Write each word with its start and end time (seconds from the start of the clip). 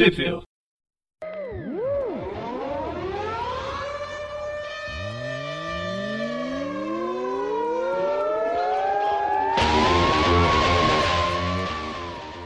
Sheffield. 0.00 0.42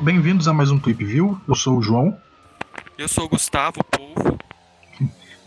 Bem-vindos 0.01 0.49
a 0.49 0.53
mais 0.53 0.73
um 0.73 0.81
Tweep 0.81 1.05
View. 1.05 1.41
Eu 1.47 1.55
sou 1.55 1.79
o 1.79 1.83
João 1.83 2.19
Eu 2.99 3.07
sou 3.07 3.27
o 3.27 3.29
Gustavo 3.29 3.85
Polvo. 3.85 4.37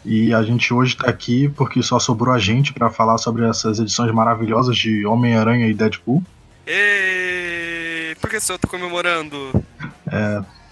e 0.05 0.33
a 0.33 0.41
gente 0.43 0.73
hoje 0.73 0.95
tá 0.95 1.09
aqui 1.09 1.49
porque 1.49 1.83
só 1.83 1.99
sobrou 1.99 2.33
a 2.33 2.39
gente 2.39 2.71
pra 2.71 2.89
falar 2.89 3.17
sobre 3.17 3.45
essas 3.45 3.79
edições 3.79 4.13
maravilhosas 4.13 4.77
de 4.77 5.05
Homem-Aranha 5.05 5.67
e 5.67 5.73
Deadpool. 5.73 6.23
E 6.65 8.15
por 8.21 8.29
que 8.29 8.39
você 8.39 8.57
tá 8.57 8.65
comemorando? 8.65 9.51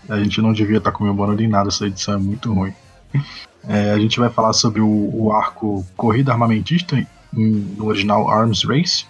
A 0.10 0.18
gente 0.20 0.42
não 0.42 0.54
devia 0.54 0.78
estar 0.78 0.92
comemorando 0.92 1.42
em 1.42 1.48
nada, 1.48 1.70
essa 1.70 1.86
edição 1.88 2.14
é 2.16 2.18
muito 2.18 2.54
ruim. 2.54 2.74
É, 3.68 3.92
a 3.92 3.98
gente 4.00 4.20
vai 4.20 4.30
falar 4.30 4.54
sobre 4.54 4.82
o, 4.82 5.10
o 5.14 5.32
arco 5.34 5.86
Corrida 5.98 6.32
Armamentista, 6.32 6.96
em- 6.98 7.08
no 7.78 7.86
original 7.88 8.30
Arms 8.30 8.64
Race, 8.64 9.06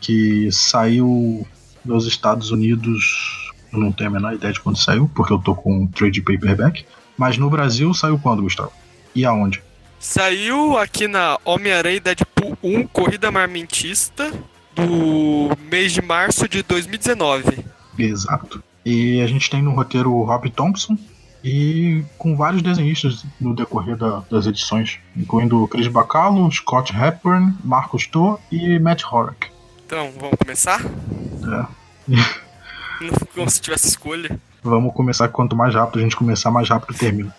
que 0.00 0.50
saiu 0.50 1.46
nos 1.84 2.06
Estados 2.06 2.50
Unidos. 2.50 3.52
Eu 3.72 3.78
não 3.78 3.92
tenho 3.92 4.10
a 4.10 4.12
menor 4.12 4.34
ideia 4.34 4.52
de 4.52 4.60
quando 4.60 4.76
saiu, 4.76 5.08
porque 5.14 5.32
eu 5.32 5.38
tô 5.38 5.54
com 5.54 5.72
um 5.82 5.86
trade 5.86 6.20
paperback. 6.20 6.84
Mas 7.16 7.38
no 7.38 7.48
Brasil 7.48 7.92
saiu 7.94 8.18
quando, 8.18 8.42
Gustavo? 8.42 8.72
E 9.14 9.24
aonde? 9.24 9.62
Saiu 9.98 10.78
aqui 10.78 11.06
na 11.06 11.38
Homem-Aranha 11.44 12.00
Deadpool 12.00 12.56
1 12.62 12.86
Corrida 12.88 13.30
Marmentista 13.30 14.32
do 14.74 15.50
mês 15.70 15.92
de 15.92 16.00
março 16.00 16.48
de 16.48 16.62
2019. 16.62 17.64
Exato. 17.98 18.62
E 18.84 19.20
a 19.20 19.26
gente 19.26 19.50
tem 19.50 19.62
no 19.62 19.72
roteiro 19.72 20.12
o 20.12 20.24
Rob 20.24 20.48
Thompson 20.50 20.96
e 21.44 22.04
com 22.18 22.36
vários 22.36 22.62
desenhistas 22.62 23.24
no 23.40 23.54
decorrer 23.54 23.96
da- 23.96 24.22
das 24.30 24.46
edições, 24.46 24.98
incluindo 25.16 25.66
Chris 25.68 25.86
Bacalo, 25.88 26.50
Scott 26.52 26.92
Hepburn, 26.94 27.54
Marcos 27.64 28.06
Tô 28.06 28.38
e 28.50 28.78
Matt 28.78 29.02
Horak. 29.04 29.48
Então, 29.86 30.10
vamos 30.18 30.36
começar? 30.38 30.80
É. 30.82 31.66
Não 33.00 33.12
como 33.34 33.50
se 33.50 33.60
tivesse 33.60 33.88
escolha. 33.88 34.38
Vamos 34.62 34.92
começar 34.94 35.28
quanto 35.28 35.56
mais 35.56 35.74
rápido 35.74 36.00
a 36.00 36.02
gente 36.02 36.16
começar, 36.16 36.50
mais 36.50 36.68
rápido 36.68 36.96
termina. 36.96 37.34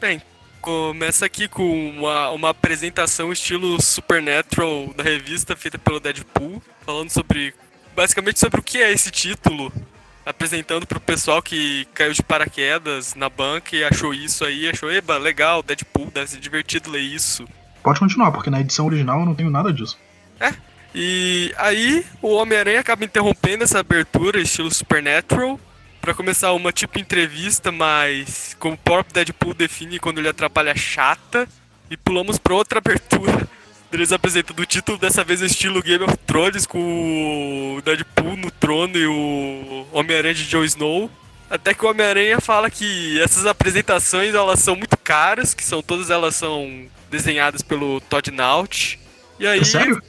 Bem, 0.00 0.20
começa 0.60 1.24
aqui 1.24 1.46
com 1.46 1.90
uma, 1.90 2.30
uma 2.30 2.48
apresentação 2.50 3.32
estilo 3.32 3.80
Supernatural 3.80 4.92
da 4.96 5.04
revista 5.04 5.54
feita 5.54 5.78
pelo 5.78 6.00
Deadpool, 6.00 6.60
falando 6.84 7.10
sobre. 7.10 7.54
basicamente 7.94 8.40
sobre 8.40 8.58
o 8.60 8.62
que 8.62 8.78
é 8.78 8.90
esse 8.92 9.10
título. 9.12 9.72
Apresentando 10.24 10.86
pro 10.86 11.00
pessoal 11.00 11.42
que 11.42 11.86
caiu 11.92 12.12
de 12.12 12.22
paraquedas 12.22 13.14
na 13.14 13.28
banca 13.28 13.76
e 13.76 13.84
achou 13.84 14.14
isso 14.14 14.44
aí, 14.44 14.68
achou, 14.68 14.90
eba, 14.90 15.18
legal, 15.18 15.62
Deadpool, 15.62 16.10
deve 16.10 16.30
ser 16.30 16.40
divertido 16.40 16.90
ler 16.90 17.00
isso. 17.00 17.46
Pode 17.82 18.00
continuar, 18.00 18.32
porque 18.32 18.48
na 18.48 18.60
edição 18.60 18.86
original 18.86 19.20
eu 19.20 19.26
não 19.26 19.34
tenho 19.34 19.50
nada 19.50 19.72
disso. 19.72 19.98
E 20.94 21.52
aí 21.58 22.06
o 22.22 22.34
Homem-Aranha 22.36 22.78
acaba 22.78 23.04
interrompendo 23.04 23.64
essa 23.64 23.80
abertura 23.80 24.40
estilo 24.40 24.72
Supernatural 24.72 25.58
pra 26.00 26.14
começar 26.14 26.52
uma 26.52 26.70
tipo 26.72 27.00
entrevista, 27.00 27.72
mas 27.72 28.56
como 28.60 28.74
o 28.74 28.78
próprio 28.78 29.12
Deadpool 29.12 29.54
define 29.54 29.98
quando 29.98 30.18
ele 30.18 30.28
atrapalha 30.28 30.74
chata. 30.76 31.48
E 31.90 31.96
pulamos 31.96 32.38
pra 32.38 32.54
outra 32.54 32.78
abertura. 32.84 33.46
Eles 33.94 34.10
apresentando 34.10 34.58
o 34.58 34.66
título 34.66 34.98
dessa 34.98 35.22
vez 35.22 35.40
estilo 35.40 35.80
Game 35.80 36.02
of 36.02 36.16
Thrones 36.26 36.66
com 36.66 37.76
o 37.78 37.82
Deadpool 37.82 38.36
no 38.36 38.50
trono 38.50 38.96
e 38.98 39.06
o 39.06 39.86
Homem-Aranha 39.92 40.34
de 40.34 40.44
Jon 40.48 40.64
Snow. 40.64 41.08
Até 41.48 41.72
que 41.72 41.84
o 41.84 41.88
Homem-Aranha 41.88 42.40
fala 42.40 42.68
que 42.68 43.20
essas 43.20 43.46
apresentações 43.46 44.34
elas 44.34 44.58
são 44.58 44.74
muito 44.74 44.96
caras, 44.96 45.54
que 45.54 45.62
são 45.62 45.80
todas 45.80 46.10
elas 46.10 46.34
são 46.34 46.86
desenhadas 47.08 47.62
pelo 47.62 48.00
Todd 48.00 48.32
Naut. 48.32 48.98
E 49.38 49.46
aí 49.46 49.60
É 49.60 49.64
sério? 49.64 50.02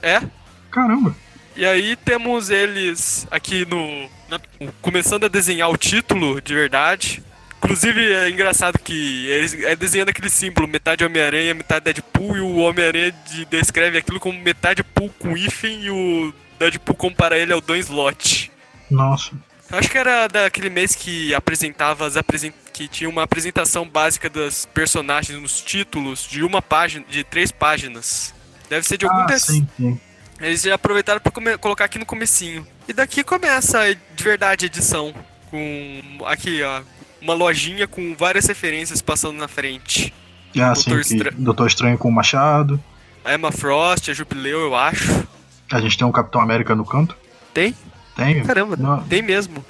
é. 0.00 0.22
Caramba! 0.70 1.12
E 1.56 1.66
aí 1.66 1.96
temos 1.96 2.48
eles 2.50 3.26
aqui 3.28 3.66
no. 3.66 4.08
na- 4.28 4.38
começando 4.80 5.24
a 5.24 5.28
desenhar 5.28 5.68
o 5.70 5.76
título 5.76 6.40
de 6.40 6.54
verdade. 6.54 7.24
Inclusive 7.58 8.12
é 8.12 8.30
engraçado 8.30 8.78
que 8.78 9.26
eles 9.26 9.54
é 9.54 9.74
desenhando 9.74 10.10
aquele 10.10 10.30
símbolo, 10.30 10.68
metade 10.68 11.04
Homem-Aranha, 11.04 11.54
metade 11.54 11.84
Deadpool, 11.86 12.36
e 12.36 12.40
o 12.40 12.56
Homem-Aranha 12.56 13.12
de- 13.28 13.44
descreve 13.46 13.98
aquilo 13.98 14.20
como 14.20 14.38
metade 14.40 14.84
Pool 14.84 15.10
com 15.18 15.36
hífen 15.36 15.82
e 15.82 15.90
o 15.90 16.32
Deadpool 16.58 16.94
compara 16.94 17.36
ele 17.38 17.52
ao 17.52 17.60
Don 17.60 17.74
Slot. 17.76 18.52
Nossa. 18.90 19.32
Acho 19.70 19.90
que 19.90 19.98
era 19.98 20.28
daquele 20.28 20.70
mês 20.70 20.94
que 20.94 21.34
apresentava 21.34 22.06
as 22.06 22.16
apresen... 22.16 22.52
que 22.72 22.86
tinha 22.86 23.10
uma 23.10 23.24
apresentação 23.24 23.88
básica 23.88 24.30
das 24.30 24.64
personagens 24.66 25.40
nos 25.40 25.60
títulos 25.60 26.24
de 26.28 26.44
uma 26.44 26.62
página, 26.62 27.04
de 27.08 27.24
três 27.24 27.50
páginas. 27.50 28.32
Deve 28.70 28.86
ser 28.86 28.96
de 28.96 29.06
algum 29.06 29.22
Ah, 29.22 29.26
desses. 29.26 29.46
sim, 29.56 29.68
sim. 29.76 30.00
Eles 30.40 30.62
já 30.62 30.74
aproveitaram 30.74 31.20
pra 31.20 31.32
come- 31.32 31.58
colocar 31.58 31.86
aqui 31.86 31.98
no 31.98 32.06
comecinho. 32.06 32.64
E 32.86 32.92
daqui 32.92 33.24
começa 33.24 33.92
de 33.92 34.22
verdade 34.22 34.66
a 34.66 34.68
edição. 34.68 35.12
Com 35.50 36.02
aqui, 36.26 36.62
ó. 36.62 36.82
Uma 37.20 37.34
lojinha 37.34 37.86
com 37.86 38.14
várias 38.14 38.46
referências 38.46 39.00
passando 39.02 39.36
na 39.38 39.48
frente. 39.48 40.12
Assim 40.58 40.90
Doutor 40.90 41.00
Estra- 41.00 41.30
Doutor 41.32 41.66
Estranho 41.66 41.98
com 41.98 42.08
o 42.08 42.12
Machado. 42.12 42.82
A 43.24 43.34
Emma 43.34 43.50
Frost, 43.52 44.08
a 44.10 44.14
Jubileu, 44.14 44.60
eu 44.60 44.74
acho. 44.76 45.26
A 45.70 45.80
gente 45.80 45.98
tem 45.98 46.06
um 46.06 46.12
Capitão 46.12 46.40
América 46.40 46.74
no 46.74 46.84
canto. 46.84 47.16
Tem? 47.52 47.74
Tem? 48.14 48.42
Caramba, 48.44 48.76
Não. 48.76 49.02
tem 49.04 49.20
mesmo. 49.20 49.64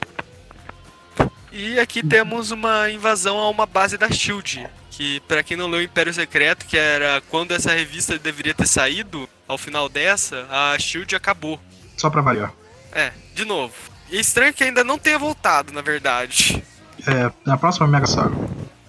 E 1.51 1.79
aqui 1.79 2.07
temos 2.07 2.51
uma 2.51 2.91
invasão 2.91 3.39
a 3.39 3.49
uma 3.49 3.65
base 3.67 3.97
da 3.97 4.11
SHIELD. 4.11 4.67
Que, 4.91 5.21
pra 5.21 5.43
quem 5.43 5.57
não 5.57 5.69
leu 5.69 5.83
Império 5.83 6.13
Secreto, 6.13 6.65
que 6.67 6.77
era 6.77 7.23
quando 7.31 7.53
essa 7.53 7.73
revista 7.73 8.19
deveria 8.19 8.55
ter 8.55 8.67
saído, 8.67 9.29
ao 9.49 9.59
final 9.59 9.89
dessa, 9.89 10.47
a 10.51 10.79
SHIELD 10.79 11.15
acabou. 11.17 11.61
Só 11.97 12.09
pra 12.11 12.23
variar. 12.23 12.53
É, 12.93 13.13
de 13.35 13.45
novo. 13.45 13.75
E 14.11 14.19
estranho 14.21 14.55
que 14.55 14.65
ainda 14.65 14.85
não 14.85 14.99
tenha 14.99 15.19
voltado, 15.19 15.73
na 15.73 15.81
verdade. 15.83 16.63
É, 17.07 17.31
na 17.45 17.57
próxima 17.57 17.87
Mega 17.87 18.07
Saga. 18.07 18.37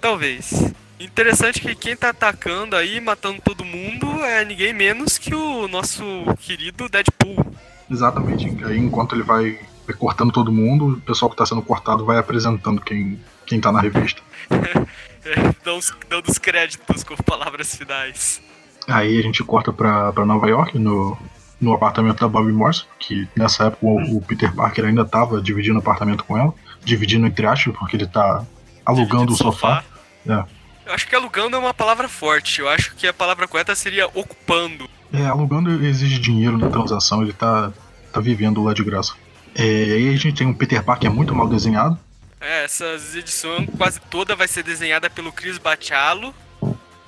Talvez. 0.01 0.73
Interessante 0.99 1.61
que 1.61 1.75
quem 1.75 1.95
tá 1.95 2.09
atacando 2.09 2.75
aí, 2.75 2.99
matando 2.99 3.39
todo 3.41 3.63
mundo, 3.63 4.07
é 4.23 4.43
ninguém 4.43 4.73
menos 4.73 5.17
que 5.17 5.33
o 5.35 5.67
nosso 5.67 6.03
querido 6.39 6.89
Deadpool. 6.89 7.53
Exatamente. 7.89 8.65
Aí 8.65 8.77
enquanto 8.77 9.13
ele 9.15 9.23
vai 9.23 9.59
cortando 9.99 10.31
todo 10.31 10.51
mundo, 10.51 10.93
o 10.93 11.01
pessoal 11.01 11.29
que 11.29 11.37
tá 11.37 11.45
sendo 11.45 11.61
cortado 11.61 12.03
vai 12.03 12.17
apresentando 12.17 12.81
quem, 12.81 13.19
quem 13.45 13.61
tá 13.61 13.71
na 13.71 13.81
revista. 13.81 14.21
É, 15.27 15.53
dando, 15.61 16.29
os, 16.29 16.37
créditos 16.37 17.03
com 17.03 17.13
palavras 17.17 17.75
finais. 17.75 18.41
Aí 18.87 19.19
a 19.19 19.21
gente 19.21 19.43
corta 19.43 19.73
pra, 19.73 20.13
pra 20.13 20.25
Nova 20.25 20.47
York, 20.47 20.79
no, 20.79 21.17
no 21.59 21.73
apartamento 21.73 22.21
da 22.21 22.29
Bobby 22.29 22.53
Morse, 22.53 22.85
que 22.97 23.27
nessa 23.35 23.65
época 23.65 23.85
o, 23.85 24.17
o 24.17 24.21
Peter 24.21 24.55
Parker 24.55 24.85
ainda 24.85 25.03
tava 25.03 25.41
dividindo 25.41 25.75
o 25.75 25.81
apartamento 25.81 26.23
com 26.23 26.37
ela. 26.37 26.53
Dividindo 26.83 27.27
entre 27.27 27.45
aspas, 27.45 27.75
porque 27.77 27.95
ele 27.95 28.07
tá 28.07 28.45
alugando 28.85 29.33
o 29.33 29.35
sofá. 29.35 29.83
É. 30.27 30.43
Eu 30.85 30.93
acho 30.93 31.07
que 31.07 31.15
alugando 31.15 31.55
é 31.55 31.59
uma 31.59 31.73
palavra 31.73 32.07
forte. 32.07 32.61
Eu 32.61 32.69
acho 32.69 32.95
que 32.95 33.05
a 33.05 33.13
palavra 33.13 33.47
correta 33.47 33.75
seria 33.75 34.07
ocupando. 34.07 34.89
É, 35.11 35.25
alugando 35.25 35.85
exige 35.85 36.19
dinheiro 36.19 36.57
na 36.57 36.69
transação, 36.69 37.21
ele 37.21 37.33
tá, 37.33 37.71
tá 38.11 38.19
vivendo 38.19 38.63
lá 38.63 38.73
de 38.73 38.83
graça. 38.83 39.13
É, 39.55 39.63
aí 39.63 40.09
a 40.09 40.17
gente 40.17 40.37
tem 40.37 40.47
um 40.47 40.53
Peter 40.53 40.83
Parker 40.83 41.11
muito 41.11 41.35
mal 41.35 41.47
desenhado. 41.47 41.99
É, 42.39 42.63
essas 42.63 43.15
edições 43.15 43.67
quase 43.77 43.99
toda 43.99 44.35
vai 44.35 44.47
ser 44.47 44.63
desenhada 44.63 45.09
pelo 45.09 45.31
Chris 45.31 45.57
Bachalo. 45.57 46.33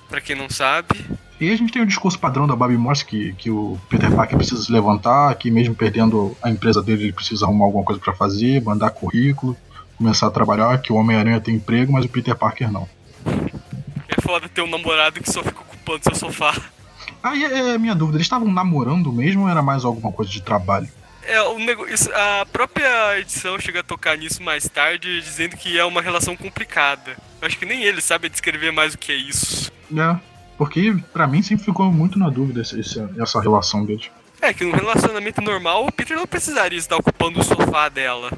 Pra 0.09 0.19
quem 0.19 0.35
não 0.35 0.49
sabe. 0.49 0.87
E 1.39 1.49
a 1.51 1.55
gente 1.55 1.71
tem 1.71 1.81
o 1.81 1.85
discurso 1.85 2.19
padrão 2.19 2.45
da 2.45 2.55
Bobby 2.55 2.75
Morse, 2.77 3.05
que, 3.05 3.33
que 3.33 3.49
o 3.49 3.79
Peter 3.89 4.11
Parker 4.13 4.37
precisa 4.37 4.61
se 4.61 4.71
levantar, 4.71 5.33
que 5.35 5.49
mesmo 5.49 5.73
perdendo 5.73 6.35
a 6.43 6.49
empresa 6.49 6.81
dele, 6.83 7.03
ele 7.03 7.13
precisa 7.13 7.45
arrumar 7.45 7.65
alguma 7.65 7.83
coisa 7.85 8.01
pra 8.01 8.13
fazer, 8.13 8.61
mandar 8.61 8.89
currículo, 8.89 9.55
começar 9.97 10.27
a 10.27 10.31
trabalhar, 10.31 10.77
que 10.81 10.91
o 10.91 10.95
Homem-Aranha 10.97 11.39
tem 11.39 11.55
emprego, 11.55 11.93
mas 11.93 12.03
o 12.03 12.09
Peter 12.09 12.35
Parker 12.35 12.69
não. 12.69 12.87
É 14.07 14.21
foda 14.21 14.49
ter 14.49 14.61
um 14.61 14.69
namorado 14.69 15.21
que 15.21 15.31
só 15.31 15.41
fica 15.41 15.61
ocupando 15.61 16.03
seu 16.03 16.15
sofá. 16.15 16.53
Aí 17.23 17.43
é 17.43 17.75
a 17.75 17.79
minha 17.79 17.95
dúvida, 17.95 18.17
eles 18.17 18.25
estavam 18.25 18.51
namorando 18.51 19.11
mesmo 19.11 19.43
ou 19.43 19.49
era 19.49 19.61
mais 19.61 19.85
alguma 19.85 20.11
coisa 20.11 20.29
de 20.29 20.41
trabalho? 20.41 20.89
É, 21.23 21.41
o 21.41 21.59
nego... 21.59 21.85
isso- 21.87 22.09
a 22.13 22.45
própria 22.51 23.17
edição 23.19 23.59
chega 23.59 23.79
a 23.81 23.83
tocar 23.83 24.17
nisso 24.17 24.41
mais 24.43 24.67
tarde, 24.67 25.21
dizendo 25.21 25.55
que 25.55 25.77
é 25.77 25.85
uma 25.85 26.01
relação 26.01 26.35
complicada. 26.35 27.15
Eu 27.41 27.47
acho 27.47 27.57
que 27.57 27.65
nem 27.65 27.83
ele 27.83 28.01
sabe 28.01 28.27
descrever 28.29 28.71
mais 28.71 28.93
o 28.93 28.97
que 28.97 29.11
é 29.11 29.15
isso. 29.15 29.71
É, 29.95 30.15
porque 30.59 30.93
pra 31.13 31.25
mim 31.25 31.41
sempre 31.41 31.63
ficou 31.65 31.91
muito 31.91 32.19
na 32.19 32.29
dúvida 32.29 32.61
esse- 32.61 32.79
essa 33.17 33.41
relação 33.41 33.83
deles. 33.85 34.11
É 34.41 34.53
que 34.53 34.63
num 34.65 34.71
relacionamento 34.75 35.41
normal, 35.41 35.85
o 35.87 35.91
Peter 35.91 36.15
não 36.15 36.27
precisaria 36.27 36.77
estar 36.77 36.97
ocupando 36.97 37.39
o 37.39 37.43
sofá 37.43 37.89
dela. 37.89 38.31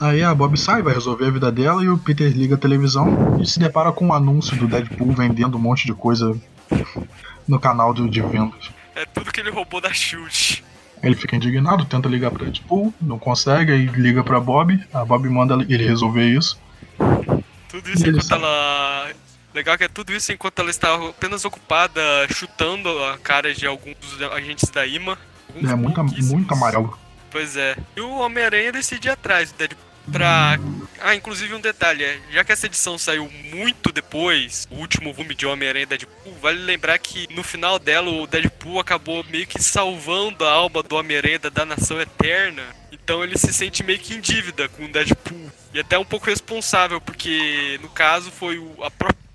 Aí 0.00 0.22
a 0.22 0.34
Bob 0.34 0.56
sai, 0.58 0.82
vai 0.82 0.92
resolver 0.94 1.26
a 1.26 1.30
vida 1.30 1.52
dela 1.52 1.82
e 1.84 1.88
o 1.88 1.96
Peter 1.98 2.30
liga 2.30 2.54
a 2.56 2.58
televisão 2.58 3.38
e 3.40 3.46
se 3.46 3.58
depara 3.58 3.92
com 3.92 4.06
um 4.08 4.12
anúncio 4.12 4.56
do 4.56 4.66
Deadpool 4.66 5.12
vendendo 5.12 5.56
um 5.56 5.60
monte 5.60 5.86
de 5.86 5.94
coisa 5.94 6.34
no 7.46 7.58
canal 7.60 7.94
do- 7.94 8.08
de 8.08 8.20
vendas. 8.20 8.70
É 8.94 9.04
tudo 9.06 9.30
que 9.32 9.40
ele 9.40 9.50
roubou 9.50 9.80
da 9.80 9.92
Shield. 9.92 10.64
Ele 11.02 11.14
fica 11.14 11.36
indignado, 11.36 11.84
tenta 11.84 12.08
ligar 12.08 12.30
pra 12.30 12.44
Deadpool, 12.44 12.92
não 13.00 13.18
consegue, 13.18 13.72
aí 13.72 13.86
liga 13.86 14.24
pra 14.24 14.40
Bob, 14.40 14.78
a 14.92 15.04
Bob 15.04 15.28
manda 15.28 15.54
ele 15.68 15.86
resolver 15.86 16.24
isso. 16.26 16.58
Tudo 17.68 17.90
isso 17.90 18.08
enquanto 18.08 18.32
ela. 18.32 19.10
Legal 19.54 19.78
que 19.78 19.84
é 19.84 19.88
tudo 19.88 20.12
isso 20.12 20.32
enquanto 20.32 20.58
ela 20.58 20.70
está 20.70 20.94
apenas 20.96 21.44
ocupada 21.44 22.02
chutando 22.28 22.88
a 23.04 23.16
cara 23.18 23.54
de 23.54 23.66
alguns 23.66 23.96
agentes 24.32 24.68
da 24.70 24.84
IMA. 24.84 25.16
É 25.56 25.74
muito, 25.76 26.02
muito 26.02 26.52
amarelo. 26.52 26.98
Pois 27.30 27.56
é. 27.56 27.76
E 27.96 28.00
o 28.00 28.18
Homem-Aranha 28.18 28.72
decide 28.72 29.08
ir 29.08 29.12
atrás 29.12 29.52
do 29.52 29.58
Deadpool 29.58 29.94
pra. 30.10 30.58
Ah, 31.00 31.14
inclusive 31.14 31.54
um 31.54 31.60
detalhe, 31.60 32.02
é, 32.02 32.18
já 32.30 32.44
que 32.44 32.52
essa 32.52 32.66
edição 32.66 32.96
saiu 32.96 33.30
muito 33.52 33.92
depois, 33.92 34.66
o 34.70 34.76
último 34.76 35.12
volume 35.12 35.34
de 35.34 35.46
Homem-Aranha 35.46 35.86
Deadpool, 35.86 36.34
vale 36.40 36.58
lembrar 36.58 36.98
que 36.98 37.26
no 37.34 37.42
final 37.42 37.78
dela 37.78 38.10
o 38.10 38.26
Deadpool 38.26 38.80
acabou 38.80 39.24
meio 39.24 39.46
que 39.46 39.62
salvando 39.62 40.44
a 40.44 40.50
alma 40.50 40.82
do 40.82 40.96
Homem-Aranha 40.96 41.38
da 41.38 41.64
Nação 41.64 42.00
Eterna. 42.00 42.62
Então 42.90 43.22
ele 43.22 43.36
se 43.36 43.52
sente 43.52 43.82
meio 43.82 43.98
que 43.98 44.14
em 44.14 44.20
dívida 44.20 44.68
com 44.68 44.84
o 44.84 44.88
Deadpool. 44.88 45.50
E 45.74 45.80
até 45.80 45.98
um 45.98 46.04
pouco 46.04 46.26
responsável, 46.26 47.00
porque 47.00 47.78
no 47.82 47.88
caso 47.88 48.30
foi 48.30 48.62
a 48.82 48.90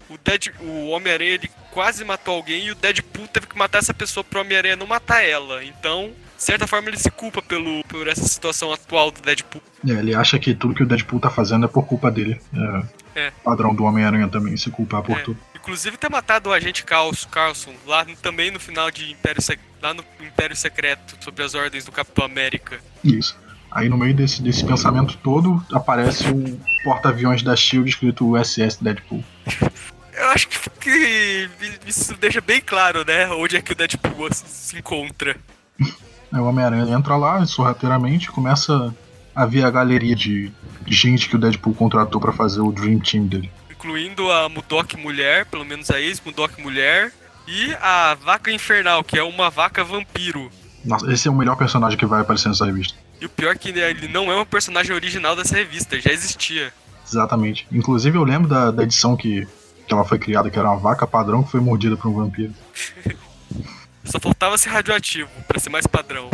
o, 0.10 0.18
Dead, 0.18 0.48
o 0.60 0.88
Homem-Aranha 0.90 1.32
ele 1.32 1.52
quase 1.72 2.04
matou 2.04 2.36
alguém 2.36 2.66
e 2.66 2.72
o 2.72 2.76
Deadpool 2.76 3.28
teve 3.28 3.48
que 3.48 3.58
matar 3.58 3.80
essa 3.80 3.94
pessoa 3.94 4.24
pro 4.24 4.42
Homem-Aranha 4.42 4.76
não 4.76 4.88
matar 4.88 5.24
ela. 5.24 5.64
Então 5.64 6.14
de 6.40 6.46
certa 6.46 6.66
forma, 6.66 6.88
ele 6.88 6.98
se 6.98 7.12
culpa 7.12 7.42
pelo, 7.42 7.84
por 7.84 8.08
essa 8.08 8.26
situação 8.26 8.72
atual 8.72 9.12
do 9.12 9.22
Deadpool. 9.22 9.62
É, 9.86 9.92
ele 9.92 10.16
acha 10.16 10.40
que 10.40 10.56
tudo 10.56 10.74
que 10.74 10.82
o 10.82 10.86
Deadpool 10.86 11.20
tá 11.20 11.30
fazendo 11.30 11.66
é 11.66 11.68
por 11.68 11.86
culpa 11.86 12.10
dele. 12.10 12.40
É, 13.14 13.28
é. 13.28 13.32
Padrão 13.44 13.76
do 13.76 13.84
Homem-Aranha 13.84 14.26
também, 14.30 14.56
se 14.56 14.72
culpar 14.72 15.04
por 15.04 15.18
é. 15.18 15.22
tudo. 15.22 15.38
Inclusive 15.54 15.98
ter 15.98 16.10
matado 16.10 16.50
o 16.50 16.54
agente 16.54 16.86
Carlson 16.86 17.74
lá 17.86 18.06
também 18.22 18.52
no 18.52 18.60
final 18.60 18.90
de 18.90 19.12
Império 19.12 19.44
lá 19.82 19.94
no 19.94 20.02
Império 20.22 20.56
Secreto, 20.56 21.18
sob 21.20 21.44
as 21.44 21.54
ordens 21.56 21.84
do 21.84 21.92
Capitão 21.92 22.24
América. 22.24 22.80
Isso. 23.04 23.38
Aí 23.70 23.90
no 23.90 23.98
meio 23.98 24.16
desse, 24.16 24.42
desse 24.42 24.66
pensamento 24.66 25.18
todo 25.18 25.62
aparece 25.74 26.24
o 26.30 26.58
porta-aviões 26.86 27.44
da 27.44 27.54
Shield 27.54 27.90
escrito 27.90 28.34
USS 28.34 28.78
Deadpool. 28.82 29.24
Eu 30.19 30.30
acho 30.31 30.50
que 30.50 31.50
isso 31.88 32.13
deixa 32.16 32.42
bem 32.42 32.60
claro, 32.60 33.06
né? 33.06 33.30
Onde 33.30 33.56
é 33.56 33.62
que 33.62 33.71
o 33.71 33.75
Deadpool 33.75 34.27
se 34.33 34.77
encontra. 34.77 35.38
o 36.31 36.44
Homem-Aranha 36.44 36.94
entra 36.94 37.16
lá 37.16 37.45
sorrateiramente 37.45 38.30
começa 38.30 38.94
a 39.33 39.45
ver 39.45 39.63
a 39.63 39.71
galeria 39.71 40.13
de 40.13 40.51
gente 40.86 41.30
que 41.30 41.38
o 41.38 41.39
Deadpool 41.39 41.74
contratou 41.74 42.19
para 42.19 42.33
fazer 42.33 42.60
o 42.60 42.69
Dream 42.69 43.00
Team 43.00 43.27
dele. 43.27 43.50
Incluindo 43.71 44.30
a 44.30 44.50
Mudok 44.50 44.98
Mulher, 44.98 45.45
pelo 45.45 45.63
menos 45.63 45.89
a 45.89 46.01
ex-Mudok 46.01 46.62
Mulher, 46.62 47.13
e 47.48 47.74
a 47.81 48.15
Vaca 48.15 48.51
Infernal, 48.51 49.01
que 49.04 49.18
é 49.18 49.24
uma 49.24 49.50
vaca 49.50 49.86
vampiro. 49.86 50.51
Nossa, 50.83 51.10
esse 51.12 51.30
é 51.30 51.31
o 51.31 51.36
melhor 51.36 51.56
personagem 51.56 51.98
que 51.98 52.06
vai 52.06 52.22
aparecer 52.22 52.50
nessa 52.50 52.65
revista. 52.65 52.94
E 53.22 53.25
o 53.25 53.30
pior 53.30 53.56
é 53.56 53.57
que 53.57 53.69
ele 53.69 54.10
não 54.10 54.30
é 54.30 54.36
um 54.36 54.45
personagem 54.45 54.94
original 54.94 55.36
dessa 55.36 55.56
revista, 55.56 56.00
já 56.00 56.12
existia. 56.12 56.74
Exatamente. 57.07 57.65
Inclusive 57.72 58.18
eu 58.18 58.24
lembro 58.24 58.50
da, 58.50 58.69
da 58.69 58.83
edição 58.83 59.15
que, 59.15 59.48
que 59.89 59.95
ela 59.95 60.06
foi 60.06 60.19
criada, 60.19 60.50
que 60.50 60.57
era 60.57 60.69
uma 60.69 60.77
vaca 60.77 61.07
padrão 61.07 61.44
que 61.44 61.51
foi 61.51 61.59
mordida 61.59 61.97
por 61.97 62.07
um 62.09 62.13
vampiro. 62.13 62.53
Só 64.06 64.19
faltava 64.19 64.57
ser 64.57 64.69
radioativo, 64.69 65.30
para 65.47 65.59
ser 65.59 65.69
mais 65.69 65.88
padrão. 65.88 66.30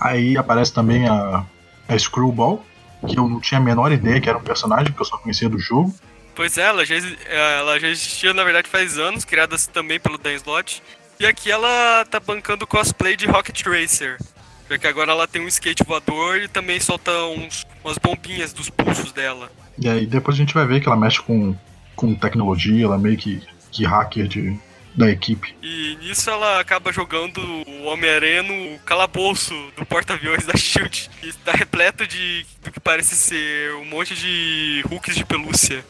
Aí 0.00 0.36
aparece 0.36 0.72
também 0.72 1.08
a, 1.08 1.46
a 1.88 1.98
Screwball, 1.98 2.64
que 3.06 3.18
eu 3.18 3.28
não 3.28 3.40
tinha 3.40 3.60
a 3.60 3.62
menor 3.62 3.92
ideia 3.92 4.20
que 4.20 4.28
era 4.28 4.36
um 4.36 4.42
personagem, 4.42 4.92
que 4.92 5.00
eu 5.00 5.04
só 5.04 5.16
conhecia 5.16 5.48
do 5.48 5.58
jogo. 5.58 5.94
Pois 6.34 6.58
é, 6.58 6.62
ela 6.62 6.84
já, 6.84 6.96
ela 7.28 7.78
já 7.78 7.88
existia, 7.88 8.34
na 8.34 8.42
verdade, 8.42 8.68
faz 8.68 8.98
anos, 8.98 9.24
criada 9.24 9.56
também 9.72 10.00
pelo 10.00 10.18
Dan 10.18 10.34
Slott. 10.34 10.82
E 11.20 11.26
aqui 11.26 11.50
ela 11.50 12.04
tá 12.10 12.18
bancando 12.18 12.66
cosplay 12.66 13.16
de 13.16 13.26
Rocket 13.26 13.62
Racer. 13.64 14.18
Porque 14.66 14.86
agora 14.86 15.12
ela 15.12 15.28
tem 15.28 15.42
um 15.42 15.46
skate 15.46 15.84
voador 15.84 16.38
e 16.38 16.48
também 16.48 16.80
solta 16.80 17.12
uns, 17.26 17.64
umas 17.84 17.98
bombinhas 17.98 18.52
dos 18.52 18.68
pulsos 18.68 19.12
dela. 19.12 19.50
E 19.78 19.88
aí 19.88 20.06
depois 20.06 20.36
a 20.36 20.38
gente 20.38 20.54
vai 20.54 20.66
ver 20.66 20.80
que 20.80 20.88
ela 20.88 20.96
mexe 20.96 21.20
com, 21.20 21.54
com 21.94 22.14
tecnologia, 22.14 22.84
ela 22.84 22.98
meio 22.98 23.16
que, 23.16 23.42
que 23.70 23.84
hacker 23.84 24.26
de, 24.26 24.58
da 24.94 25.10
equipe. 25.10 25.54
E 25.62 25.96
nisso 25.96 26.30
ela 26.30 26.60
acaba 26.60 26.92
jogando 26.92 27.38
o 27.38 27.84
Homem-Aranha 27.84 28.42
no 28.42 28.78
calabouço 28.80 29.54
do 29.76 29.84
porta-aviões 29.84 30.46
da 30.46 30.56
SHIELD, 30.56 31.10
que 31.20 31.28
está 31.28 31.52
repleto 31.52 32.06
de 32.06 32.46
do 32.62 32.70
que 32.70 32.80
parece 32.80 33.14
ser 33.14 33.74
um 33.74 33.84
monte 33.84 34.14
de 34.14 34.84
hooks 34.90 35.16
de 35.16 35.24
pelúcia. 35.24 35.84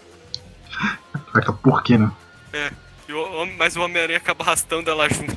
Por 1.62 1.82
quê, 1.82 1.98
né? 1.98 2.10
É, 2.52 2.70
o, 3.12 3.46
mas 3.58 3.76
o 3.76 3.82
Homem-Aranha 3.82 4.18
acaba 4.18 4.44
arrastando 4.44 4.90
ela 4.90 5.08
junto. 5.08 5.34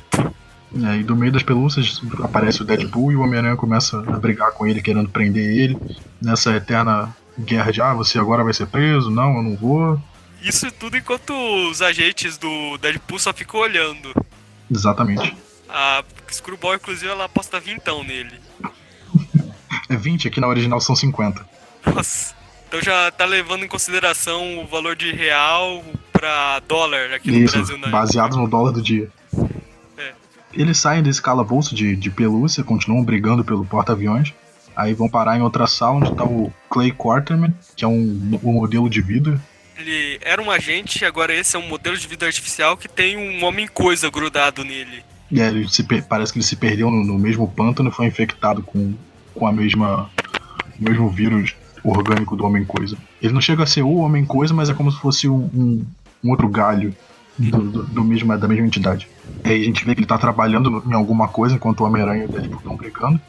É, 0.84 0.96
e 0.98 1.02
do 1.02 1.16
meio 1.16 1.32
das 1.32 1.42
pelúcias 1.42 2.00
aparece 2.22 2.62
o 2.62 2.64
Deadpool 2.64 3.12
e 3.12 3.16
o 3.16 3.22
Homem-Aranha 3.22 3.56
começa 3.56 3.98
a 3.98 4.18
brigar 4.18 4.52
com 4.52 4.66
ele, 4.66 4.82
querendo 4.82 5.08
prender 5.08 5.44
ele. 5.44 5.78
Nessa 6.20 6.54
eterna 6.54 7.14
guerra 7.38 7.72
de, 7.72 7.80
ah, 7.80 7.94
você 7.94 8.18
agora 8.18 8.44
vai 8.44 8.52
ser 8.52 8.66
preso, 8.66 9.10
não, 9.10 9.36
eu 9.36 9.42
não 9.42 9.56
vou. 9.56 10.00
Isso 10.40 10.70
tudo 10.72 10.96
enquanto 10.96 11.32
os 11.68 11.82
agentes 11.82 12.38
do 12.38 12.78
Deadpool 12.78 13.18
só 13.18 13.32
ficam 13.32 13.60
olhando. 13.60 14.14
Exatamente. 14.70 15.36
A 15.68 16.04
Screwball, 16.30 16.76
inclusive, 16.76 17.10
ela 17.10 17.24
aposta 17.24 17.58
vintão 17.60 18.04
nele. 18.04 18.38
é 19.88 19.96
20, 19.96 20.28
aqui 20.28 20.40
na 20.40 20.48
original 20.48 20.80
são 20.80 20.94
50. 20.94 21.46
Nossa. 21.86 22.34
Então 22.68 22.82
já 22.82 23.10
tá 23.10 23.24
levando 23.24 23.64
em 23.64 23.68
consideração 23.68 24.60
o 24.60 24.66
valor 24.66 24.94
de 24.94 25.10
real 25.10 25.82
pra 26.12 26.60
dólar 26.68 27.14
aqui 27.14 27.30
no 27.30 27.38
Isso, 27.38 27.56
Brasil, 27.56 27.78
né? 27.78 27.88
baseado 27.88 28.36
no 28.36 28.46
dólar 28.46 28.72
do 28.72 28.82
dia. 28.82 29.10
É. 29.96 30.12
Eles 30.52 30.78
saem 30.78 31.02
desse 31.02 31.20
calabouço 31.20 31.74
de, 31.74 31.96
de 31.96 32.10
pelúcia, 32.10 32.62
continuam 32.62 33.02
brigando 33.02 33.42
pelo 33.42 33.64
porta-aviões. 33.64 34.34
Aí 34.76 34.92
vão 34.92 35.08
parar 35.08 35.36
em 35.36 35.42
outra 35.42 35.66
sala 35.66 35.96
onde 35.96 36.14
tá 36.14 36.24
o 36.24 36.52
Clay 36.68 36.92
Quarterman, 36.92 37.54
que 37.74 37.84
é 37.84 37.88
um, 37.88 38.38
um 38.44 38.52
modelo 38.52 38.88
de 38.88 39.00
vida 39.00 39.40
ele 39.78 40.18
era 40.22 40.42
um 40.42 40.50
agente, 40.50 41.04
agora 41.04 41.34
esse 41.34 41.56
é 41.56 41.58
um 41.58 41.68
modelo 41.68 41.96
de 41.96 42.06
vida 42.06 42.26
artificial 42.26 42.76
que 42.76 42.88
tem 42.88 43.16
um 43.16 43.44
homem-coisa 43.44 44.10
grudado 44.10 44.64
nele. 44.64 45.04
É, 45.32 45.48
ele 45.48 45.68
se, 45.68 45.84
parece 46.02 46.32
que 46.32 46.38
ele 46.38 46.44
se 46.44 46.56
perdeu 46.56 46.90
no, 46.90 47.04
no, 47.04 47.18
mesmo 47.18 47.46
pântano 47.48 47.90
e 47.90 47.92
foi 47.92 48.06
infectado 48.06 48.62
com, 48.62 48.94
com 49.34 49.46
a 49.46 49.52
mesma 49.52 50.10
o 50.78 50.84
mesmo 50.84 51.08
vírus 51.10 51.54
orgânico 51.84 52.34
do 52.36 52.44
Homem-Coisa. 52.44 52.96
Ele 53.22 53.32
não 53.32 53.40
chega 53.40 53.62
a 53.62 53.66
ser 53.66 53.82
o 53.82 53.96
Homem-Coisa, 53.96 54.54
mas 54.54 54.68
é 54.68 54.74
como 54.74 54.90
se 54.90 54.98
fosse 54.98 55.28
um, 55.28 55.50
um, 55.54 55.86
um 56.24 56.30
outro 56.30 56.48
galho 56.48 56.94
do, 57.38 57.58
do, 57.58 57.82
do, 57.84 58.04
mesmo, 58.04 58.36
da 58.36 58.48
mesma 58.48 58.66
entidade. 58.66 59.08
Aí 59.44 59.62
a 59.62 59.64
gente 59.64 59.84
vê 59.84 59.94
que 59.94 60.00
ele 60.00 60.06
tá 60.06 60.18
trabalhando 60.18 60.82
em 60.86 60.94
alguma 60.94 61.28
coisa 61.28 61.54
enquanto 61.54 61.80
o 61.80 61.84
Homem-Aranha 61.84 62.24
e 62.24 62.26
o 62.26 62.28
Deadpool 62.28 62.58
estão 62.58 62.76
brigando. 62.76 63.20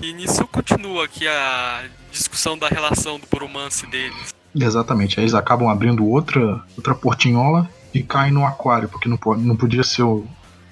E 0.00 0.12
nisso 0.12 0.46
continua 0.46 1.04
aqui 1.04 1.26
a 1.26 1.84
discussão 2.10 2.56
da 2.56 2.68
relação 2.68 3.18
do 3.18 3.26
bromance 3.26 3.86
deles. 3.86 4.37
Exatamente. 4.54 5.18
Aí 5.18 5.24
eles 5.24 5.34
acabam 5.34 5.68
abrindo 5.68 6.06
outra, 6.06 6.62
outra 6.76 6.94
portinhola 6.94 7.68
e 7.92 8.02
caem 8.02 8.32
no 8.32 8.44
aquário, 8.44 8.88
porque 8.88 9.08
não, 9.08 9.18
não 9.38 9.56
podia 9.56 9.82
ser 9.82 10.02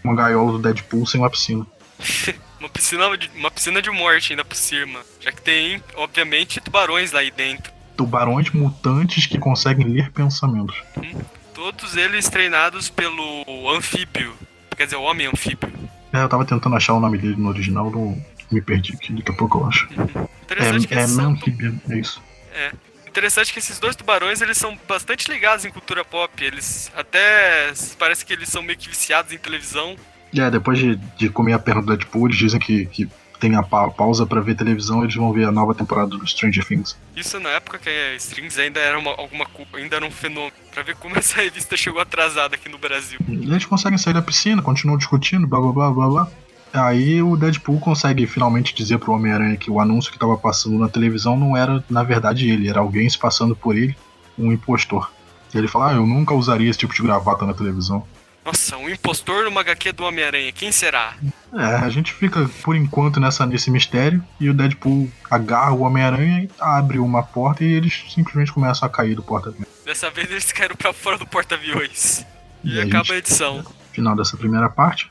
uma 0.03 0.15
gaiola 0.15 0.53
do 0.53 0.59
Deadpool 0.59 1.07
sem 1.07 1.21
uma 1.21 1.31
piscina. 1.31 1.67
uma, 2.61 2.69
piscina 2.69 3.17
de, 3.17 3.31
uma 3.35 3.51
piscina 3.51 3.83
de 3.83 3.91
morte 3.91 4.33
ainda 4.33 4.45
por 4.45 4.57
cima. 4.57 5.01
Já 5.21 5.33
que 5.33 5.43
tem, 5.43 5.83
obviamente, 5.97 6.61
tubarões 6.61 7.13
lá 7.13 7.21
aí 7.21 7.31
dentro. 7.31 7.73
Tubarões 7.97 8.51
mutantes 8.51 9.27
que 9.27 9.39
conseguem 9.39 9.87
ler 9.87 10.11
pensamentos. 10.13 10.83
Hum, 10.99 11.19
todos 11.55 11.97
eles 11.97 12.29
treinados 12.29 12.91
pelo 12.91 13.45
anfíbio. 13.75 14.35
Quer 14.77 14.85
dizer, 14.85 14.97
o 14.97 15.03
homem 15.03 15.27
anfíbio. 15.27 15.73
É, 16.13 16.23
eu 16.23 16.29
tava 16.29 16.45
tentando 16.45 16.77
achar 16.77 16.93
o 16.93 17.01
nome 17.01 17.17
dele 17.19 17.37
no 17.37 17.49
original, 17.49 17.91
não 17.91 18.23
me 18.51 18.61
perdi 18.61 18.93
aqui, 18.95 19.13
daqui 19.13 19.31
a 19.31 19.35
pouco 19.35 19.59
eu 19.59 19.67
acho. 19.67 19.89
Uhum. 19.97 20.29
É, 20.49 21.03
é 21.03 21.07
Manfíbio, 21.07 21.81
é 21.89 21.99
isso. 21.99 22.23
É, 22.55 22.73
interessante 23.17 23.51
que 23.51 23.59
esses 23.59 23.79
dois 23.79 23.97
tubarões, 23.97 24.43
eles 24.43 24.59
são 24.59 24.79
bastante 24.87 25.31
ligados 25.31 25.65
em 25.65 25.71
cultura 25.71 26.05
pop. 26.05 26.45
Eles 26.45 26.93
até 26.95 27.73
parece 27.99 28.27
que 28.27 28.33
eles 28.33 28.49
são 28.51 28.63
meio 28.63 28.79
que 28.79 28.89
viciados 28.89 29.33
em 29.33 29.39
televisão. 29.39 29.97
É, 30.37 30.51
depois 30.51 30.79
de, 30.79 30.97
de 31.17 31.31
comer 31.31 31.55
a 31.55 31.59
perna 31.59 31.81
do 31.81 31.97
Deadpool, 31.97 32.27
eles 32.27 32.37
dizem 32.37 32.61
que, 32.61 32.85
que 32.85 33.09
tem 33.41 33.55
a 33.57 33.63
pa 33.63 33.89
pausa 33.89 34.27
para 34.27 34.41
ver 34.41 34.55
televisão, 34.55 35.03
eles 35.03 35.15
vão 35.15 35.33
ver 35.33 35.47
a 35.47 35.53
nova 35.53 35.75
temporada 35.75 36.09
do 36.09 36.27
Stranger 36.27 36.65
Things. 36.65 36.99
Isso 37.15 37.41
na 37.41 37.51
época 37.51 37.79
que 37.79 37.89
a 37.89 38.15
Strings 38.17 38.59
ainda 38.59 38.81
era 38.81 38.99
uma, 38.99 39.13
alguma 39.13 39.47
ainda 39.75 39.97
era 39.97 40.05
um 40.05 40.11
fenômeno. 40.11 40.53
Pra 40.73 40.83
ver 40.83 40.97
como 40.97 41.17
essa 41.19 41.41
revista 41.41 41.75
chegou 41.75 42.01
atrasada 42.01 42.55
aqui 42.55 42.69
no 42.69 42.77
Brasil. 42.77 43.19
Eles 43.27 43.65
conseguem 43.65 43.97
sair 43.97 44.13
da 44.13 44.21
piscina, 44.21 44.61
continuam 44.61 44.99
discutindo, 44.99 45.47
blá 45.47 45.59
blá 45.59 45.73
blá 45.73 45.91
blá 45.91 46.09
blá. 46.09 46.31
Aí 46.73 47.23
o 47.23 47.37
Deadpool 47.37 47.81
consegue 47.81 48.27
finalmente 48.27 48.75
dizer 48.75 48.99
pro 48.99 49.13
Homem-Aranha 49.13 49.57
que 49.57 49.71
o 49.71 49.81
anúncio 49.81 50.11
que 50.11 50.17
estava 50.17 50.37
passando 50.37 50.79
na 50.79 50.89
televisão 50.89 51.37
não 51.37 51.57
era, 51.57 51.83
na 51.89 52.03
verdade, 52.03 52.51
ele, 52.51 52.69
era 52.69 52.81
alguém 52.81 53.09
se 53.09 53.19
passando 53.19 53.57
por 53.57 53.77
ele, 53.77 53.97
um 54.39 54.53
impostor. 54.53 55.11
E 55.55 55.59
ele 55.59 55.69
fala: 55.69 55.91
Ah, 55.91 55.95
eu 55.95 56.07
nunca 56.07 56.35
usaria 56.35 56.69
esse 56.69 56.79
tipo 56.79 56.95
de 56.95 57.03
gravata 57.03 57.47
na 57.47 57.55
televisão. 57.55 58.07
Nossa, 58.47 58.77
um 58.77 58.89
impostor 58.89 59.45
numa 59.45 59.61
HQ 59.61 59.91
do 59.91 60.05
Homem-Aranha, 60.05 60.53
quem 60.53 60.71
será? 60.71 61.15
É, 61.53 61.65
a 61.65 61.89
gente 61.89 62.13
fica 62.13 62.49
por 62.63 62.77
enquanto 62.77 63.19
nessa, 63.19 63.45
nesse 63.45 63.73
mistério 63.73 64.23
e 64.39 64.49
o 64.49 64.55
Deadpool 64.55 65.11
agarra 65.29 65.73
o 65.73 65.81
Homem-Aranha 65.81 66.45
e 66.45 66.51
abre 66.61 67.01
uma 67.01 67.25
porta 67.25 67.65
e 67.65 67.73
eles 67.73 68.05
simplesmente 68.09 68.53
começam 68.53 68.87
a 68.87 68.89
cair 68.89 69.17
do 69.17 69.23
porta-aviões. 69.23 69.67
Dessa 69.85 70.11
vez 70.11 70.31
eles 70.31 70.53
caíram 70.53 70.77
pra 70.77 70.93
fora 70.93 71.19
do 71.19 71.27
porta-aviões. 71.27 72.25
E, 72.65 72.75
e, 72.75 72.81
acaba 72.81 72.99
a, 72.99 73.05
gente, 73.05 73.13
a 73.13 73.19
edição. 73.19 73.65
Final 73.93 74.17
dessa 74.17 74.37
primeira 74.37 74.69
parte. 74.69 75.09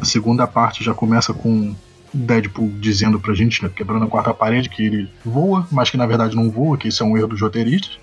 A 0.00 0.04
segunda 0.04 0.46
parte 0.46 0.84
já 0.84 0.94
começa 0.94 1.32
com 1.32 1.74
Deadpool 2.12 2.70
dizendo 2.78 3.20
pra 3.20 3.34
gente, 3.34 3.62
né, 3.62 3.70
quebrando 3.74 4.04
a 4.04 4.08
quarta 4.08 4.32
parede, 4.32 4.68
que 4.68 4.84
ele 4.84 5.10
voa, 5.24 5.66
mas 5.70 5.90
que 5.90 5.96
na 5.96 6.06
verdade 6.06 6.36
não 6.36 6.50
voa, 6.50 6.76
que 6.76 6.88
isso 6.88 7.02
é 7.02 7.06
um 7.06 7.16
erro 7.16 7.28
dos 7.28 7.40
roteiristas. 7.40 7.98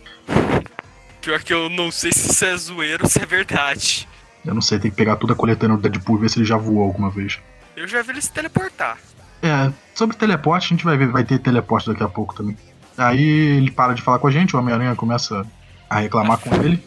Pior 1.22 1.42
que 1.42 1.54
eu 1.54 1.70
não 1.70 1.90
sei 1.92 2.12
se 2.12 2.30
isso 2.30 2.46
é 2.46 2.58
zoeiro 2.58 3.04
ou 3.04 3.10
se 3.10 3.22
é 3.22 3.26
verdade. 3.26 4.08
Eu 4.46 4.54
não 4.54 4.62
sei, 4.62 4.78
tem 4.78 4.92
que 4.92 4.98
pegar 4.98 5.16
toda 5.16 5.34
a 5.34 5.36
coletânea 5.36 5.78
do 5.78 5.82
Deadpool 5.82 6.18
e 6.18 6.22
ver 6.22 6.30
se 6.30 6.40
ele 6.40 6.46
já 6.46 6.58
voou 6.58 6.84
alguma 6.84 7.10
vez. 7.10 7.40
Eu 7.76 7.88
já 7.88 8.02
vi 8.02 8.12
ele 8.12 8.22
se 8.22 8.32
teleportar. 8.32 8.98
É, 9.42 9.72
sobre 9.96 10.16
teleporte, 10.16 10.66
a 10.66 10.70
gente 10.70 10.84
vai 10.84 10.98
ver, 10.98 11.08
vai 11.08 11.24
ter 11.24 11.40
teleporte 11.40 11.88
daqui 11.88 12.04
a 12.04 12.10
pouco 12.10 12.36
também. 12.36 12.58
Aí 12.98 13.24
ele 13.24 13.72
para 13.72 13.94
de 13.94 14.02
falar 14.02 14.20
com 14.20 14.28
a 14.28 14.32
gente, 14.32 14.56
o 14.56 14.60
Homem-Aranha 14.60 14.96
começa 14.96 15.46
a 15.90 16.00
reclamar 16.00 16.38
com 16.38 16.54
ele. 16.56 16.84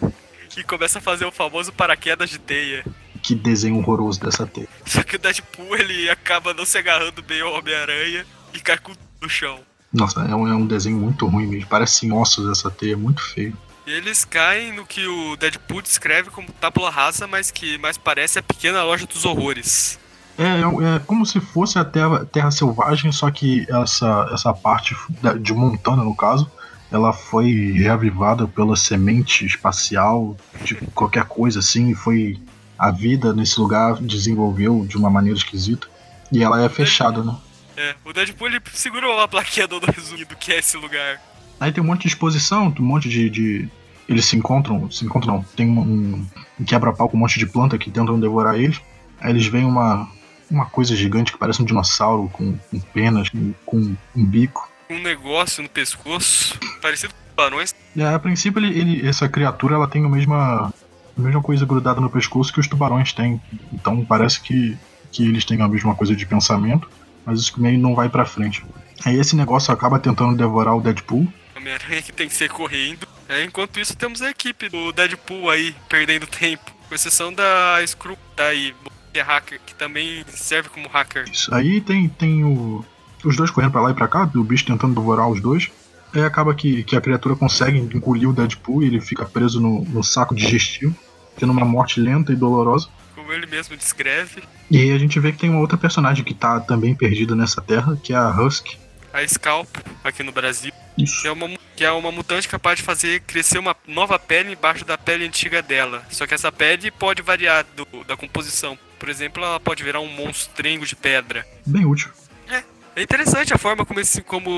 E 0.57 0.63
começa 0.63 0.99
a 0.99 1.03
fazer 1.03 1.25
o 1.25 1.33
famoso 1.33 1.73
paraquedas 1.73 2.31
de 2.31 2.39
teia. 2.39 2.85
Que 3.27 3.35
desenho 3.35 3.79
horroroso 3.79 4.21
dessa 4.21 4.47
teia. 4.47 4.69
Só 4.85 5.03
que 5.03 5.17
o 5.17 5.19
Deadpool 5.19 5.77
ele 5.77 6.09
acaba 6.09 6.55
não 6.55 6.65
se 6.65 6.79
agarrando 6.79 7.21
bem 7.25 7.41
ao 7.41 7.55
Homem-Aranha 7.55 8.25
e 8.55 8.61
cai 8.61 8.79
com 8.79 8.93
no 9.21 9.29
chão. 9.29 9.59
Nossa, 9.93 10.21
é 10.21 10.33
um, 10.33 10.47
é 10.47 10.55
um 10.55 10.65
desenho 10.65 10.97
muito 10.97 11.27
ruim 11.27 11.49
mesmo. 11.49 11.69
Parece 11.69 12.09
ossos 12.13 12.49
essa 12.49 12.71
teia, 12.71 12.97
muito 12.97 13.21
feio. 13.21 13.53
E 13.85 13.91
eles 13.91 14.25
caem 14.25 14.73
no 14.73 14.87
que 14.87 15.05
o 15.09 15.37
Deadpool 15.37 15.83
descreve 15.83 16.31
como 16.31 16.53
tábula 16.53 16.89
rasa, 16.89 17.27
mas 17.27 17.51
que 17.51 17.77
mais 17.79 17.99
parece 17.99 18.39
a 18.39 18.43
pequena 18.45 18.85
loja 18.85 19.07
dos 19.07 19.25
horrores. 19.25 19.99
É, 20.39 20.45
é, 20.45 20.95
é 20.95 20.99
como 21.01 21.27
se 21.27 21.41
fosse 21.41 21.81
a 21.81 21.85
terra, 21.85 22.25
terra 22.27 22.53
selvagem, 22.53 23.11
só 23.11 23.29
que 23.29 23.67
essa, 23.69 24.31
essa 24.33 24.55
parte 24.55 24.95
de 25.41 25.53
Montana, 25.53 26.05
no 26.05 26.15
caso, 26.15 26.49
ela 26.93 27.13
foi 27.13 27.73
reavivada 27.73 28.47
pela 28.47 28.77
semente 28.77 29.45
espacial 29.45 30.37
de 30.63 30.77
qualquer 30.95 31.25
coisa 31.25 31.59
assim, 31.59 31.91
e 31.91 31.95
foi 31.97 32.39
a 32.79 32.91
vida 32.91 33.33
nesse 33.33 33.59
lugar 33.59 33.95
desenvolveu 33.97 34.85
de 34.87 34.97
uma 34.97 35.11
maneira 35.11 35.39
esquisita. 35.39 35.87
E 36.33 36.43
ela 36.43 36.63
é 36.63 36.69
fechada, 36.69 37.23
né? 37.23 37.37
É, 37.77 37.95
o 38.05 38.13
Deadpool 38.13 38.49
ele 38.49 38.61
segurou 38.73 39.21
a 39.21 39.29
plaquinha 39.29 39.67
do 39.67 39.79
resumido 39.79 40.35
que 40.37 40.53
é 40.53 40.59
esse 40.59 40.77
lugar. 40.77 41.21
Aí 41.61 41.73
tem 41.73 41.83
um 41.83 41.87
monte 41.87 42.03
de 42.03 42.09
exposição, 42.09 42.75
um 42.79 42.83
monte 42.83 43.09
de. 43.09 43.31
de... 43.31 43.69
Eles 44.09 44.25
se 44.25 44.37
encontram. 44.37 44.91
Se 44.91 45.05
encontram 45.05 45.37
não. 45.37 45.43
Tem 45.43 45.69
um, 45.69 46.27
um 46.59 46.65
quebra-pau 46.65 47.09
com 47.09 47.17
um 47.17 47.21
monte 47.21 47.39
de 47.39 47.47
planta 47.47 47.79
que 47.79 47.91
tentam 47.91 48.19
devorar 48.19 48.59
eles. 48.59 48.81
Aí 49.21 49.31
eles 49.31 49.47
veem 49.47 49.65
uma, 49.65 50.09
uma 50.51 50.67
coisa 50.67 50.95
gigante 50.95 51.33
que 51.33 51.39
parece 51.39 51.61
um 51.61 51.65
dinossauro 51.65 52.29
com, 52.33 52.57
com 52.71 52.81
penas, 52.81 53.29
com, 53.29 53.53
com 53.65 53.97
um 54.15 54.25
bico. 54.25 54.71
Um 54.89 55.01
negócio 55.01 55.63
no 55.63 55.69
pescoço, 55.69 56.59
parecido 56.81 57.13
com 57.13 57.31
tubarões. 57.31 57.75
É, 57.97 58.07
a 58.07 58.19
princípio, 58.19 58.65
ele, 58.65 58.79
ele, 58.79 59.09
essa 59.09 59.29
criatura 59.29 59.75
ela 59.75 59.89
tem 59.89 60.05
a 60.05 60.09
mesma, 60.09 60.73
a 61.17 61.21
mesma 61.21 61.43
coisa 61.43 61.65
grudada 61.65 62.01
no 62.01 62.11
pescoço 62.11 62.53
que 62.53 62.61
os 62.61 62.69
tubarões 62.69 63.13
têm. 63.13 63.41
Então 63.73 64.05
parece 64.05 64.41
que, 64.41 64.77
que 65.11 65.27
eles 65.27 65.45
têm 65.45 65.61
a 65.63 65.69
mesma 65.69 65.95
coisa 65.95 66.15
de 66.15 66.27
pensamento, 66.27 66.89
mas 67.25 67.41
isso 67.41 67.61
meio 67.61 67.79
não 67.79 67.95
vai 67.95 68.09
pra 68.09 68.27
frente. 68.27 68.65
Aí 69.05 69.19
esse 69.19 69.35
negócio 69.35 69.73
acaba 69.73 69.99
tentando 69.99 70.37
devorar 70.37 70.77
o 70.77 70.81
Deadpool. 70.81 71.27
Homem-Aranha 71.57 72.03
que 72.03 72.13
tem 72.13 72.29
que 72.29 72.35
ser 72.35 72.51
correndo. 72.51 73.07
É, 73.29 73.45
enquanto 73.45 73.81
isso, 73.81 73.97
temos 73.97 74.23
a 74.23 74.31
equipe 74.31 74.69
do 74.69 74.93
Deadpool 74.93 75.51
aí, 75.51 75.75
perdendo 75.89 76.27
tempo. 76.27 76.71
Com 76.89 76.95
exceção 76.95 77.33
da 77.33 77.85
Screw, 77.85 78.17
daí, 78.37 78.73
que 79.13 79.19
é 79.19 79.23
hacker, 79.23 79.61
que 79.67 79.75
também 79.75 80.25
serve 80.29 80.69
como 80.69 80.89
hacker. 80.89 81.25
Isso. 81.31 81.53
Aí 81.53 81.81
tem, 81.81 82.09
tem 82.09 82.45
o, 82.45 82.85
os 83.25 83.37
dois 83.37 83.51
correndo 83.51 83.73
pra 83.73 83.81
lá 83.81 83.91
e 83.91 83.95
pra 83.95 84.07
cá, 84.07 84.31
o 84.33 84.45
bicho 84.45 84.65
tentando 84.65 84.95
devorar 84.95 85.29
os 85.29 85.41
dois. 85.41 85.71
Aí 86.15 86.23
acaba 86.23 86.55
que, 86.55 86.85
que 86.85 86.95
a 86.97 87.01
criatura 87.01 87.35
consegue 87.35 87.79
engolir 87.79 88.29
o 88.29 88.33
Deadpool 88.33 88.83
e 88.83 88.87
ele 88.87 89.01
fica 89.01 89.25
preso 89.25 89.61
no, 89.61 89.85
no 89.85 90.05
saco 90.05 90.35
digestivo, 90.35 90.95
tendo 91.39 91.53
uma 91.53 91.65
morte 91.65 92.01
lenta 92.01 92.33
e 92.33 92.37
dolorosa. 92.37 92.89
Como 93.15 93.33
ele 93.33 93.47
mesmo 93.47 93.77
descreve. 93.77 94.43
E 94.71 94.79
aí 94.79 94.93
a 94.93 94.99
gente 94.99 95.19
vê 95.19 95.33
que 95.33 95.39
tem 95.39 95.51
uma 95.51 95.61
outra 95.61 95.77
personagem 95.77 96.25
que 96.25 96.35
tá 96.35 96.61
também 96.61 96.95
perdida 96.95 97.35
nessa 97.35 97.61
terra, 97.61 97.99
que 98.03 98.13
é 98.13 98.17
a 98.17 98.31
Husky. 98.31 98.79
A 99.13 99.27
Scalp, 99.27 99.69
aqui 100.05 100.23
no 100.23 100.33
Brasil. 100.33 100.73
Isso. 100.99 101.23
Que 101.23 101.29
é, 101.29 101.33
uma, 101.33 101.49
que 101.77 101.85
é 101.85 101.93
uma 101.93 102.13
mutante 102.13 102.49
capaz 102.49 102.79
de 102.79 102.85
fazer 102.85 103.21
crescer 103.21 103.59
uma 103.59 103.75
nova 103.87 104.19
pele 104.19 104.53
embaixo 104.53 104.85
da 104.85 104.99
pele 104.99 105.27
antiga 105.27 105.63
dela. 105.63 106.03
Só 106.11 106.27
que 106.27 106.35
essa 106.35 106.53
pele 106.53 106.91
pode 106.91 107.23
variar 107.23 107.65
do, 107.75 108.05
da 108.05 108.17
composição. 108.17 108.79
Por 108.99 109.09
exemplo, 109.09 109.43
ela 109.43 109.61
pode 109.61 109.83
virar 109.83 110.01
um 110.01 110.09
monstrengo 110.09 110.87
de 110.87 110.97
pedra. 110.97 111.47
Bem 111.67 111.85
útil. 111.85 112.11
É, 112.49 112.63
é 112.97 113.03
interessante 113.03 113.53
a 113.53 113.59
forma 113.59 113.85
como, 113.85 114.01
esse, 114.01 114.23
como 114.23 114.51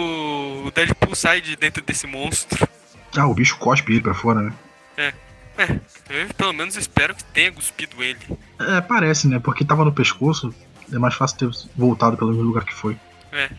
o 0.67 0.71
Deadpool 0.73 1.15
sai 1.15 1.41
de 1.41 1.57
dentro 1.57 1.83
desse 1.83 2.07
monstro. 2.07 2.69
Ah, 3.17 3.27
o 3.27 3.35
bicho 3.35 3.57
cospe 3.59 3.93
ele 3.93 4.01
pra 4.01 4.15
fora, 4.15 4.41
né? 4.43 4.53
É. 4.97 5.13
É, 5.59 5.81
eu 6.09 6.35
pelo 6.35 6.53
menos 6.53 6.77
espero 6.77 7.15
que 7.15 7.25
tenha 7.25 7.53
cuspido 7.53 8.03
ele. 8.03 8.21
É, 8.61 8.81
parece, 8.81 9.27
né? 9.27 9.41
Porque 9.41 9.65
tava 9.65 9.85
no 9.85 9.93
pescoço, 9.93 10.55
é 10.93 10.99
mais 10.99 11.15
fácil 11.15 11.37
ter 11.37 11.51
voltado 11.77 12.17
pelo 12.17 12.31
mesmo 12.31 12.45
lugar 12.45 12.65
que 12.65 12.75
foi. 12.75 12.97
É. 13.33 13.51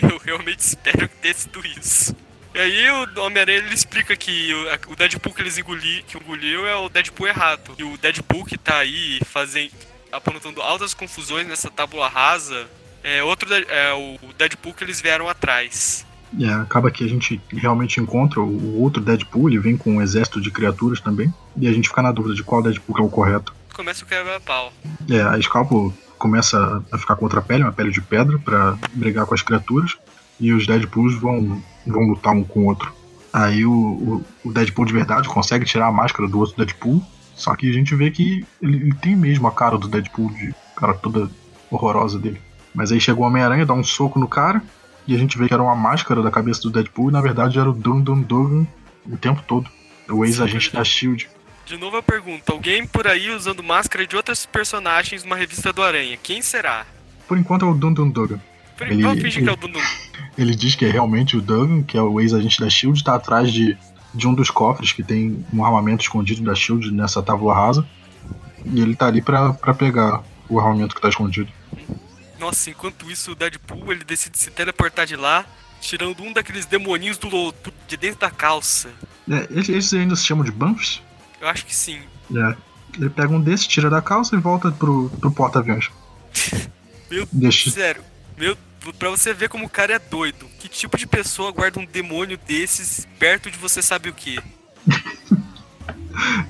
Eu, 0.00 0.08
eu 0.10 0.18
realmente 0.18 0.60
espero 0.60 1.08
que 1.08 1.16
tenha 1.16 1.34
sido 1.34 1.66
isso. 1.66 2.14
E 2.54 2.58
aí 2.58 2.90
o 2.90 3.20
Homem-Aranha 3.20 3.58
ele 3.58 3.74
explica 3.74 4.16
que 4.16 4.54
o, 4.88 4.96
Deadpool 4.96 5.34
que 5.34 5.42
eles 5.42 5.58
engoli, 5.58 6.02
que 6.04 6.16
engoliu 6.16 6.66
é 6.66 6.74
o 6.76 6.88
Deadpool 6.88 7.28
errado. 7.28 7.74
E 7.76 7.82
o 7.82 7.98
Deadpool 7.98 8.46
que 8.46 8.56
tá 8.56 8.78
aí 8.78 9.20
fazendo. 9.26 9.72
apontando 10.10 10.62
altas 10.62 10.94
confusões 10.94 11.46
nessa 11.46 11.70
tábua 11.70 12.08
rasa 12.08 12.66
é 13.02 13.22
outro 13.22 13.52
é 13.52 13.92
o 13.92 14.18
Deadpool 14.38 14.72
que 14.72 14.84
eles 14.84 15.00
vieram 15.00 15.28
atrás. 15.28 16.05
É, 16.40 16.52
acaba 16.52 16.90
que 16.90 17.04
a 17.04 17.08
gente 17.08 17.40
realmente 17.52 18.00
encontra 18.00 18.40
o 18.40 18.80
outro 18.80 19.02
Deadpool, 19.02 19.48
ele 19.48 19.58
vem 19.58 19.76
com 19.76 19.96
um 19.96 20.02
exército 20.02 20.40
de 20.40 20.50
criaturas 20.50 21.00
também, 21.00 21.32
e 21.56 21.68
a 21.68 21.72
gente 21.72 21.88
fica 21.88 22.02
na 22.02 22.12
dúvida 22.12 22.34
de 22.34 22.42
qual 22.42 22.62
Deadpool 22.62 22.98
é 22.98 23.02
o 23.02 23.08
correto. 23.08 23.54
Começa 23.74 24.04
o 24.04 24.08
quebra-pau. 24.08 24.72
É, 25.08 25.20
a 25.20 25.40
Scalpo 25.40 25.94
começa 26.18 26.82
a 26.90 26.98
ficar 26.98 27.16
com 27.16 27.24
outra 27.24 27.42
pele, 27.42 27.62
uma 27.62 27.72
pele 27.72 27.90
de 27.90 28.00
pedra, 28.00 28.38
para 28.38 28.76
brigar 28.92 29.26
com 29.26 29.34
as 29.34 29.42
criaturas, 29.42 29.96
e 30.40 30.52
os 30.52 30.66
Deadpools 30.66 31.14
vão, 31.14 31.62
vão 31.86 32.02
lutar 32.08 32.34
um 32.34 32.42
com 32.42 32.60
o 32.60 32.66
outro. 32.66 32.92
Aí 33.32 33.64
o, 33.64 33.72
o, 33.72 34.24
o 34.44 34.52
Deadpool 34.52 34.86
de 34.86 34.92
verdade 34.92 35.28
consegue 35.28 35.64
tirar 35.64 35.86
a 35.86 35.92
máscara 35.92 36.28
do 36.28 36.38
outro 36.38 36.56
Deadpool, 36.56 37.02
só 37.34 37.54
que 37.54 37.68
a 37.68 37.72
gente 37.72 37.94
vê 37.94 38.10
que 38.10 38.46
ele, 38.62 38.76
ele 38.78 38.94
tem 38.94 39.14
mesmo 39.14 39.46
a 39.46 39.52
cara 39.52 39.76
do 39.76 39.88
Deadpool, 39.88 40.30
de 40.30 40.54
cara 40.74 40.94
toda 40.94 41.30
horrorosa 41.70 42.18
dele. 42.18 42.40
Mas 42.74 42.92
aí 42.92 43.00
chegou 43.00 43.24
o 43.24 43.28
Homem-Aranha, 43.28 43.66
dá 43.66 43.74
um 43.74 43.84
soco 43.84 44.18
no 44.18 44.28
cara, 44.28 44.62
e 45.06 45.14
a 45.14 45.18
gente 45.18 45.38
vê 45.38 45.46
que 45.46 45.54
era 45.54 45.62
uma 45.62 45.76
máscara 45.76 46.22
da 46.22 46.30
cabeça 46.30 46.62
do 46.62 46.70
Deadpool, 46.70 47.10
e 47.10 47.12
na 47.12 47.20
verdade 47.20 47.58
era 47.58 47.70
o 47.70 47.72
Dum 47.72 48.00
Dum 48.00 48.20
Dugan 48.20 48.66
o 49.06 49.16
tempo 49.16 49.42
todo. 49.46 49.70
O 50.08 50.24
ex-agente 50.24 50.72
da 50.72 50.84
Shield. 50.84 51.28
De 51.64 51.76
novo 51.76 51.96
eu 51.96 52.02
pergunto, 52.02 52.52
alguém 52.52 52.86
por 52.86 53.06
aí 53.08 53.30
usando 53.30 53.62
máscara 53.62 54.06
de 54.06 54.16
outros 54.16 54.46
personagens 54.46 55.24
numa 55.24 55.36
revista 55.36 55.72
do 55.72 55.82
Aranha, 55.82 56.16
quem 56.22 56.40
será? 56.40 56.86
Por 57.26 57.36
enquanto 57.36 57.64
é 57.64 57.68
o 57.68 57.74
Dum 57.74 57.92
Dum 57.92 58.08
Dugan. 58.08 58.40
Por 58.76 58.90
enquanto 58.90 59.18
ele, 59.18 59.22
finge 59.22 59.42
que 59.42 59.48
é 59.48 59.52
o 59.52 59.56
Dum 59.56 59.70
Dum. 59.70 59.80
Ele 60.38 60.54
diz 60.54 60.74
que 60.74 60.84
é 60.84 60.90
realmente 60.90 61.34
o 61.34 61.40
Dugan, 61.40 61.82
que 61.82 61.96
é 61.96 62.02
o 62.02 62.20
ex-agente 62.20 62.60
da 62.60 62.68
Shield, 62.68 63.02
tá 63.02 63.14
atrás 63.14 63.50
de, 63.50 63.76
de 64.12 64.28
um 64.28 64.34
dos 64.34 64.50
cofres 64.50 64.92
que 64.92 65.02
tem 65.02 65.42
um 65.50 65.64
armamento 65.64 66.02
escondido 66.02 66.42
da 66.42 66.54
Shield 66.54 66.90
nessa 66.90 67.22
tábua 67.22 67.54
rasa. 67.54 67.86
E 68.66 68.80
ele 68.82 68.94
tá 68.94 69.06
ali 69.06 69.22
pra 69.22 69.54
pegar 69.74 70.22
o 70.46 70.60
armamento 70.60 70.94
que 70.94 71.00
tá 71.00 71.08
escondido. 71.08 71.50
Nossa, 72.38 72.70
enquanto 72.70 73.10
isso, 73.10 73.32
o 73.32 73.34
Deadpool 73.34 73.92
ele 73.92 74.04
decide 74.04 74.38
se 74.38 74.50
teleportar 74.50 75.06
de 75.06 75.16
lá, 75.16 75.44
tirando 75.80 76.22
um 76.22 76.32
daqueles 76.32 76.66
demoninhos 76.66 77.18
do, 77.18 77.28
do 77.28 77.72
de 77.88 77.96
dentro 77.96 78.20
da 78.20 78.30
calça. 78.30 78.90
É, 79.30 79.48
esses 79.50 79.92
ainda 79.94 80.14
se 80.16 80.24
chamam 80.24 80.44
de 80.44 80.52
Bumps? 80.52 81.02
Eu 81.40 81.48
acho 81.48 81.64
que 81.64 81.74
sim. 81.74 82.00
É. 82.34 82.56
Ele 82.96 83.10
pega 83.10 83.28
um 83.32 83.40
desses, 83.40 83.66
tira 83.66 83.90
da 83.90 84.00
calça 84.00 84.34
e 84.34 84.38
volta 84.38 84.70
pro, 84.70 85.10
pro 85.20 85.30
porta-aviões. 85.30 85.90
Meu 87.10 87.28
Deixa. 87.30 87.70
sério, 87.70 88.02
meu, 88.36 88.56
pra 88.98 89.10
você 89.10 89.32
ver 89.32 89.48
como 89.48 89.64
o 89.64 89.70
cara 89.70 89.94
é 89.94 89.98
doido. 89.98 90.46
Que 90.58 90.68
tipo 90.68 90.96
de 90.98 91.06
pessoa 91.06 91.52
guarda 91.52 91.78
um 91.78 91.86
demônio 91.86 92.36
desses 92.36 93.06
perto 93.18 93.48
de 93.48 93.56
você 93.56 93.80
sabe 93.80 94.08
o 94.08 94.12
que? 94.12 94.40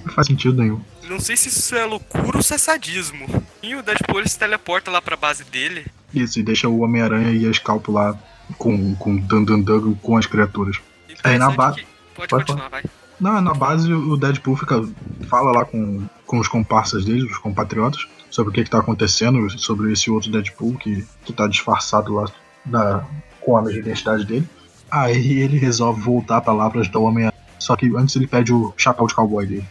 Não 0.04 0.12
faz 0.14 0.26
sentido 0.26 0.56
nenhum. 0.56 0.80
Não 1.08 1.20
sei 1.20 1.36
se 1.36 1.48
isso 1.48 1.74
é 1.74 1.84
loucura 1.84 2.36
ou 2.36 2.42
se 2.42 2.54
é 2.54 2.58
sadismo. 2.58 3.26
E 3.62 3.74
o 3.74 3.82
Deadpool 3.82 4.20
ele 4.20 4.28
se 4.28 4.38
teleporta 4.38 4.90
lá 4.90 5.00
pra 5.00 5.16
base 5.16 5.44
dele. 5.44 5.86
Isso, 6.12 6.38
e 6.38 6.42
deixa 6.42 6.68
o 6.68 6.80
Homem-Aranha 6.80 7.30
e 7.30 7.48
a 7.48 7.52
Scalpo 7.52 7.92
lá 7.92 8.18
com, 8.58 8.94
com 8.96 9.14
o 9.14 9.20
Dun 9.20 9.94
com 9.96 10.16
as 10.16 10.26
criaturas. 10.26 10.76
Aí 11.24 11.38
na 11.38 11.46
Interessante 11.46 11.56
base. 11.56 11.86
Pode, 12.14 12.28
Pode 12.28 12.44
continuar, 12.46 12.68
vai. 12.68 12.82
Na, 13.18 13.40
na 13.40 13.54
base, 13.54 13.92
o 13.92 14.16
Deadpool 14.16 14.56
fica, 14.56 14.86
fala 15.28 15.50
lá 15.50 15.64
com, 15.64 16.06
com 16.26 16.38
os 16.38 16.48
comparsas 16.48 17.04
dele, 17.04 17.24
os 17.24 17.38
compatriotas, 17.38 18.06
sobre 18.30 18.50
o 18.50 18.54
que, 18.54 18.64
que 18.64 18.70
tá 18.70 18.78
acontecendo, 18.78 19.48
sobre 19.58 19.92
esse 19.92 20.10
outro 20.10 20.30
Deadpool 20.30 20.74
que, 20.74 21.06
que 21.24 21.32
tá 21.32 21.46
disfarçado 21.46 22.12
lá 22.14 22.26
da, 22.64 23.04
com 23.40 23.56
a 23.56 23.62
mesma 23.62 23.80
identidade 23.80 24.24
dele. 24.26 24.46
Aí 24.90 25.40
ele 25.40 25.58
resolve 25.58 26.00
voltar 26.00 26.40
pra 26.42 26.52
lá 26.52 26.68
pra 26.68 26.80
ajudar 26.80 26.98
o 26.98 27.04
Homem-Aranha. 27.04 27.42
Só 27.58 27.74
que 27.74 27.86
antes 27.96 28.14
ele 28.16 28.26
pede 28.26 28.52
o 28.52 28.72
chapéu 28.76 29.06
de 29.06 29.14
cowboy 29.14 29.46
dele. 29.46 29.66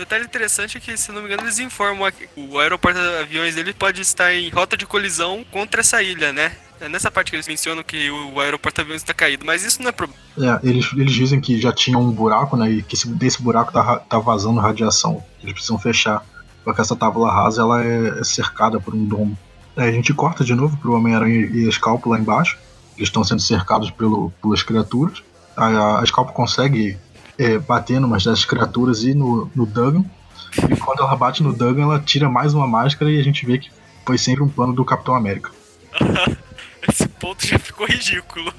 Detalhe 0.00 0.24
interessante 0.24 0.78
é 0.78 0.80
que, 0.80 0.96
se 0.96 1.12
não 1.12 1.20
me 1.20 1.26
engano, 1.26 1.42
eles 1.42 1.58
informam 1.58 2.10
que 2.10 2.26
o 2.34 2.58
aeroporto 2.58 2.98
de 2.98 3.18
aviões 3.18 3.54
dele 3.54 3.74
pode 3.74 4.00
estar 4.00 4.32
em 4.32 4.48
rota 4.48 4.74
de 4.74 4.86
colisão 4.86 5.44
contra 5.50 5.82
essa 5.82 6.02
ilha, 6.02 6.32
né? 6.32 6.52
É 6.80 6.88
nessa 6.88 7.10
parte 7.10 7.30
que 7.30 7.36
eles 7.36 7.46
mencionam 7.46 7.82
que 7.82 8.10
o 8.10 8.40
aeroporto 8.40 8.76
de 8.76 8.80
aviões 8.80 9.02
está 9.02 9.12
caído, 9.12 9.44
mas 9.44 9.62
isso 9.62 9.82
não 9.82 9.90
é 9.90 9.92
problema. 9.92 10.18
É, 10.38 10.66
eles, 10.66 10.90
eles 10.94 11.12
dizem 11.12 11.38
que 11.38 11.60
já 11.60 11.70
tinha 11.70 11.98
um 11.98 12.10
buraco, 12.10 12.56
né? 12.56 12.70
E 12.70 12.82
que 12.82 12.94
esse, 12.94 13.08
desse 13.08 13.42
buraco 13.42 13.70
tá, 13.74 13.98
tá 13.98 14.18
vazando 14.18 14.58
radiação. 14.58 15.22
Eles 15.42 15.52
precisam 15.52 15.78
fechar. 15.78 16.24
Porque 16.64 16.80
essa 16.80 16.96
tábua 16.96 17.30
rasa 17.30 17.60
ela 17.60 17.84
é, 17.84 18.20
é 18.20 18.24
cercada 18.24 18.80
por 18.80 18.94
um 18.94 19.04
domo. 19.04 19.38
Aí 19.76 19.90
a 19.90 19.92
gente 19.92 20.14
corta 20.14 20.42
de 20.42 20.54
novo 20.54 20.78
pro 20.78 20.94
Homem-Aranha 20.94 21.46
e 21.52 21.68
a 21.68 21.70
Scalpo 21.70 22.08
lá 22.08 22.18
embaixo. 22.18 22.56
Eles 22.96 23.10
estão 23.10 23.22
sendo 23.22 23.42
cercados 23.42 23.90
pelo, 23.90 24.32
pelas 24.40 24.62
criaturas. 24.62 25.22
Aí 25.58 25.76
a, 25.76 25.98
a 25.98 26.06
Scalpo 26.06 26.32
consegue 26.32 26.96
é, 27.40 27.58
bater 27.58 27.98
numas 27.98 28.22
das 28.22 28.44
criaturas 28.44 29.02
e 29.02 29.14
no, 29.14 29.50
no 29.54 29.64
Duggan. 29.64 30.04
E 30.70 30.76
quando 30.76 31.00
ela 31.00 31.16
bate 31.16 31.42
no 31.42 31.54
Duggan, 31.54 31.84
ela 31.84 31.98
tira 31.98 32.28
mais 32.28 32.52
uma 32.52 32.66
máscara 32.66 33.10
e 33.10 33.18
a 33.18 33.22
gente 33.22 33.46
vê 33.46 33.56
que 33.56 33.70
foi 34.04 34.18
sempre 34.18 34.42
um 34.42 34.48
plano 34.48 34.74
do 34.74 34.84
Capitão 34.84 35.14
América. 35.14 35.50
Esse 36.86 37.08
ponto 37.08 37.46
já 37.46 37.58
ficou 37.58 37.86
ridículo. 37.86 38.52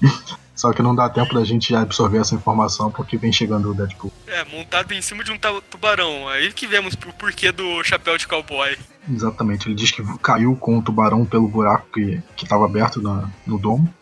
Só 0.54 0.72
que 0.72 0.82
não 0.82 0.94
dá 0.94 1.08
tempo 1.08 1.34
da 1.34 1.44
gente 1.44 1.74
absorver 1.74 2.18
essa 2.18 2.34
informação 2.34 2.90
porque 2.90 3.16
vem 3.16 3.32
chegando 3.32 3.70
o 3.70 3.74
Deadpool. 3.74 4.12
É, 4.26 4.44
montado 4.44 4.92
em 4.92 5.00
cima 5.00 5.22
de 5.22 5.30
um 5.30 5.38
tubarão. 5.70 6.28
Aí 6.28 6.52
que 6.52 6.66
vemos 6.66 6.94
o 6.94 7.12
porquê 7.14 7.52
do 7.52 7.82
chapéu 7.84 8.18
de 8.18 8.26
cowboy. 8.26 8.76
Exatamente, 9.08 9.68
ele 9.68 9.76
diz 9.76 9.92
que 9.92 10.02
caiu 10.18 10.56
com 10.56 10.78
o 10.78 10.82
tubarão 10.82 11.24
pelo 11.24 11.46
buraco 11.46 11.86
que, 11.94 12.20
que 12.36 12.44
estava 12.44 12.64
aberto 12.64 13.00
na, 13.00 13.30
no 13.46 13.56
domo. 13.56 13.92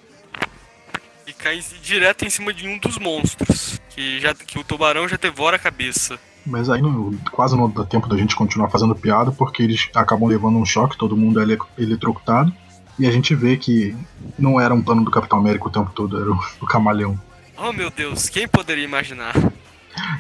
Cai 1.47 1.63
direto 1.81 2.25
em 2.25 2.29
cima 2.29 2.53
de 2.53 2.67
um 2.67 2.77
dos 2.77 2.99
monstros. 2.99 3.81
Que, 3.91 4.19
já, 4.19 4.35
que 4.35 4.59
o 4.59 4.65
tubarão 4.65 5.07
já 5.07 5.17
devora 5.17 5.55
a 5.55 5.61
cabeça. 5.61 6.19
Mas 6.45 6.69
aí 6.69 6.83
não, 6.83 7.17
quase 7.31 7.57
não 7.57 7.71
dá 7.71 7.85
tempo 7.85 8.09
da 8.09 8.17
gente 8.17 8.35
continuar 8.35 8.69
fazendo 8.69 8.97
piada 8.97 9.31
porque 9.31 9.63
eles 9.63 9.89
acabam 9.95 10.29
levando 10.29 10.59
um 10.59 10.67
choque, 10.67 10.99
todo 10.99 11.17
mundo 11.17 11.39
é 11.39 11.45
ele, 11.45 11.57
eletrocutado. 11.79 12.53
E 12.99 13.07
a 13.07 13.13
gente 13.13 13.33
vê 13.33 13.57
que 13.57 13.97
não 14.37 14.61
era 14.61 14.75
um 14.75 14.83
plano 14.83 15.05
do 15.05 15.11
Capitão 15.13 15.39
América 15.39 15.69
o 15.69 15.71
tempo 15.71 15.93
todo, 15.95 16.21
era 16.21 16.33
o, 16.33 16.41
o 16.63 16.67
camaleão. 16.67 17.17
Oh 17.57 17.73
meu 17.73 17.91
Deus, 17.91 18.29
quem 18.29 18.49
poderia 18.49 18.83
imaginar? 18.83 19.33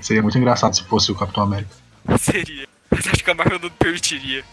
Seria 0.00 0.22
muito 0.22 0.38
engraçado 0.38 0.76
se 0.76 0.84
fosse 0.84 1.10
o 1.10 1.16
Capitão 1.16 1.42
América. 1.42 1.74
Seria, 2.20 2.68
mas 2.88 3.04
acho 3.04 3.24
que 3.24 3.30
a 3.32 3.34
Marvel 3.34 3.58
não 3.58 3.70
permitiria. 3.70 4.44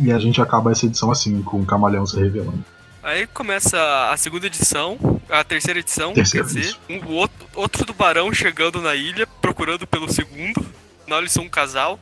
E 0.00 0.10
a 0.10 0.18
gente 0.18 0.42
acaba 0.42 0.72
essa 0.72 0.84
edição 0.84 1.12
assim, 1.12 1.40
com 1.42 1.60
o 1.60 1.64
camaleão 1.64 2.04
se 2.04 2.18
revelando. 2.18 2.64
Aí 3.06 3.24
começa 3.28 4.10
a 4.10 4.16
segunda 4.16 4.48
edição, 4.48 4.98
a 5.30 5.44
terceira 5.44 5.78
edição, 5.78 6.12
terceira 6.12 6.44
quer 6.44 6.52
dizer, 6.52 6.76
um, 6.90 7.06
outro, 7.06 7.46
outro 7.54 7.86
tubarão 7.86 8.32
chegando 8.32 8.82
na 8.82 8.96
ilha, 8.96 9.28
procurando 9.40 9.86
pelo 9.86 10.12
segundo. 10.12 10.66
Afinal, 11.02 11.20
eles 11.20 11.30
são 11.30 11.44
um 11.44 11.48
casal. 11.48 12.00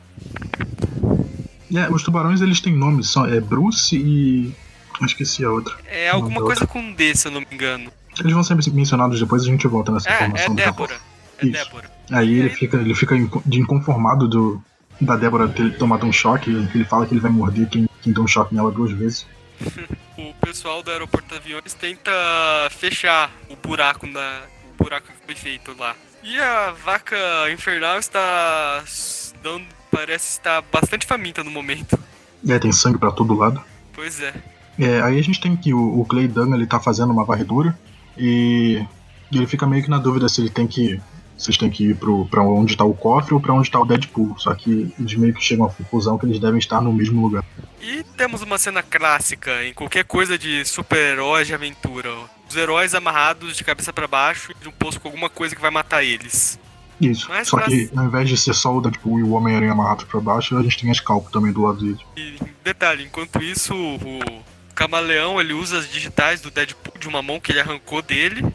É, 1.71 1.87
os 1.91 2.01
tubarões 2.01 2.41
eles 2.41 2.59
têm 2.59 2.75
nomes, 2.75 3.11
são 3.11 3.23
é 3.23 3.39
Bruce 3.39 3.95
e 3.95 4.51
eu 4.99 5.05
esqueci 5.05 5.45
a 5.45 5.51
outra. 5.51 5.75
É 5.85 6.09
alguma 6.09 6.41
coisa 6.41 6.65
com 6.65 6.91
D, 6.93 7.15
se 7.15 7.27
eu 7.27 7.31
não 7.31 7.41
me 7.41 7.47
engano. 7.51 7.91
Eles 8.19 8.33
vão 8.33 8.43
ser 8.43 8.57
mencionados 8.73 9.19
depois 9.19 9.43
a 9.43 9.45
gente 9.45 9.67
volta 9.67 9.91
nessa 9.91 10.09
é, 10.09 10.15
informação. 10.15 10.53
É 10.53 10.55
Débora. 10.55 10.99
É 11.37 11.45
Débora. 11.45 11.91
Aí 12.13 12.39
ele 12.39 12.49
fica, 12.49 12.77
ele 12.77 12.95
fica 12.95 13.15
de 13.45 13.59
inconformado 13.59 14.27
do, 14.27 14.63
da 14.99 15.15
Débora 15.15 15.47
ter 15.49 15.77
tomado 15.77 16.03
um 16.03 16.11
choque. 16.11 16.49
Ele 16.49 16.83
fala 16.83 17.05
que 17.05 17.13
ele 17.13 17.21
vai 17.21 17.29
morder 17.29 17.69
quem, 17.69 17.87
quem 18.01 18.11
deu 18.11 18.23
um 18.23 18.27
choque 18.27 18.55
nela 18.55 18.71
duas 18.71 18.91
vezes. 18.91 19.27
o 20.17 20.33
pessoal 20.35 20.81
do 20.81 20.91
aeroporto 20.91 21.27
de 21.29 21.35
aviões 21.35 21.73
tenta 21.73 22.11
fechar 22.71 23.31
o 23.49 23.55
buraco 23.55 24.07
na 24.07 24.41
o 24.71 24.83
buraco 24.83 25.07
que 25.07 25.25
foi 25.25 25.35
feito 25.35 25.75
lá. 25.77 25.95
E 26.23 26.39
a 26.39 26.71
vaca 26.71 27.15
infernal 27.51 27.99
está 27.99 28.83
dando, 29.43 29.65
parece 29.91 30.31
estar 30.31 30.61
bastante 30.71 31.05
faminta 31.05 31.43
no 31.43 31.51
momento. 31.51 31.97
É, 32.47 32.57
tem 32.57 32.71
sangue 32.71 32.97
para 32.97 33.11
todo 33.11 33.33
lado. 33.35 33.63
Pois 33.93 34.19
é. 34.19 34.33
É, 34.77 35.01
aí 35.01 35.19
a 35.19 35.21
gente 35.21 35.39
tem 35.39 35.55
que 35.55 35.73
o, 35.73 36.01
o 36.01 36.05
Clay 36.05 36.27
Dunn 36.27 36.53
ele 36.53 36.67
tá 36.67 36.79
fazendo 36.79 37.11
uma 37.11 37.23
varredura 37.23 37.77
e 38.17 38.85
ele 39.31 39.47
fica 39.47 39.65
meio 39.65 39.83
que 39.83 39.89
na 39.89 39.97
dúvida 39.97 40.27
se 40.27 40.41
ele 40.41 40.49
tem 40.49 40.67
que. 40.67 40.99
Vocês 41.37 41.57
têm 41.57 41.69
que 41.69 41.89
ir 41.89 41.95
pro, 41.95 42.25
pra 42.27 42.41
onde 42.41 42.77
tá 42.77 42.85
o 42.85 42.93
cofre 42.93 43.33
ou 43.33 43.41
pra 43.41 43.53
onde 43.53 43.69
tá 43.69 43.79
o 43.79 43.85
Deadpool. 43.85 44.35
Só 44.37 44.53
que 44.53 44.93
eles 44.97 45.15
meio 45.15 45.33
que 45.33 45.43
chegam 45.43 45.65
à 45.65 45.69
conclusão 45.69 46.17
que 46.17 46.25
eles 46.25 46.39
devem 46.39 46.59
estar 46.59 46.81
no 46.81 46.93
mesmo 46.93 47.21
lugar. 47.21 47.43
E 47.81 48.03
temos 48.17 48.41
uma 48.41 48.57
cena 48.57 48.81
clássica 48.81 49.63
em 49.63 49.73
qualquer 49.73 50.05
coisa 50.05 50.37
de 50.37 50.63
super-heróis 50.65 51.47
de 51.47 51.53
aventura. 51.53 52.09
Os 52.49 52.55
heróis 52.55 52.95
amarrados 52.95 53.57
de 53.57 53.63
cabeça 53.63 53.91
para 53.91 54.07
baixo 54.07 54.53
de 54.61 54.69
um 54.69 54.71
poço 54.71 54.99
com 54.99 55.07
alguma 55.07 55.29
coisa 55.29 55.55
que 55.55 55.61
vai 55.61 55.71
matar 55.71 56.03
eles. 56.03 56.59
Isso. 56.99 57.27
Mas 57.29 57.49
Só 57.49 57.57
pra... 57.57 57.65
que 57.65 57.89
ao 57.95 58.05
invés 58.05 58.29
de 58.29 58.37
ser 58.37 58.53
só 58.53 58.75
o 58.75 58.81
Deadpool 58.81 59.19
e 59.19 59.23
o 59.23 59.31
Homem-Aranha 59.31 59.73
amarrado 59.73 60.05
para 60.05 60.19
baixo, 60.19 60.57
a 60.57 60.63
gente 60.63 60.79
tem 60.79 60.89
a 60.89 60.93
Scalp 60.93 61.29
também 61.29 61.51
do 61.51 61.61
lado 61.61 61.79
dele. 61.79 61.99
E 62.15 62.37
detalhe, 62.63 63.03
enquanto 63.03 63.43
isso, 63.43 63.75
o 63.75 64.43
Camaleão 64.73 65.39
ele 65.39 65.53
usa 65.53 65.79
as 65.79 65.91
digitais 65.91 66.39
do 66.39 66.49
Deadpool 66.49 66.97
de 66.97 67.07
uma 67.07 67.21
mão 67.21 67.39
que 67.39 67.51
ele 67.51 67.59
arrancou 67.59 68.01
dele 68.01 68.45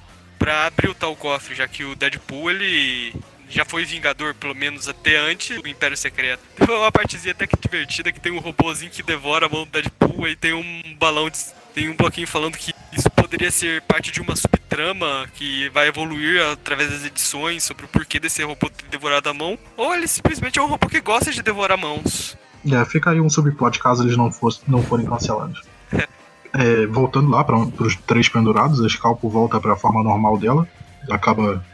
para 0.41 0.65
abrir 0.65 0.89
o 0.89 0.95
tal 0.95 1.15
cofre, 1.15 1.55
já 1.55 1.69
que 1.69 1.85
o 1.85 1.95
Deadpool 1.95 2.51
ele 2.51 3.15
já 3.51 3.63
foi 3.65 3.85
Vingador, 3.85 4.35
pelo 4.35 4.55
menos 4.55 4.89
até 4.89 5.19
antes 5.19 5.61
do 5.61 5.69
Império 5.69 5.97
Secreto. 5.97 6.41
Tem 6.57 6.75
uma 6.75 6.91
partezinha 6.91 7.33
até 7.33 7.47
que 7.47 7.57
divertida 7.59 8.11
que 8.11 8.19
tem 8.19 8.33
um 8.33 8.39
robôzinho 8.39 8.91
que 8.91 9.03
devora 9.03 9.47
a 9.47 9.49
mão 9.49 9.65
do 9.65 9.71
Deadpool 9.71 10.27
e 10.27 10.35
tem 10.35 10.55
um 10.55 10.97
balão 10.99 11.29
de, 11.29 11.39
tem 11.75 11.91
um 11.91 11.97
bloquinho 11.97 12.27
falando 12.27 12.57
que 12.57 12.73
isso 12.91 13.11
poderia 13.11 13.51
ser 13.51 13.83
parte 13.83 14.11
de 14.11 14.21
uma 14.21 14.35
subtrama 14.35 15.29
que 15.35 15.69
vai 15.71 15.89
evoluir 15.89 16.43
através 16.43 16.91
das 16.91 17.05
edições 17.05 17.63
sobre 17.63 17.85
o 17.85 17.89
porquê 17.89 18.19
desse 18.19 18.43
robô 18.43 18.71
ter 18.71 18.87
devorado 18.87 19.29
a 19.29 19.35
mão, 19.35 19.59
ou 19.77 19.95
ele 19.95 20.09
simplesmente 20.09 20.59
é 20.59 20.63
um 20.63 20.67
robô 20.67 20.89
que 20.89 21.01
gosta 21.03 21.31
de 21.31 21.43
devorar 21.43 21.77
mãos. 21.77 22.39
É, 22.67 22.83
fica 22.87 23.11
aí 23.11 23.21
um 23.21 23.29
subplot 23.29 23.79
caso 23.79 24.05
eles 24.05 24.17
não, 24.17 24.33
fosse, 24.33 24.61
não 24.67 24.83
forem 24.83 25.05
cancelados. 25.05 25.63
É, 26.53 26.87
voltando 26.87 27.31
lá 27.31 27.45
para 27.45 27.57
os 27.57 27.97
três 28.07 28.29
pendurados, 28.29 28.81
a 28.81 28.89
Scalpo 28.89 29.29
volta 29.29 29.61
para 29.61 29.75
a 29.75 29.77
forma 29.77 30.03
normal 30.03 30.37
dela, 30.37 30.67
acaba 31.09 31.65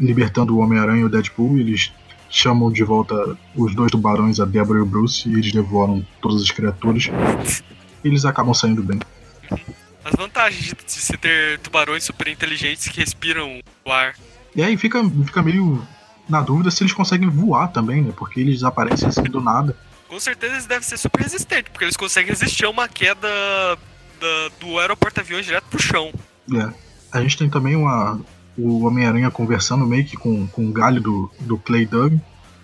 libertando 0.00 0.56
o 0.56 0.60
Homem-Aranha 0.60 1.02
e 1.02 1.04
o 1.04 1.08
Deadpool, 1.08 1.58
e 1.58 1.60
eles 1.60 1.92
chamam 2.30 2.72
de 2.72 2.82
volta 2.82 3.36
os 3.54 3.74
dois 3.74 3.90
tubarões, 3.90 4.40
a 4.40 4.44
Deborah 4.44 4.80
e 4.80 4.82
o 4.82 4.86
Bruce, 4.86 5.28
e 5.28 5.32
eles 5.32 5.52
devoram 5.52 6.04
todas 6.20 6.42
as 6.42 6.50
criaturas. 6.50 7.10
E 8.04 8.08
eles 8.08 8.24
acabam 8.24 8.54
saindo 8.54 8.82
bem. 8.82 9.00
As 10.04 10.14
vantagens 10.14 10.64
de, 10.64 10.74
de 10.74 10.92
se 10.92 11.16
ter 11.16 11.58
tubarões 11.58 12.04
super 12.04 12.28
inteligentes 12.28 12.88
que 12.88 13.00
respiram 13.00 13.60
o 13.84 13.92
ar. 13.92 14.14
E 14.54 14.62
aí 14.62 14.76
fica, 14.76 15.02
fica 15.24 15.42
meio 15.42 15.82
na 16.28 16.40
dúvida 16.40 16.70
se 16.70 16.82
eles 16.82 16.92
conseguem 16.92 17.28
voar 17.28 17.68
também, 17.68 18.02
né? 18.02 18.12
Porque 18.16 18.40
eles 18.40 18.62
aparecem 18.62 19.08
assim 19.08 19.24
do 19.24 19.40
nada. 19.40 19.76
Com 20.08 20.18
certeza 20.20 20.54
eles 20.54 20.66
devem 20.66 20.84
ser 20.84 20.96
super 20.96 21.22
resistentes, 21.22 21.70
porque 21.72 21.84
eles 21.84 21.96
conseguem 21.96 22.30
resistir 22.30 22.64
a 22.64 22.70
uma 22.70 22.88
queda 22.88 23.28
da, 24.20 24.48
do 24.60 24.78
aeroporto 24.78 25.20
aviões 25.20 25.46
direto 25.46 25.64
pro 25.64 25.80
chão. 25.80 26.12
É. 26.54 26.72
A 27.12 27.20
gente 27.20 27.38
tem 27.38 27.48
também 27.48 27.76
uma, 27.76 28.20
o 28.58 28.84
Homem-Aranha 28.86 29.30
conversando 29.30 29.86
meio 29.86 30.04
que 30.04 30.16
com, 30.16 30.46
com 30.48 30.66
o 30.66 30.72
galho 30.72 31.00
do, 31.00 31.30
do 31.40 31.58
Clay 31.58 31.86
Doug. 31.86 32.14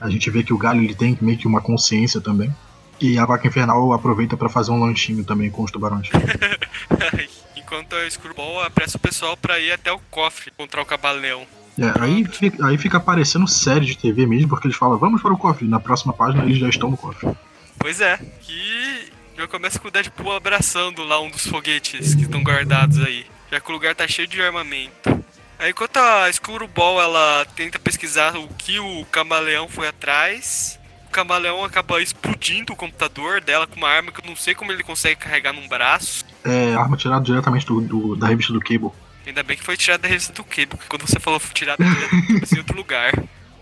A 0.00 0.10
gente 0.10 0.28
vê 0.30 0.42
que 0.42 0.52
o 0.52 0.58
galho 0.58 0.82
ele 0.82 0.94
tem 0.94 1.16
meio 1.20 1.38
que 1.38 1.46
uma 1.46 1.60
consciência 1.60 2.20
também. 2.20 2.52
E 3.00 3.18
a 3.18 3.24
vaca 3.24 3.46
infernal 3.46 3.92
aproveita 3.92 4.36
para 4.36 4.48
fazer 4.48 4.70
um 4.70 4.80
lanchinho 4.80 5.24
também 5.24 5.50
com 5.50 5.62
os 5.62 5.70
tubarões. 5.70 6.08
Enquanto 7.56 7.94
a 7.96 8.10
Screwball 8.10 8.62
apressa 8.62 8.96
o 8.96 9.00
pessoal 9.00 9.36
para 9.36 9.58
ir 9.58 9.72
até 9.72 9.90
o 9.90 9.98
cofre 10.10 10.52
encontrar 10.52 10.82
o 10.82 10.86
Cabaleão. 10.86 11.46
É, 11.78 12.02
aí, 12.02 12.24
fica, 12.26 12.66
aí 12.66 12.76
fica 12.76 12.98
aparecendo 12.98 13.48
série 13.48 13.86
de 13.86 13.96
TV 13.96 14.26
mesmo, 14.26 14.48
porque 14.48 14.66
eles 14.66 14.76
falam, 14.76 14.98
vamos 14.98 15.22
para 15.22 15.32
o 15.32 15.38
cofre. 15.38 15.66
Na 15.66 15.80
próxima 15.80 16.12
página 16.12 16.44
eles 16.44 16.58
já 16.58 16.68
estão 16.68 16.90
no 16.90 16.96
cofre. 16.96 17.34
Pois 17.78 18.00
é, 18.00 18.18
que 18.40 19.11
já 19.42 19.48
começa 19.48 19.76
com 19.76 19.88
o 19.88 19.90
Deadpool 19.90 20.36
abraçando 20.36 21.02
lá 21.02 21.20
um 21.20 21.28
dos 21.28 21.44
foguetes 21.48 22.14
que 22.14 22.22
estão 22.22 22.44
guardados 22.44 23.02
aí. 23.02 23.26
Já 23.50 23.58
que 23.58 23.68
o 23.68 23.72
lugar 23.72 23.92
tá 23.92 24.06
cheio 24.06 24.28
de 24.28 24.40
armamento. 24.40 25.24
Aí 25.58 25.70
enquanto 25.70 25.96
a 25.96 26.30
Ball 26.72 27.02
ela 27.02 27.44
tenta 27.56 27.76
pesquisar 27.76 28.36
o 28.36 28.46
que 28.46 28.78
o 28.78 29.04
camaleão 29.06 29.68
foi 29.68 29.88
atrás, 29.88 30.78
o 31.08 31.10
camaleão 31.10 31.64
acaba 31.64 32.00
explodindo 32.00 32.72
o 32.72 32.76
computador 32.76 33.40
dela 33.40 33.66
com 33.66 33.76
uma 33.76 33.88
arma 33.88 34.12
que 34.12 34.20
eu 34.20 34.28
não 34.28 34.36
sei 34.36 34.54
como 34.54 34.70
ele 34.70 34.84
consegue 34.84 35.16
carregar 35.16 35.52
num 35.52 35.66
braço. 35.66 36.24
É, 36.44 36.74
arma 36.74 36.96
tirada 36.96 37.24
diretamente 37.24 37.66
do, 37.66 37.80
do, 37.80 38.16
da 38.16 38.28
revista 38.28 38.52
do 38.52 38.60
Cable. 38.60 38.90
Ainda 39.26 39.42
bem 39.42 39.56
que 39.56 39.64
foi 39.64 39.76
tirada 39.76 40.04
da 40.04 40.08
revista 40.08 40.32
do 40.32 40.44
Cable, 40.44 40.66
porque 40.66 40.86
quando 40.88 41.06
você 41.06 41.18
falou 41.18 41.40
tirada 41.52 41.82
em 41.84 42.58
outro 42.58 42.76
lugar. 42.76 43.12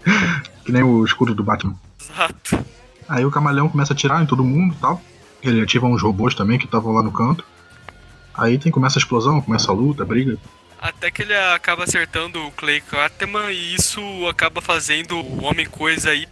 Que 0.64 0.72
nem 0.72 0.82
o 0.82 1.04
escudo 1.04 1.34
do 1.34 1.42
Batman. 1.42 1.74
Exato. 2.00 2.64
Aí 3.08 3.24
o 3.24 3.30
camaleão 3.30 3.68
começa 3.68 3.92
a 3.92 3.94
atirar 3.94 4.22
em 4.22 4.26
todo 4.26 4.44
mundo 4.44 4.74
e 4.74 4.78
tal. 4.78 5.02
Ele 5.42 5.62
ativa 5.62 5.86
uns 5.86 6.02
robôs 6.02 6.34
também 6.34 6.58
que 6.58 6.66
estavam 6.66 6.92
lá 6.92 7.02
no 7.02 7.12
canto. 7.12 7.44
Aí 8.34 8.58
tem, 8.58 8.70
começa 8.70 8.98
a 8.98 9.00
explosão, 9.00 9.40
começa 9.40 9.70
a 9.70 9.74
luta, 9.74 10.02
a 10.02 10.06
briga. 10.06 10.38
Até 10.80 11.10
que 11.10 11.22
ele 11.22 11.36
acaba 11.36 11.84
acertando 11.84 12.42
o 12.46 12.50
Clay 12.52 12.80
Cartman 12.80 13.50
e 13.50 13.74
isso 13.74 14.00
acaba 14.28 14.62
fazendo 14.62 15.16
o 15.16 15.44
Homem-Coisa 15.44 16.10
aí 16.10 16.26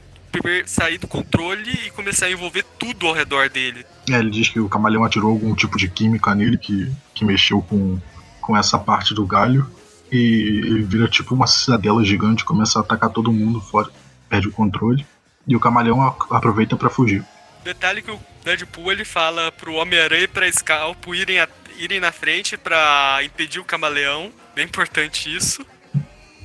sair 0.66 0.98
do 0.98 1.08
controle 1.08 1.70
e 1.86 1.90
começar 1.90 2.26
a 2.26 2.30
envolver 2.30 2.64
tudo 2.78 3.06
ao 3.06 3.14
redor 3.14 3.48
dele. 3.48 3.84
É, 4.08 4.18
ele 4.18 4.30
diz 4.30 4.48
que 4.48 4.60
o 4.60 4.68
camaleão 4.68 5.04
atirou 5.04 5.30
algum 5.30 5.54
tipo 5.54 5.76
de 5.76 5.88
química 5.88 6.34
nele 6.34 6.56
que, 6.56 6.90
que 7.14 7.24
mexeu 7.24 7.60
com, 7.62 7.98
com 8.40 8.56
essa 8.56 8.78
parte 8.78 9.14
do 9.14 9.26
galho. 9.26 9.66
E 10.10 10.62
ele 10.64 10.82
vira 10.82 11.08
tipo 11.08 11.34
uma 11.34 11.46
cidadela 11.46 12.02
gigante, 12.04 12.44
começa 12.44 12.78
a 12.78 12.82
atacar 12.82 13.10
todo 13.10 13.32
mundo 13.32 13.60
fora, 13.60 13.90
perde 14.28 14.48
o 14.48 14.52
controle. 14.52 15.04
E 15.46 15.56
o 15.56 15.60
camaleão 15.60 16.02
aproveita 16.30 16.76
para 16.76 16.90
fugir. 16.90 17.24
Detalhe 17.64 18.02
que 18.02 18.10
o 18.10 18.20
Deadpool 18.44 18.92
ele 18.92 19.04
fala 19.04 19.52
pro 19.52 19.74
Homem-Aranha 19.74 20.24
e 20.24 20.28
pra 20.28 20.50
Scalpo 20.50 21.14
irem, 21.14 21.40
a, 21.40 21.48
irem 21.76 22.00
na 22.00 22.12
frente 22.12 22.56
para 22.56 23.20
impedir 23.22 23.60
o 23.60 23.64
camaleão. 23.64 24.32
Bem 24.54 24.64
importante 24.64 25.34
isso. 25.34 25.64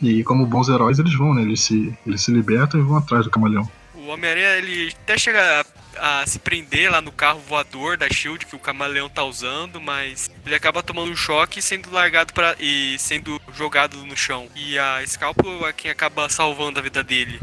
E 0.02 0.24
como 0.24 0.46
bons 0.46 0.68
heróis 0.68 1.00
eles 1.00 1.16
vão, 1.16 1.34
né? 1.34 1.42
Eles 1.42 1.62
se, 1.62 1.98
eles 2.06 2.22
se 2.22 2.32
libertam 2.32 2.80
e 2.80 2.84
vão 2.84 2.98
atrás 2.98 3.24
do 3.24 3.32
camaleão. 3.32 3.70
O 3.96 4.08
Homem-Aranha 4.08 4.58
ele 4.58 4.94
até 5.04 5.18
chega 5.18 5.66
a, 5.98 6.22
a 6.22 6.28
se 6.28 6.40
prender 6.40 6.92
lá 6.92 7.00
no 7.00 7.12
carro 7.12 7.40
voador 7.40 7.96
da 7.96 8.10
Shield 8.10 8.46
que 8.46 8.56
o 8.56 8.60
camaleão 8.60 9.08
tá 9.08 9.24
usando, 9.24 9.80
mas 9.80 10.30
ele 10.46 10.56
acaba 10.56 10.84
tomando 10.84 11.10
um 11.10 11.16
choque 11.16 11.60
e 11.60 11.62
sendo 11.62 11.90
largado 11.90 12.34
para 12.34 12.54
e 12.60 12.98
sendo 13.00 13.42
jogado 13.56 13.96
no 14.06 14.18
chão. 14.18 14.50
E 14.56 14.78
a 14.78 15.02
Scalpel 15.08 15.66
é 15.66 15.72
quem 15.72 15.90
acaba 15.90 16.28
salvando 16.28 16.80
a 16.80 16.84
vida 16.84 17.02
dele. 17.02 17.40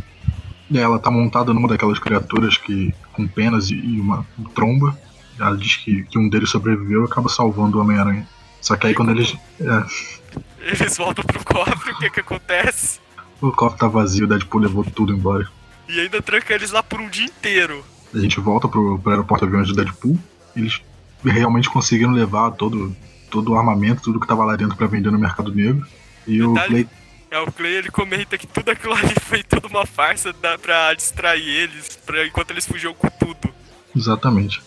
Ela 0.73 0.99
tá 0.99 1.11
montada 1.11 1.53
numa 1.53 1.69
daquelas 1.69 1.99
criaturas 1.99 2.57
que 2.57 2.95
com 3.13 3.27
penas 3.27 3.71
e 3.71 4.01
uma 4.01 4.27
tromba. 4.55 4.97
Ela 5.39 5.57
diz 5.57 5.77
que, 5.77 6.05
que 6.05 6.19
um 6.19 6.29
deles 6.29 6.51
sobreviveu 6.51 7.03
e 7.03 7.05
acaba 7.07 7.29
salvando 7.29 7.79
o 7.79 7.81
Homem-Aranha. 7.81 8.27
Só 8.61 8.77
que 8.77 8.87
aí 8.87 8.95
quando 8.95 9.11
eles. 9.11 9.37
É... 9.61 10.41
Eles 10.61 10.97
voltam 10.97 11.25
pro 11.25 11.45
cofre, 11.45 11.93
o 11.93 11.99
que 11.99 12.11
que 12.11 12.21
acontece? 12.21 13.01
O 13.41 13.51
cofre 13.51 13.79
tá 13.79 13.89
vazio, 13.89 14.27
o 14.27 14.29
Deadpool 14.29 14.61
levou 14.61 14.85
tudo 14.85 15.13
embora. 15.13 15.49
E 15.89 15.99
ainda 15.99 16.21
tranca 16.21 16.55
eles 16.55 16.71
lá 16.71 16.83
por 16.83 17.01
um 17.01 17.09
dia 17.09 17.25
inteiro. 17.25 17.83
A 18.15 18.19
gente 18.19 18.39
volta 18.39 18.69
pro, 18.69 18.99
pro 18.99 19.11
aeroporto 19.11 19.45
aviões 19.45 19.69
do 19.69 19.75
Deadpool. 19.75 20.19
Eles 20.55 20.81
realmente 21.25 21.71
conseguiram 21.71 22.13
levar 22.13 22.51
todo, 22.53 22.95
todo 23.31 23.53
o 23.53 23.59
armamento, 23.59 24.03
tudo 24.03 24.21
que 24.21 24.27
tava 24.27 24.45
lá 24.45 24.57
dentro 24.57 24.77
para 24.77 24.87
vender 24.87 25.11
no 25.11 25.19
mercado 25.19 25.53
negro. 25.55 25.87
E 26.27 26.39
Detalhe, 26.39 26.45
o 26.45 26.69
Clay. 26.69 26.89
É, 27.31 27.39
o 27.39 27.51
Clay 27.53 27.75
ele 27.75 27.91
comenta 27.91 28.37
que 28.37 28.47
tudo 28.47 28.71
aquilo 28.71 28.93
ali 28.93 29.15
foi 29.23 29.43
toda 29.43 29.69
uma 29.69 29.87
farsa 29.87 30.33
dá 30.33 30.59
pra 30.59 30.93
distrair 30.95 31.47
eles, 31.47 31.97
pra, 32.05 32.27
enquanto 32.27 32.51
eles 32.51 32.67
fugiam 32.67 32.93
com 32.93 33.09
tudo. 33.09 33.55
Exatamente. 33.95 34.61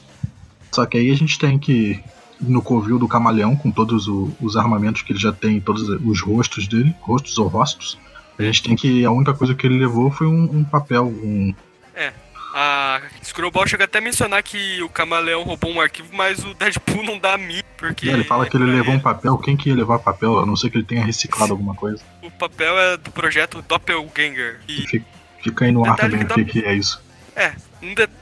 Só 0.71 0.85
que 0.85 0.97
aí 0.97 1.11
a 1.11 1.15
gente 1.15 1.37
tem 1.37 1.59
que 1.59 2.01
no 2.39 2.61
covil 2.61 2.97
do 2.97 3.07
camaleão, 3.07 3.55
com 3.55 3.71
todos 3.71 4.07
o, 4.07 4.31
os 4.41 4.57
armamentos 4.57 5.01
que 5.01 5.11
ele 5.11 5.19
já 5.19 5.31
tem, 5.31 5.59
todos 5.59 5.87
os 5.87 6.21
rostos 6.21 6.67
dele, 6.67 6.93
rostos 7.01 7.37
ou 7.37 7.47
rostos. 7.47 7.97
A 8.37 8.43
gente 8.43 8.63
tem 8.63 8.75
que. 8.75 9.05
A 9.05 9.11
única 9.11 9.33
coisa 9.33 9.53
que 9.53 9.65
ele 9.67 9.77
levou 9.77 10.09
foi 10.09 10.27
um, 10.27 10.43
um 10.43 10.63
papel, 10.63 11.05
um. 11.05 11.53
É. 11.93 12.13
A 12.53 13.01
Screwball 13.23 13.65
chega 13.65 13.85
até 13.85 13.97
a 13.97 14.01
mencionar 14.01 14.43
que 14.43 14.79
o 14.83 14.87
camaleão 14.87 15.41
roubou 15.41 15.71
um 15.71 15.81
arquivo, 15.81 16.09
mas 16.13 16.45
o 16.45 16.53
Deadpool 16.53 17.03
não 17.03 17.17
dá 17.17 17.33
a 17.33 17.37
mim, 17.37 17.61
porque. 17.75 18.07
É, 18.07 18.13
ele 18.13 18.23
fala 18.23 18.47
que 18.47 18.55
ele 18.55 18.65
levou 18.65 18.93
um 18.93 18.99
papel. 18.99 19.35
Quem 19.39 19.57
que 19.57 19.69
ia 19.69 19.75
levar 19.75 19.97
papel? 19.97 20.37
A 20.37 20.45
não 20.45 20.55
ser 20.55 20.69
que 20.69 20.77
ele 20.77 20.85
tenha 20.85 21.03
reciclado 21.03 21.51
alguma 21.51 21.73
coisa. 21.73 22.03
O 22.21 22.29
papel 22.29 22.77
é 22.77 22.97
do 22.97 23.09
projeto 23.09 23.63
Doppelganger. 23.67 24.59
E... 24.67 24.85
Fica, 24.87 25.05
fica 25.41 25.65
aí 25.65 25.71
no 25.71 25.83
ar 25.83 25.95
também 25.95 26.21
o 26.21 26.27
que, 26.27 26.45
que 26.45 26.63
é 26.63 26.75
isso. 26.75 27.01
É, 27.35 27.53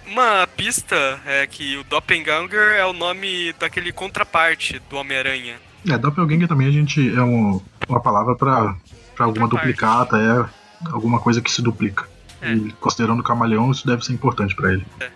uma 0.07 0.47
pista 0.55 1.19
é 1.25 1.45
que 1.45 1.75
o 1.75 1.83
Doppelganger 1.83 2.77
é 2.77 2.85
o 2.85 2.93
nome 2.93 3.53
daquele 3.59 3.91
contraparte 3.91 4.81
do 4.89 4.95
Homem-Aranha. 4.95 5.57
É, 5.89 5.97
Doppelganger 5.97 6.47
também 6.47 6.67
a 6.67 6.71
gente 6.71 7.13
é 7.13 7.21
um, 7.21 7.61
uma 7.89 7.99
palavra 7.99 8.35
para 8.35 8.75
alguma 9.19 9.49
duplicata, 9.49 10.17
é 10.17 10.89
alguma 10.89 11.19
coisa 11.19 11.41
que 11.41 11.51
se 11.51 11.61
duplica. 11.61 12.09
É. 12.41 12.53
E 12.53 12.71
considerando 12.73 13.19
o 13.19 13.23
camaleão, 13.23 13.71
isso 13.71 13.85
deve 13.85 14.03
ser 14.03 14.13
importante 14.13 14.55
para 14.55 14.73
ele. 14.73 14.85
É. 14.99 15.09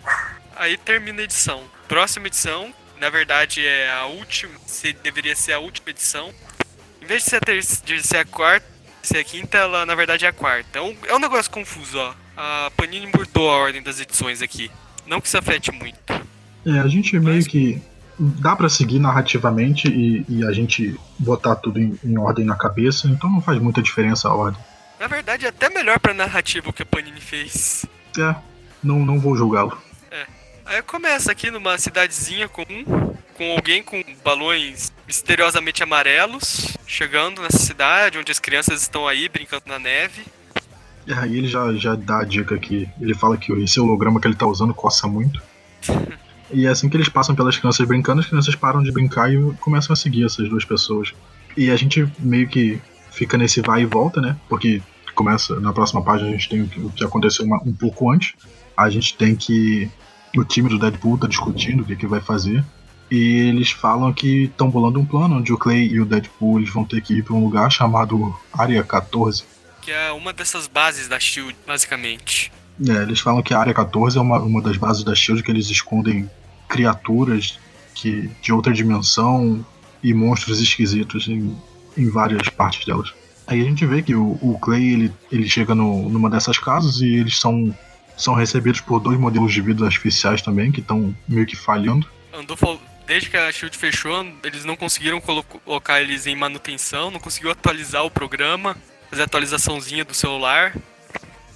Aí 0.56 0.78
termina 0.78 1.22
a 1.22 1.24
edição. 1.24 1.64
Próxima 1.88 2.28
edição, 2.28 2.74
na 3.00 3.10
verdade 3.10 3.66
é 3.66 3.92
a 3.92 4.06
última, 4.06 4.54
se 4.66 4.94
deveria 4.94 5.36
ser 5.36 5.54
a 5.54 5.60
última 5.60 5.90
edição. 5.90 6.34
Em 7.02 7.06
vez 7.06 7.24
de 7.24 7.30
ser 7.30 7.38
a, 7.38 7.40
ter 7.42 7.62
de 7.62 8.02
ser 8.02 8.18
a 8.18 8.26
quarta, 8.26 8.66
ser 9.04 9.20
a 9.20 9.24
quinta, 9.24 9.58
ela 9.58 9.86
na 9.86 9.96
verdade 9.96 10.26
é 10.26 10.30
a 10.30 10.34
quarta. 10.34 10.80
É 10.80 10.82
um, 10.82 10.96
é 11.08 11.16
um 11.16 11.20
negócio 11.20 11.52
confuso, 11.52 11.98
ó 11.98 12.14
a 12.36 12.72
Panini 12.76 13.08
mudou 13.08 13.50
a 13.50 13.58
ordem 13.58 13.82
das 13.82 14.00
edições 14.00 14.42
aqui. 14.42 14.70
Não 15.08 15.22
que 15.22 15.28
isso 15.28 15.38
afete 15.38 15.72
muito. 15.72 15.98
É, 16.66 16.80
a 16.80 16.88
gente 16.88 17.18
meio 17.20 17.38
Mas... 17.38 17.48
que. 17.48 17.82
Dá 18.18 18.56
para 18.56 18.70
seguir 18.70 18.98
narrativamente 18.98 19.90
e, 19.90 20.26
e, 20.30 20.46
a 20.46 20.54
gente 20.54 20.98
botar 21.20 21.54
tudo 21.56 21.82
em, 21.82 22.00
em, 22.02 22.18
ordem 22.18 22.46
na 22.46 22.56
cabeça, 22.56 23.10
então 23.10 23.30
não 23.30 23.42
faz 23.42 23.62
muita 23.62 23.82
diferença 23.82 24.30
a 24.30 24.34
ordem. 24.34 24.64
Na 25.00 25.08
verdade, 25.08 25.46
é 25.46 25.50
até 25.50 25.70
melhor 25.70 26.00
pra 26.00 26.14
narrativa 26.14 26.70
o 26.70 26.74
que 26.74 26.84
a 26.84 26.86
Panini 26.86 27.20
fez. 27.20 27.86
É, 28.18 28.36
não, 28.84 29.00
não 29.00 29.20
vou 29.20 29.36
julgá-lo. 29.36 29.78
É. 30.10 30.26
Aí 30.66 30.82
começa 30.82 31.32
aqui 31.32 31.52
numa 31.52 31.78
cidadezinha 31.78 32.48
comum, 32.48 33.16
com 33.36 33.52
alguém 33.52 33.84
com 33.84 34.02
balões 34.24 34.92
misteriosamente 35.06 35.84
amarelos, 35.84 36.76
chegando 36.88 37.42
nessa 37.42 37.58
cidade, 37.58 38.18
onde 38.18 38.32
as 38.32 38.40
crianças 38.40 38.82
estão 38.82 39.08
aí 39.08 39.28
brincando 39.28 39.64
na 39.68 39.78
neve. 39.78 40.24
Aí 41.08 41.38
ele 41.38 41.48
já, 41.48 41.72
já 41.74 41.94
dá 41.96 42.22
a 42.22 42.24
dica 42.24 42.58
que 42.58 42.90
ele 43.00 43.14
fala 43.14 43.38
que 43.38 43.52
esse 43.54 43.80
holograma 43.80 44.20
que 44.20 44.28
ele 44.28 44.36
tá 44.36 44.48
usando 44.48 44.74
coça 44.74 45.08
muito. 45.08 45.42
E 46.52 46.68
é 46.68 46.70
assim 46.70 46.88
que 46.88 46.96
eles 46.96 47.10
passam 47.10 47.34
pelas 47.34 47.58
crianças 47.58 47.86
brincando, 47.88 48.22
as 48.22 48.28
crianças 48.28 48.56
param 48.56 48.84
de 48.84 48.92
brincar 48.92 49.34
e 49.34 49.54
começam 49.56 49.94
a 49.94 49.96
seguir 49.96 50.26
essas 50.26 50.48
duas 50.48 50.64
pessoas. 50.64 51.12
E 51.58 51.72
a 51.72 51.76
gente 51.76 52.08
meio 52.20 52.48
que 52.48 52.80
fica 53.16 53.38
nesse 53.38 53.62
vai 53.62 53.82
e 53.82 53.86
volta, 53.86 54.22
né? 54.22 54.38
Porque 54.48 54.82
começa, 55.14 55.60
na 55.60 55.72
próxima 55.72 56.04
página 56.04 56.30
a 56.30 56.32
gente 56.32 56.50
tem 56.50 56.62
o 56.62 56.90
que 56.92 57.04
aconteceu 57.04 57.46
uma, 57.46 57.62
um 57.64 57.74
pouco 57.74 58.12
antes. 58.12 58.34
A 58.76 58.90
gente 58.90 59.16
tem 59.16 59.36
que. 59.36 59.90
O 60.36 60.44
time 60.44 60.68
do 60.68 60.78
Deadpool 60.78 61.18
tá 61.18 61.28
discutindo 61.28 61.82
o 61.82 61.86
que, 61.86 61.96
que 61.96 62.06
vai 62.06 62.20
fazer. 62.20 62.64
E 63.10 63.50
eles 63.50 63.72
falam 63.72 64.12
que 64.12 64.46
estão 64.46 64.70
bolando 64.70 65.00
um 65.00 65.06
plano 65.06 65.38
onde 65.38 65.54
o 65.54 65.58
Clay 65.58 65.88
e 65.88 66.02
o 66.02 66.06
Deadpool 66.06 66.60
eles 66.60 66.70
vão 66.70 66.84
ter 66.84 67.02
que 67.02 67.14
ir 67.14 67.24
para 67.24 67.36
um 67.36 67.44
lugar 67.44 67.72
chamado 67.72 68.36
Área 68.52 68.84
14 68.84 69.56
que 69.86 69.92
é 69.92 70.12
uma 70.12 70.34
dessas 70.34 70.66
bases 70.66 71.08
da 71.08 71.20
Shield, 71.20 71.56
basicamente. 71.66 72.52
É, 72.90 73.04
eles 73.04 73.20
falam 73.20 73.44
que 73.44 73.54
a 73.54 73.60
área 73.60 73.74
14 73.74 74.18
é 74.18 74.22
uma, 74.22 74.40
uma 74.40 74.60
das 74.60 74.78
bases 74.78 75.04
da 75.04 75.14
Shield 75.14 75.44
que 75.44 75.52
eles 75.52 75.70
escondem 75.70 76.30
criaturas 76.68 77.60
que, 77.94 78.28
de 78.42 78.52
outra 78.52 78.74
dimensão 78.74 79.64
e 80.02 80.12
monstros 80.12 80.60
esquisitos 80.60 81.28
em, 81.28 81.56
em 81.98 82.10
várias 82.10 82.50
partes 82.50 82.86
delas. 82.86 83.14
Aí 83.48 83.62
a 83.62 83.64
gente 83.64 83.86
vê 83.86 84.02
que 84.02 84.16
o, 84.16 84.38
o 84.42 84.58
Clay 84.60 84.94
ele, 84.94 85.14
ele 85.32 85.48
chega 85.48 85.76
no, 85.76 86.10
numa 86.10 86.30
dessas 86.30 86.58
casas 86.58 87.00
e 87.02 87.16
eles 87.16 87.38
são, 87.38 87.76
são 88.18 88.34
recebidos 88.34 88.82
por 88.82 89.00
dois 89.00 89.20
modelos 89.20 89.54
de 89.54 89.62
vida 89.62 89.86
artificiais 89.86 90.42
também, 90.42 90.72
que 90.72 90.80
estão 90.80 91.16
meio 91.28 91.46
que 91.46 91.56
falhando. 91.56 92.08
Andou 92.34 92.58
desde 93.06 93.30
que 93.30 93.38
a 93.38 93.52
Shield 93.52 93.78
fechou, 93.78 94.26
eles 94.44 94.66
não 94.66 94.76
conseguiram 94.76 95.22
colocar 95.22 96.02
eles 96.02 96.26
em 96.26 96.36
manutenção, 96.36 97.12
não 97.12 97.20
conseguiu 97.20 97.52
atualizar 97.52 98.04
o 98.04 98.10
programa 98.10 98.76
fazer 99.10 99.24
atualizaçãozinha 99.24 100.04
do 100.04 100.14
celular. 100.14 100.76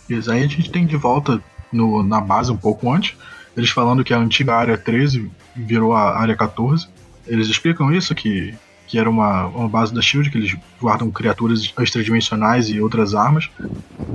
Isso 0.10 0.32
aí 0.32 0.44
a 0.44 0.48
gente 0.48 0.72
tem 0.72 0.86
de 0.86 0.96
volta 0.96 1.44
no, 1.72 2.02
na 2.04 2.22
base 2.22 2.52
um 2.52 2.58
pouco 2.58 2.92
antes, 2.92 3.16
eles 3.56 3.70
falando 3.70 4.04
que 4.04 4.14
a 4.14 4.18
antiga 4.18 4.56
área 4.56 4.78
13 4.78 5.30
virou 5.56 5.94
a 5.94 6.18
área 6.18 6.36
14. 6.36 6.88
Eles 7.28 7.48
explicam 7.48 7.92
isso, 7.92 8.16
que, 8.16 8.56
que 8.90 8.98
era 8.98 9.08
uma, 9.08 9.46
uma 9.46 9.70
base 9.70 9.94
da 9.94 10.02
SHIELD, 10.02 10.32
que 10.32 10.38
eles 10.40 10.58
guardam 10.82 11.12
criaturas 11.12 11.72
extradimensionais 11.80 12.70
e 12.70 12.82
outras 12.82 13.14
armas. 13.14 13.48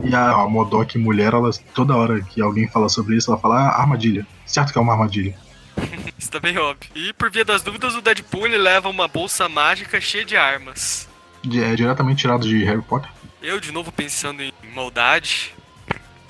E 0.02 0.12
a, 0.12 0.32
a 0.32 0.48
Modok 0.48 0.98
mulher, 0.98 1.32
ela, 1.32 1.48
toda 1.72 1.96
hora 1.96 2.20
que 2.20 2.42
alguém 2.42 2.66
fala 2.66 2.88
sobre 2.88 3.16
isso, 3.16 3.30
ela 3.30 3.40
fala 3.40 3.68
ah, 3.68 3.80
armadilha. 3.80 4.26
Certo 4.44 4.72
que 4.72 4.78
é 4.78 4.82
uma 4.82 4.92
armadilha. 4.92 5.32
isso 6.18 6.28
tá 6.28 6.40
bem 6.40 6.58
óbvio. 6.58 6.90
E 6.92 7.12
por 7.12 7.30
via 7.30 7.44
das 7.44 7.62
dúvidas, 7.62 7.94
o 7.94 8.02
Deadpool 8.02 8.46
ele 8.46 8.58
leva 8.58 8.88
uma 8.88 9.06
bolsa 9.06 9.48
mágica 9.48 10.00
cheia 10.00 10.24
de 10.24 10.36
armas. 10.36 11.08
É 11.46 11.76
diretamente 11.76 12.22
tirado 12.22 12.48
de 12.48 12.64
Harry 12.64 12.82
Potter. 12.82 13.08
Eu 13.40 13.60
de 13.60 13.70
novo 13.70 13.92
pensando 13.92 14.42
em 14.42 14.52
maldade. 14.74 15.54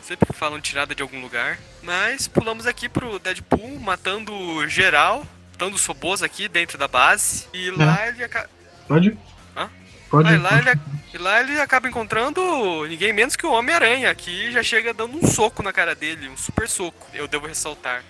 Sempre 0.02 0.34
falam 0.34 0.60
tirada 0.60 0.94
de 0.94 1.00
algum 1.00 1.22
lugar. 1.22 1.58
Mas 1.82 2.28
pulamos 2.28 2.66
aqui 2.66 2.90
pro 2.90 3.18
Deadpool 3.18 3.80
matando 3.80 4.68
geral. 4.68 5.26
Matando 5.64 5.78
sobos 5.78 6.22
aqui 6.22 6.46
dentro 6.46 6.76
da 6.76 6.86
base. 6.86 7.46
E 7.54 7.70
lá 7.70 8.04
é. 8.04 8.08
ele 8.10 8.24
acaba. 8.24 8.48
Pode? 8.86 9.16
Hã? 9.56 9.70
Pode. 10.10 10.28
Ah, 10.28 10.34
e, 10.34 10.38
lá 10.38 10.58
ele, 10.58 10.80
e 11.14 11.18
lá 11.18 11.40
ele 11.40 11.60
acaba 11.60 11.88
encontrando 11.88 12.86
ninguém 12.86 13.14
menos 13.14 13.34
que 13.34 13.46
o 13.46 13.52
Homem-Aranha. 13.52 14.14
Que 14.14 14.52
já 14.52 14.62
chega 14.62 14.92
dando 14.92 15.16
um 15.16 15.26
soco 15.26 15.62
na 15.62 15.72
cara 15.72 15.94
dele. 15.94 16.28
Um 16.28 16.36
super 16.36 16.68
soco, 16.68 17.06
eu 17.14 17.26
devo 17.26 17.46
ressaltar. 17.46 18.04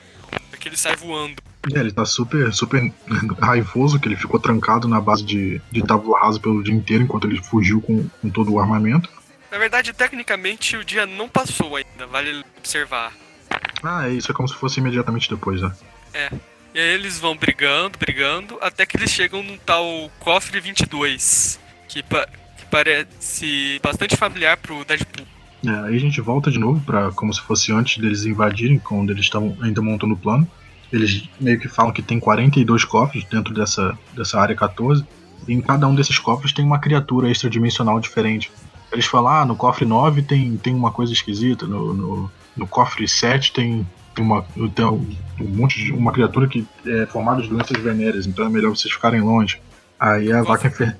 É 0.52 0.56
que 0.56 0.68
ele 0.68 0.76
sai 0.76 0.96
voando. 0.96 1.36
É, 1.72 1.78
ele 1.78 1.92
tá 1.92 2.04
super, 2.04 2.52
super 2.52 2.92
raivoso 3.40 4.00
que 4.00 4.08
ele 4.08 4.16
ficou 4.16 4.40
trancado 4.40 4.88
na 4.88 5.00
base 5.00 5.24
de, 5.24 5.62
de 5.70 5.82
tábua 5.82 6.20
rasa 6.20 6.40
pelo 6.40 6.62
dia 6.62 6.74
inteiro 6.74 7.04
enquanto 7.04 7.26
ele 7.26 7.40
fugiu 7.40 7.80
com, 7.80 8.08
com 8.20 8.30
todo 8.30 8.52
o 8.52 8.58
armamento. 8.58 9.08
Na 9.50 9.58
verdade, 9.58 9.92
tecnicamente, 9.92 10.76
o 10.76 10.84
dia 10.84 11.06
não 11.06 11.28
passou 11.28 11.76
ainda, 11.76 12.06
vale 12.08 12.44
observar. 12.58 13.12
Ah, 13.82 14.08
é 14.08 14.12
isso 14.12 14.32
é 14.32 14.34
como 14.34 14.48
se 14.48 14.56
fosse 14.56 14.80
imediatamente 14.80 15.30
depois, 15.30 15.62
né? 15.62 15.72
É. 16.12 16.30
E 16.74 16.80
aí 16.80 16.94
eles 16.94 17.20
vão 17.20 17.36
brigando, 17.36 17.96
brigando, 17.96 18.58
até 18.60 18.84
que 18.84 18.96
eles 18.96 19.10
chegam 19.10 19.44
num 19.44 19.56
tal 19.58 20.10
cofre 20.18 20.58
22, 20.58 21.60
que, 21.86 22.02
pa 22.02 22.26
que 22.58 22.66
parece 22.68 23.78
bastante 23.80 24.16
familiar 24.16 24.56
pro 24.56 24.84
Deadpool. 24.84 25.24
É, 25.64 25.70
aí 25.86 25.96
a 25.96 26.00
gente 26.00 26.20
volta 26.20 26.50
de 26.50 26.58
novo 26.58 26.80
para 26.84 27.12
como 27.12 27.32
se 27.32 27.40
fosse 27.40 27.72
antes 27.72 27.98
deles 27.98 28.26
invadirem, 28.26 28.78
quando 28.78 29.10
eles 29.10 29.24
estavam 29.24 29.56
ainda 29.62 29.80
montando 29.80 30.14
o 30.14 30.16
plano. 30.16 30.48
Eles 30.92 31.28
meio 31.40 31.60
que 31.60 31.68
falam 31.68 31.92
que 31.92 32.02
tem 32.02 32.18
42 32.18 32.84
cofres 32.84 33.24
dentro 33.24 33.54
dessa, 33.54 33.96
dessa 34.12 34.40
área 34.40 34.56
14. 34.56 35.04
E 35.46 35.52
em 35.52 35.60
cada 35.60 35.86
um 35.86 35.94
desses 35.94 36.18
cofres 36.18 36.52
tem 36.52 36.64
uma 36.64 36.80
criatura 36.80 37.30
extradimensional 37.30 38.00
diferente. 38.00 38.50
Eles 38.92 39.06
falam, 39.06 39.32
ah, 39.32 39.44
no 39.44 39.56
cofre 39.56 39.84
9 39.84 40.22
tem, 40.22 40.56
tem 40.56 40.74
uma 40.74 40.90
coisa 40.90 41.12
esquisita, 41.12 41.66
no, 41.66 41.94
no, 41.94 42.32
no 42.56 42.66
cofre 42.66 43.08
7 43.08 43.52
tem, 43.52 43.86
tem, 44.14 44.24
uma, 44.24 44.44
um, 44.56 45.14
monte 45.40 45.82
de. 45.82 45.92
uma 45.92 46.12
criatura 46.12 46.48
que 46.48 46.66
é 46.86 47.06
formada 47.06 47.42
de 47.42 47.48
doenças 47.48 47.82
venéreas, 47.82 48.26
então 48.26 48.46
é 48.46 48.48
melhor 48.48 48.70
vocês 48.70 48.92
ficarem 48.92 49.20
longe. 49.20 49.60
Aí 49.98 50.32
a 50.32 50.42
vaca 50.42 50.68
enfer... 50.68 50.96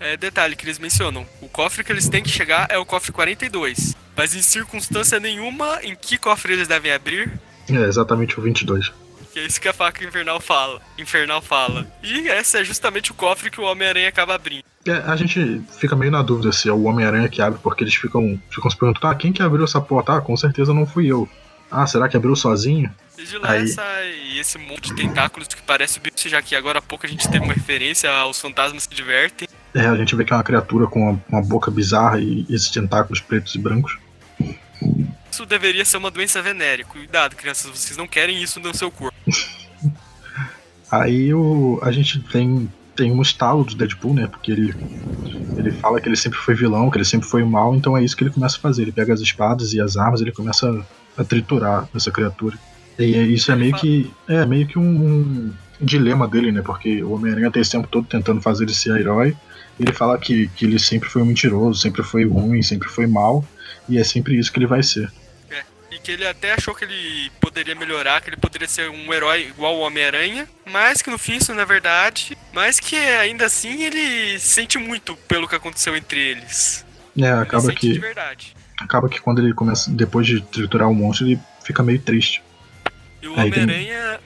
É 0.00 0.16
detalhe 0.16 0.56
que 0.56 0.64
eles 0.64 0.78
mencionam: 0.78 1.24
o 1.40 1.48
cofre 1.48 1.84
que 1.84 1.92
eles 1.92 2.08
têm 2.08 2.22
que 2.22 2.28
chegar 2.28 2.66
é 2.68 2.76
o 2.76 2.84
cofre 2.84 3.12
42. 3.12 3.96
Mas 4.16 4.34
em 4.34 4.42
circunstância 4.42 5.18
nenhuma 5.20 5.78
em 5.82 5.94
que 5.94 6.18
cofre 6.18 6.52
eles 6.52 6.68
devem 6.68 6.92
abrir, 6.92 7.32
É, 7.70 7.84
exatamente 7.84 8.38
o 8.38 8.42
22. 8.42 8.92
Que 9.32 9.38
é 9.38 9.46
isso 9.46 9.60
que 9.60 9.68
a 9.68 9.72
faca 9.72 10.04
infernal 10.04 10.40
fala. 10.40 10.80
Infernal 10.98 11.40
fala. 11.40 11.86
E 12.02 12.28
esse 12.28 12.58
é 12.58 12.64
justamente 12.64 13.12
o 13.12 13.14
cofre 13.14 13.50
que 13.50 13.60
o 13.60 13.64
Homem-Aranha 13.64 14.08
acaba 14.08 14.34
abrindo. 14.34 14.64
É, 14.84 14.92
a 14.92 15.16
gente 15.16 15.62
fica 15.78 15.96
meio 15.96 16.10
na 16.10 16.20
dúvida 16.20 16.52
se 16.52 16.68
é 16.68 16.72
o 16.72 16.82
Homem-Aranha 16.82 17.28
que 17.28 17.40
abre, 17.40 17.58
porque 17.62 17.82
eles 17.82 17.94
ficam, 17.94 18.38
ficam 18.50 18.70
se 18.70 18.76
perguntando, 18.76 19.06
ah, 19.06 19.14
quem 19.14 19.32
que 19.32 19.42
abriu 19.42 19.64
essa 19.64 19.80
porta? 19.80 20.16
Ah, 20.16 20.20
com 20.20 20.36
certeza 20.36 20.74
não 20.74 20.84
fui 20.84 21.06
eu. 21.06 21.26
Ah, 21.74 21.86
será 21.86 22.06
que 22.06 22.16
abriu 22.16 22.36
sozinho? 22.36 22.94
Desde 23.16 23.38
lá 23.38 23.52
Aí- 23.52 23.66
sai 23.68 24.38
esse 24.38 24.58
monte 24.58 24.90
de 24.90 24.96
tentáculos 24.96 25.48
que 25.48 25.62
parece 25.62 25.98
o 25.98 26.02
bicho, 26.02 26.28
já 26.28 26.42
que 26.42 26.54
agora 26.54 26.80
há 26.80 26.82
pouco 26.82 27.06
a 27.06 27.08
gente 27.08 27.26
teve 27.30 27.42
uma 27.42 27.54
referência 27.54 28.10
aos 28.10 28.38
fantasmas 28.38 28.82
se 28.82 28.90
divertem. 28.90 29.48
É, 29.74 29.86
a 29.86 29.96
gente 29.96 30.14
vê 30.14 30.22
que 30.22 30.34
é 30.34 30.36
uma 30.36 30.44
criatura 30.44 30.86
com 30.86 31.00
uma, 31.00 31.24
uma 31.30 31.42
boca 31.42 31.70
bizarra 31.70 32.20
e 32.20 32.44
esses 32.50 32.68
tentáculos 32.68 33.20
pretos 33.20 33.54
e 33.54 33.58
brancos. 33.58 33.96
Isso 35.30 35.46
deveria 35.46 35.82
ser 35.84 35.96
uma 35.96 36.10
doença 36.10 36.42
venérea. 36.42 36.84
Cuidado, 36.84 37.34
crianças, 37.36 37.70
vocês 37.70 37.96
não 37.96 38.06
querem 38.06 38.42
isso 38.42 38.60
no 38.60 38.76
seu 38.76 38.90
corpo. 38.90 39.16
Aí 40.90 41.32
o, 41.32 41.80
a 41.82 41.90
gente 41.90 42.20
tem, 42.20 42.70
tem 42.94 43.10
um 43.10 43.22
estalo 43.22 43.64
do 43.64 43.74
Deadpool, 43.74 44.12
né? 44.12 44.26
Porque 44.26 44.52
ele, 44.52 44.74
ele 45.56 45.70
fala 45.70 45.98
que 45.98 46.06
ele 46.06 46.16
sempre 46.16 46.38
foi 46.38 46.54
vilão, 46.54 46.90
que 46.90 46.98
ele 46.98 47.04
sempre 47.06 47.26
foi 47.26 47.42
mal, 47.42 47.74
então 47.74 47.96
é 47.96 48.04
isso 48.04 48.14
que 48.14 48.24
ele 48.24 48.30
começa 48.30 48.58
a 48.58 48.60
fazer. 48.60 48.82
Ele 48.82 48.92
pega 48.92 49.14
as 49.14 49.20
espadas 49.20 49.72
e 49.72 49.80
as 49.80 49.96
armas 49.96 50.20
e 50.20 50.24
ele 50.24 50.32
começa 50.32 50.68
a, 50.68 50.84
a 51.16 51.24
triturar 51.24 51.88
essa 51.94 52.10
criatura. 52.10 52.58
E 52.98 53.14
é- 53.14 53.22
isso 53.22 53.50
é 53.52 53.56
meio 53.56 53.74
que. 53.74 54.10
É 54.28 54.44
meio 54.46 54.66
que 54.66 54.78
um, 54.78 54.82
um 54.82 55.52
dilema 55.80 56.28
dele, 56.28 56.52
né? 56.52 56.62
Porque 56.62 57.02
o 57.02 57.12
Homem-Aranha 57.12 57.50
tem 57.50 57.62
esse 57.62 57.72
tempo 57.72 57.88
todo 57.88 58.06
tentando 58.06 58.40
fazer 58.40 58.64
ele 58.64 58.74
ser 58.74 58.98
herói. 58.98 59.36
Ele 59.80 59.92
fala 59.92 60.18
que, 60.18 60.48
que 60.48 60.66
ele 60.66 60.78
sempre 60.78 61.08
foi 61.08 61.22
um 61.22 61.26
mentiroso, 61.26 61.80
sempre 61.80 62.02
foi 62.02 62.24
ruim, 62.24 62.62
sempre 62.62 62.88
foi 62.88 63.06
mal. 63.06 63.44
E 63.88 63.98
é 63.98 64.04
sempre 64.04 64.38
isso 64.38 64.52
que 64.52 64.58
ele 64.58 64.66
vai 64.66 64.82
ser. 64.82 65.10
E 65.90 65.98
que 65.98 66.12
ele 66.12 66.26
até 66.26 66.54
achou 66.54 66.74
que 66.74 66.86
ele 66.86 67.30
poderia 67.38 67.74
melhorar, 67.74 68.22
que 68.22 68.30
ele 68.30 68.38
poderia 68.38 68.66
ser 68.66 68.88
um 68.88 69.12
herói 69.12 69.48
igual 69.48 69.76
o 69.76 69.80
Homem-Aranha, 69.80 70.48
mas 70.64 71.02
que 71.02 71.10
no 71.10 71.18
fim 71.18 71.36
isso 71.36 71.52
não 71.52 71.60
é 71.60 71.66
verdade, 71.66 72.34
mas 72.50 72.80
que 72.80 72.96
ainda 72.96 73.44
assim 73.44 73.82
ele 73.82 74.38
sente 74.38 74.78
muito 74.78 75.14
pelo 75.28 75.46
que 75.46 75.54
aconteceu 75.54 75.94
entre 75.94 76.18
eles. 76.18 76.82
É, 77.14 77.20
Ele 77.20 77.26
acaba 77.26 77.60
sente 77.64 77.88
de 77.88 77.92
que, 77.94 77.98
verdade. 77.98 78.56
Acaba 78.82 79.08
que 79.08 79.20
quando 79.20 79.40
ele 79.40 79.54
começa. 79.54 79.90
Depois 79.90 80.26
de 80.26 80.40
triturar 80.40 80.88
o 80.88 80.94
monstro, 80.94 81.26
ele 81.26 81.38
fica 81.64 81.82
meio 81.82 82.00
triste. 82.00 82.42
E 83.22 83.28
o 83.28 83.38
Aí 83.38 83.50
tem- 83.50 83.62
Homem-Aranha. 83.64 84.20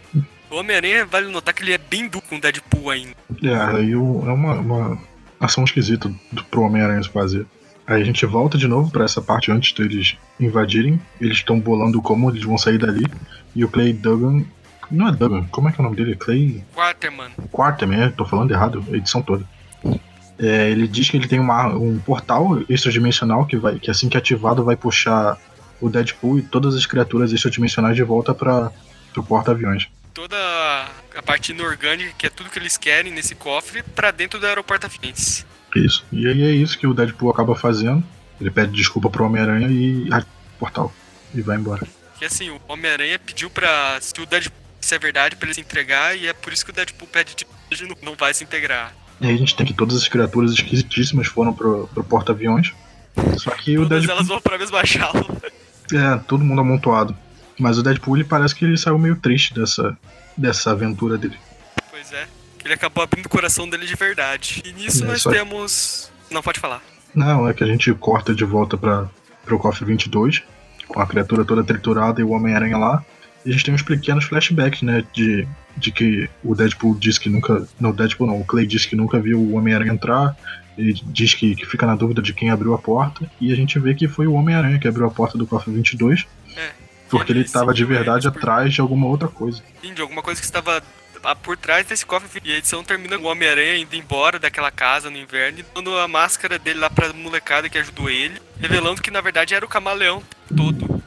O 0.50 0.56
Homem-Aranha, 0.56 1.06
vale 1.06 1.28
notar 1.28 1.52
que 1.54 1.62
ele 1.62 1.72
é 1.72 1.78
bem 1.78 2.08
duro 2.08 2.24
com 2.28 2.36
o 2.36 2.40
Deadpool 2.40 2.90
ainda. 2.90 3.10
É, 3.42 3.54
aí 3.54 3.94
o- 3.96 4.22
é 4.28 4.32
uma, 4.32 4.54
uma 4.54 4.98
ação 5.40 5.64
esquisita 5.64 6.10
do, 6.32 6.44
pro 6.44 6.62
Homem-Aranha 6.62 7.02
fazer. 7.04 7.46
Aí 7.86 8.00
a 8.02 8.04
gente 8.04 8.24
volta 8.26 8.56
de 8.58 8.66
novo 8.66 8.90
pra 8.90 9.04
essa 9.04 9.20
parte 9.22 9.50
antes 9.52 9.72
deles 9.72 10.16
invadirem. 10.40 11.00
Eles 11.20 11.38
estão 11.38 11.58
bolando 11.60 12.00
como 12.02 12.30
eles 12.30 12.42
vão 12.42 12.56
sair 12.58 12.78
dali. 12.78 13.06
E 13.54 13.64
o 13.64 13.68
Clay 13.68 13.92
Duggan. 13.92 14.44
Não 14.90 15.08
é 15.08 15.12
Duggan, 15.12 15.44
como 15.50 15.68
é 15.68 15.72
que 15.72 15.80
é 15.80 15.82
o 15.82 15.84
nome 15.84 15.96
dele? 15.96 16.14
Clay 16.16 16.64
Quarterman. 16.74 17.30
Quarterman, 17.50 18.02
é, 18.04 18.08
tô 18.08 18.24
falando 18.24 18.52
errado, 18.52 18.84
edição 18.92 19.20
toda. 19.20 19.44
É, 20.38 20.70
ele 20.70 20.86
diz 20.86 21.08
que 21.08 21.16
ele 21.16 21.28
tem 21.28 21.40
uma, 21.40 21.68
um 21.68 21.98
portal 21.98 22.60
extradimensional 22.68 23.46
que, 23.46 23.56
vai, 23.56 23.78
que 23.78 23.90
assim 23.90 24.08
que 24.08 24.16
ativado 24.16 24.64
vai 24.64 24.76
puxar 24.76 25.38
o 25.80 25.88
Deadpool 25.88 26.38
e 26.38 26.42
todas 26.42 26.74
as 26.74 26.86
criaturas 26.86 27.32
extradimensionais 27.32 27.96
de 27.96 28.02
volta 28.02 28.34
para 28.34 28.70
pro 29.12 29.22
porta-aviões. 29.22 29.88
Toda 30.12 30.36
a 31.16 31.22
parte 31.22 31.52
inorgânica, 31.52 32.12
que 32.18 32.26
é 32.26 32.30
tudo 32.30 32.50
que 32.50 32.58
eles 32.58 32.76
querem 32.76 33.12
nesse 33.12 33.34
cofre, 33.34 33.82
pra 33.82 34.10
dentro 34.10 34.38
do 34.38 34.46
aeroporto 34.46 34.86
Afiense. 34.86 35.44
Isso. 35.74 36.04
E 36.12 36.26
aí 36.26 36.42
é 36.42 36.50
isso 36.50 36.78
que 36.78 36.86
o 36.86 36.94
Deadpool 36.94 37.30
acaba 37.30 37.54
fazendo. 37.54 38.04
Ele 38.40 38.50
pede 38.50 38.72
desculpa 38.72 39.08
pro 39.08 39.24
Homem-Aranha 39.24 39.68
e. 39.68 40.08
Portal. 40.58 40.92
E 41.34 41.42
vai 41.42 41.56
embora. 41.56 41.86
Que 42.18 42.24
assim, 42.24 42.50
o 42.50 42.60
Homem-Aranha 42.68 43.18
pediu 43.18 43.50
pra. 43.50 43.98
Se 44.00 44.18
o 44.20 44.26
Deadpool 44.26 44.66
se 44.80 44.94
é 44.94 44.98
verdade, 44.98 45.36
pra 45.36 45.46
ele 45.46 45.54
se 45.54 45.60
entregar, 45.60 46.16
e 46.16 46.28
é 46.28 46.32
por 46.32 46.52
isso 46.52 46.64
que 46.64 46.70
o 46.70 46.74
Deadpool 46.74 47.08
pede 47.08 47.34
de 47.34 47.46
não, 47.86 47.96
não 48.02 48.14
vai 48.14 48.32
se 48.32 48.44
integrar. 48.44 48.94
E 49.20 49.26
aí 49.26 49.34
a 49.34 49.38
gente 49.38 49.54
tem 49.56 49.64
que 49.66 49.72
todas 49.74 49.96
as 49.96 50.08
criaturas 50.08 50.52
esquisitíssimas 50.52 51.26
foram 51.26 51.52
pro, 51.52 51.88
pro 51.92 52.04
porta-aviões. 52.04 52.72
Só 53.38 53.50
que 53.50 53.78
o 53.78 53.82
Todas 53.82 54.00
Deadpool. 54.00 54.14
elas 54.16 54.28
vão 54.28 54.40
pra 54.40 54.58
mesma 54.58 54.84
jaula. 54.84 55.24
É, 55.92 56.16
todo 56.26 56.44
mundo 56.44 56.60
amontoado. 56.60 57.16
Mas 57.58 57.78
o 57.78 57.82
Deadpool 57.82 58.16
ele 58.18 58.24
parece 58.24 58.54
que 58.54 58.64
ele 58.64 58.76
saiu 58.76 58.98
meio 58.98 59.16
triste 59.16 59.54
dessa, 59.54 59.96
dessa 60.36 60.70
aventura 60.72 61.16
dele. 61.16 61.36
Pois 61.90 62.12
é. 62.12 62.26
Ele 62.64 62.74
acabou 62.74 63.02
abrindo 63.02 63.26
o 63.26 63.28
coração 63.30 63.66
dele 63.68 63.86
de 63.86 63.94
verdade. 63.94 64.62
E 64.66 64.72
nisso 64.72 65.04
É, 65.04 65.06
nós 65.06 65.22
só- 65.22 65.30
temos. 65.30 66.10
Não 66.30 66.42
pode 66.42 66.58
falar. 66.60 66.82
Não, 67.14 67.48
é 67.48 67.54
que 67.54 67.64
a 67.64 67.66
gente 67.66 67.92
corta 67.94 68.34
de 68.34 68.44
volta 68.44 68.76
para 68.76 69.08
pro 69.46 69.58
cofre 69.58 69.84
22, 69.86 70.42
com 70.88 71.00
a 71.00 71.06
criatura 71.06 71.44
toda 71.44 71.62
triturada 71.64 72.20
e 72.20 72.24
o 72.24 72.30
Homem-Aranha 72.30 72.76
lá. 72.76 73.04
E 73.46 73.50
a 73.50 73.52
gente 73.52 73.64
tem 73.64 73.72
uns 73.74 73.82
pequenos 73.82 74.24
flashbacks, 74.24 74.82
né, 74.82 75.04
de, 75.12 75.46
de 75.76 75.92
que 75.92 76.28
o 76.44 76.54
Deadpool 76.54 76.96
diz 76.98 77.16
que 77.16 77.28
nunca... 77.28 77.66
Não, 77.80 77.90
o 77.90 77.92
Deadpool 77.92 78.26
não, 78.26 78.40
o 78.40 78.44
Clay 78.44 78.66
diz 78.66 78.84
que 78.84 78.96
nunca 78.96 79.18
viu 79.20 79.38
o 79.38 79.54
Homem-Aranha 79.54 79.92
entrar. 79.92 80.36
Ele 80.76 80.92
diz 81.06 81.32
que, 81.32 81.54
que 81.54 81.64
fica 81.64 81.86
na 81.86 81.94
dúvida 81.94 82.20
de 82.20 82.34
quem 82.34 82.50
abriu 82.50 82.74
a 82.74 82.78
porta. 82.78 83.30
E 83.40 83.52
a 83.52 83.56
gente 83.56 83.78
vê 83.78 83.94
que 83.94 84.08
foi 84.08 84.26
o 84.26 84.32
Homem-Aranha 84.34 84.78
que 84.78 84.88
abriu 84.88 85.06
a 85.06 85.10
porta 85.10 85.38
do 85.38 85.46
cofre 85.46 85.72
22. 85.72 86.26
É. 86.56 86.70
Porque 87.08 87.30
ele 87.32 87.40
Ele 87.40 87.48
tava 87.48 87.72
de 87.72 87.82
seguiu 87.82 87.96
verdade 87.96 88.28
por- 88.30 88.36
atrás 88.38 88.74
de 88.74 88.80
alguma 88.80 89.06
outra 89.06 89.28
coisa. 89.28 89.62
Sim, 89.80 89.94
de 89.94 90.00
alguma 90.02 90.22
coisa 90.22 90.40
que 90.40 90.44
estava 90.46 90.82
por 91.42 91.56
trás 91.56 91.86
desse 91.86 92.04
cofre. 92.04 92.40
E 92.44 92.52
a 92.52 92.58
edição 92.58 92.82
termina 92.84 93.16
com 93.16 93.24
o 93.24 93.30
Homem-Aranha 93.30 93.78
indo 93.78 93.94
embora 93.96 94.38
daquela 94.40 94.70
casa 94.72 95.08
no 95.08 95.16
inverno 95.16 95.60
e 95.60 95.64
dando 95.74 95.96
a 95.98 96.06
máscara 96.08 96.58
dele 96.58 96.80
lá 96.80 96.90
pra 96.90 97.12
molecada 97.12 97.68
que 97.68 97.78
ajudou 97.78 98.10
ele, 98.10 98.40
revelando 98.60 99.00
que 99.00 99.10
na 99.10 99.20
verdade 99.20 99.54
era 99.54 99.64
o 99.64 99.68
camaleão 99.68 100.20
todo. 100.56 101.00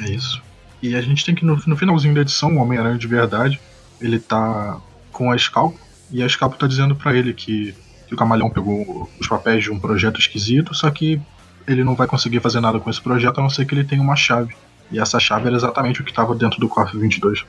É 0.00 0.10
isso. 0.10 0.40
E 0.82 0.94
a 0.94 1.00
gente 1.00 1.24
tem 1.24 1.34
que, 1.34 1.44
no, 1.44 1.60
no 1.66 1.76
finalzinho 1.76 2.14
da 2.14 2.20
edição, 2.20 2.56
o 2.56 2.60
Homem-Aranha 2.60 2.98
de 2.98 3.06
verdade, 3.06 3.60
ele 4.00 4.18
tá 4.18 4.78
com 5.12 5.30
a 5.30 5.38
Scalpo, 5.38 5.78
e 6.10 6.22
a 6.22 6.28
Scalpo 6.28 6.56
tá 6.56 6.66
dizendo 6.66 6.94
pra 6.94 7.14
ele 7.14 7.32
que, 7.32 7.74
que 8.06 8.14
o 8.14 8.16
Camaleão 8.16 8.48
pegou 8.48 9.08
os 9.20 9.26
papéis 9.26 9.64
de 9.64 9.70
um 9.70 9.78
projeto 9.78 10.20
esquisito, 10.20 10.74
só 10.74 10.90
que 10.90 11.20
ele 11.66 11.84
não 11.84 11.94
vai 11.94 12.06
conseguir 12.06 12.40
fazer 12.40 12.60
nada 12.60 12.78
com 12.78 12.88
esse 12.88 13.00
projeto 13.00 13.38
a 13.38 13.42
não 13.42 13.50
ser 13.50 13.66
que 13.66 13.74
ele 13.74 13.84
tenha 13.84 14.02
uma 14.02 14.16
chave. 14.16 14.54
E 14.90 14.98
essa 14.98 15.20
chave 15.20 15.46
era 15.46 15.56
exatamente 15.56 16.00
o 16.00 16.04
que 16.04 16.10
estava 16.10 16.34
dentro 16.34 16.58
do 16.58 16.68
cofre 16.68 16.98
22. 16.98 17.44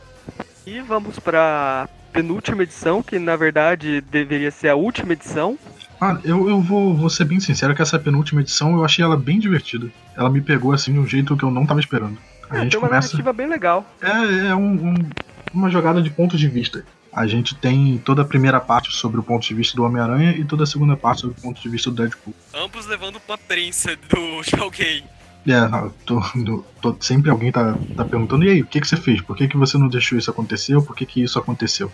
E 0.67 0.81
vamos 0.81 1.17
pra 1.19 1.87
penúltima 2.11 2.63
edição, 2.63 3.01
que 3.01 3.17
na 3.17 3.35
verdade 3.35 4.01
deveria 4.01 4.51
ser 4.51 4.69
a 4.69 4.75
última 4.75 5.13
edição. 5.13 5.57
Ah, 6.01 6.17
eu, 6.23 6.49
eu 6.49 6.61
vou, 6.61 6.95
vou 6.95 7.09
ser 7.09 7.25
bem 7.25 7.39
sincero 7.39 7.75
que 7.75 7.81
essa 7.81 7.99
penúltima 7.99 8.41
edição 8.41 8.73
eu 8.73 8.83
achei 8.83 9.03
ela 9.03 9.15
bem 9.15 9.39
divertida. 9.39 9.89
Ela 10.15 10.29
me 10.29 10.41
pegou 10.41 10.73
assim 10.73 10.93
de 10.93 10.99
um 10.99 11.07
jeito 11.07 11.37
que 11.37 11.43
eu 11.43 11.51
não 11.51 11.65
tava 11.65 11.79
esperando. 11.79 12.17
A 12.49 12.57
É, 12.57 12.61
gente 12.61 12.71
tem 12.71 12.79
uma 12.79 12.87
começa. 12.87 13.07
narrativa 13.09 13.33
bem 13.33 13.47
legal. 13.47 13.85
É, 14.01 14.47
é 14.49 14.55
um- 14.55 14.89
um- 14.93 15.09
uma 15.53 15.69
jogada 15.69 16.01
de 16.01 16.09
ponto 16.09 16.37
de 16.37 16.47
vista. 16.47 16.83
A 17.11 17.25
gente 17.27 17.55
tem 17.55 17.97
toda 18.05 18.21
a 18.21 18.25
primeira 18.25 18.59
parte 18.59 18.93
sobre 18.93 19.19
o 19.19 19.23
ponto 19.23 19.45
de 19.47 19.53
vista 19.53 19.75
do 19.75 19.83
Homem-Aranha 19.83 20.31
e 20.31 20.43
toda 20.45 20.63
a 20.63 20.67
segunda 20.67 20.95
parte 20.95 21.21
sobre 21.21 21.37
o 21.37 21.41
ponto 21.41 21.59
de 21.61 21.67
vista 21.69 21.89
do 21.89 21.95
Deadpool. 21.97 22.33
Ambos 22.53 22.85
levando 22.85 23.19
uma 23.27 23.37
prensa 23.37 23.95
do, 23.95 24.41
de 24.45 24.55
alguém. 24.61 25.03
É, 25.47 25.89
tô- 26.05 26.21
tô- 26.45 26.65
tô- 26.81 26.97
sempre 26.99 27.31
alguém 27.31 27.51
tá, 27.51 27.75
tá 27.95 28.05
perguntando, 28.05 28.43
e 28.45 28.49
aí, 28.49 28.61
o 28.61 28.65
que, 28.65 28.79
que 28.81 28.87
você 28.87 28.97
fez? 28.97 29.21
Por 29.21 29.35
que, 29.35 29.47
que 29.47 29.57
você 29.57 29.77
não 29.77 29.87
deixou 29.87 30.17
isso 30.17 30.29
acontecer? 30.29 30.75
Ou 30.75 30.83
por 30.83 30.95
que, 30.95 31.05
que 31.05 31.23
isso 31.23 31.39
aconteceu? 31.39 31.91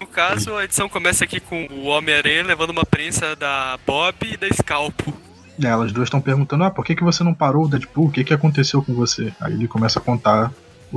No 0.00 0.06
caso, 0.06 0.54
a 0.56 0.64
edição 0.64 0.88
começa 0.88 1.24
aqui 1.24 1.40
com 1.40 1.66
o 1.66 1.84
Homem-Aranha 1.86 2.42
levando 2.42 2.70
uma 2.70 2.84
prensa 2.84 3.34
da 3.36 3.78
Bob 3.86 4.14
e 4.24 4.36
da 4.36 4.48
Scalpo. 4.52 5.14
É, 5.62 5.66
elas 5.66 5.92
duas 5.92 6.06
estão 6.06 6.20
perguntando, 6.20 6.64
ah, 6.64 6.70
por 6.70 6.84
que, 6.84 6.94
que 6.94 7.04
você 7.04 7.22
não 7.22 7.34
parou 7.34 7.64
o 7.64 7.68
Deadpool? 7.68 8.06
O 8.06 8.10
que, 8.10 8.24
que 8.24 8.34
aconteceu 8.34 8.82
com 8.82 8.92
você? 8.94 9.32
Aí 9.40 9.52
ele 9.52 9.68
começa 9.68 9.98
a 9.98 10.02
contar 10.02 10.52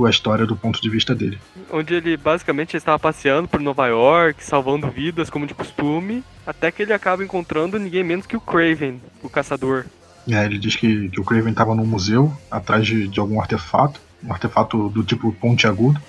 a 0.06 0.10
história 0.10 0.46
do 0.46 0.56
ponto 0.56 0.80
de 0.80 0.88
vista 0.88 1.14
dele. 1.14 1.38
Onde 1.72 1.94
ele 1.94 2.16
basicamente 2.16 2.76
estava 2.76 2.98
passeando 2.98 3.48
por 3.48 3.60
Nova 3.60 3.86
York, 3.86 4.44
salvando 4.44 4.88
vidas 4.88 5.30
como 5.30 5.46
de 5.46 5.54
costume, 5.54 6.22
até 6.46 6.70
que 6.70 6.82
ele 6.82 6.92
acaba 6.92 7.24
encontrando 7.24 7.78
ninguém 7.78 8.04
menos 8.04 8.26
que 8.26 8.36
o 8.36 8.40
Craven, 8.40 9.00
o 9.22 9.28
caçador. 9.28 9.86
É, 10.28 10.44
ele 10.44 10.58
diz 10.58 10.76
que, 10.76 11.08
que 11.08 11.20
o 11.20 11.24
Craven 11.24 11.50
estava 11.50 11.74
num 11.74 11.86
museu, 11.86 12.32
atrás 12.50 12.86
de, 12.86 13.08
de 13.08 13.18
algum 13.18 13.40
artefato, 13.40 14.00
um 14.22 14.32
artefato 14.32 14.88
do 14.88 15.02
tipo 15.02 15.32
ponte 15.32 15.66
agudo. 15.66 16.00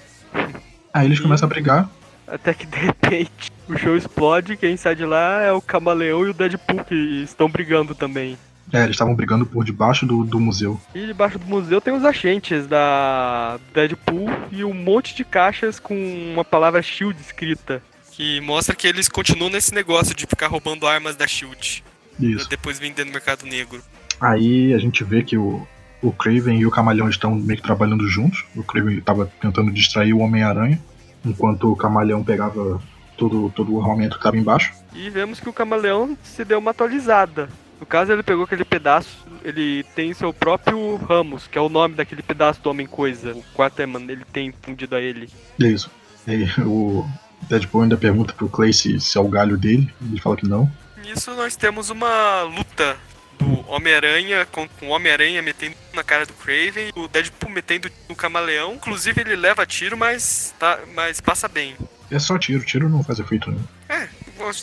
Aí 0.93 1.05
eles 1.05 1.19
começam 1.19 1.47
a 1.47 1.49
brigar, 1.49 1.89
Até 2.27 2.53
que 2.53 2.65
de 2.65 2.77
repente 2.77 3.51
o 3.69 3.77
show 3.77 3.95
explode, 3.95 4.57
quem 4.57 4.75
sai 4.75 4.95
de 4.95 5.05
lá 5.05 5.41
é 5.41 5.51
o 5.51 5.61
Camaleão 5.61 6.25
e 6.25 6.29
o 6.29 6.33
Deadpool 6.33 6.83
que 6.83 6.95
estão 7.23 7.49
brigando 7.49 7.93
também. 7.93 8.37
É, 8.71 8.79
eles 8.83 8.91
estavam 8.91 9.15
brigando 9.15 9.45
por 9.45 9.63
debaixo 9.63 10.05
do, 10.05 10.23
do 10.23 10.39
museu. 10.39 10.79
E 10.93 11.05
debaixo 11.05 11.39
do 11.39 11.45
museu 11.45 11.81
tem 11.81 11.93
os 11.93 12.05
agentes 12.05 12.67
da 12.67 13.59
Deadpool 13.73 14.29
e 14.51 14.63
um 14.63 14.73
monte 14.73 15.15
de 15.15 15.23
caixas 15.23 15.79
com 15.79 15.95
uma 16.33 16.45
palavra 16.45 16.81
Shield 16.81 17.19
escrita. 17.19 17.81
Que 18.11 18.39
mostra 18.41 18.75
que 18.75 18.87
eles 18.87 19.07
continuam 19.07 19.49
nesse 19.49 19.73
negócio 19.73 20.13
de 20.13 20.25
ficar 20.25 20.47
roubando 20.47 20.85
armas 20.85 21.15
da 21.15 21.25
Shield. 21.25 21.83
Pra 22.17 22.27
Isso. 22.27 22.49
depois 22.49 22.77
vender 22.77 23.05
no 23.05 23.11
mercado 23.11 23.45
negro. 23.45 23.81
Aí 24.19 24.73
a 24.73 24.77
gente 24.77 25.03
vê 25.03 25.23
que 25.23 25.37
o, 25.37 25.65
o 26.01 26.11
Craven 26.11 26.59
e 26.59 26.65
o 26.65 26.71
Camaleão 26.71 27.09
estão 27.09 27.33
meio 27.33 27.57
que 27.57 27.65
trabalhando 27.65 28.07
juntos. 28.07 28.45
O 28.55 28.63
Craven 28.63 28.97
estava 28.97 29.25
tentando 29.41 29.71
distrair 29.71 30.13
o 30.13 30.19
Homem-Aranha, 30.19 30.79
enquanto 31.25 31.71
o 31.71 31.75
Camaleão 31.75 32.23
pegava 32.23 32.81
todo, 33.19 33.51
todo 33.53 33.73
o 33.73 33.81
armamento 33.81 34.11
que 34.11 34.19
estava 34.19 34.37
embaixo. 34.37 34.73
E 34.93 35.09
vemos 35.09 35.39
que 35.39 35.49
o 35.49 35.53
Camaleão 35.53 36.17
se 36.23 36.45
deu 36.45 36.57
uma 36.57 36.71
atualizada. 36.71 37.49
No 37.79 37.85
caso, 37.85 38.11
ele 38.11 38.23
pegou 38.23 38.43
aquele 38.43 38.65
pedaço, 38.65 39.25
ele 39.43 39.83
tem 39.95 40.13
seu 40.13 40.33
próprio 40.33 40.95
Ramos, 40.95 41.47
que 41.47 41.57
é 41.57 41.61
o 41.61 41.69
nome 41.69 41.95
daquele 41.95 42.21
pedaço 42.21 42.61
do 42.61 42.69
Homem-Coisa. 42.69 43.33
O 43.33 43.43
Quaterman, 43.55 44.03
ele 44.09 44.25
tem 44.25 44.53
fundido 44.61 44.95
a 44.95 45.01
ele. 45.01 45.29
Isso. 45.57 45.89
E 46.27 46.45
o 46.61 47.05
Deadpool 47.47 47.83
ainda 47.83 47.97
pergunta 47.97 48.33
pro 48.33 48.49
Clay 48.49 48.73
se, 48.73 48.99
se 48.99 49.17
é 49.17 49.21
o 49.21 49.27
galho 49.27 49.57
dele, 49.57 49.93
ele 50.01 50.19
fala 50.19 50.35
que 50.35 50.47
não. 50.47 50.69
Nisso 51.03 51.33
nós 51.35 51.55
temos 51.55 51.89
uma 51.89 52.43
luta 52.43 52.97
do 53.39 53.71
Homem-Aranha 53.71 54.45
com, 54.51 54.67
com 54.67 54.87
o 54.87 54.89
Homem-Aranha 54.89 55.41
metendo 55.41 55.75
na 55.93 56.03
cara 56.03 56.25
do 56.25 56.33
Craven, 56.33 56.91
o 56.95 57.07
Deadpool 57.07 57.49
metendo 57.49 57.89
no 58.07 58.15
camaleão. 58.15 58.73
Inclusive 58.75 59.21
ele 59.21 59.35
leva 59.35 59.65
tiro, 59.65 59.97
mas, 59.97 60.53
tá, 60.59 60.79
mas 60.93 61.19
passa 61.19 61.47
bem. 61.47 61.75
É 62.11 62.19
só 62.19 62.37
tiro, 62.37 62.63
tiro 62.63 62.89
não 62.89 63.03
faz 63.03 63.19
efeito 63.19 63.49
nenhum. 63.49 63.63
É, 63.87 64.07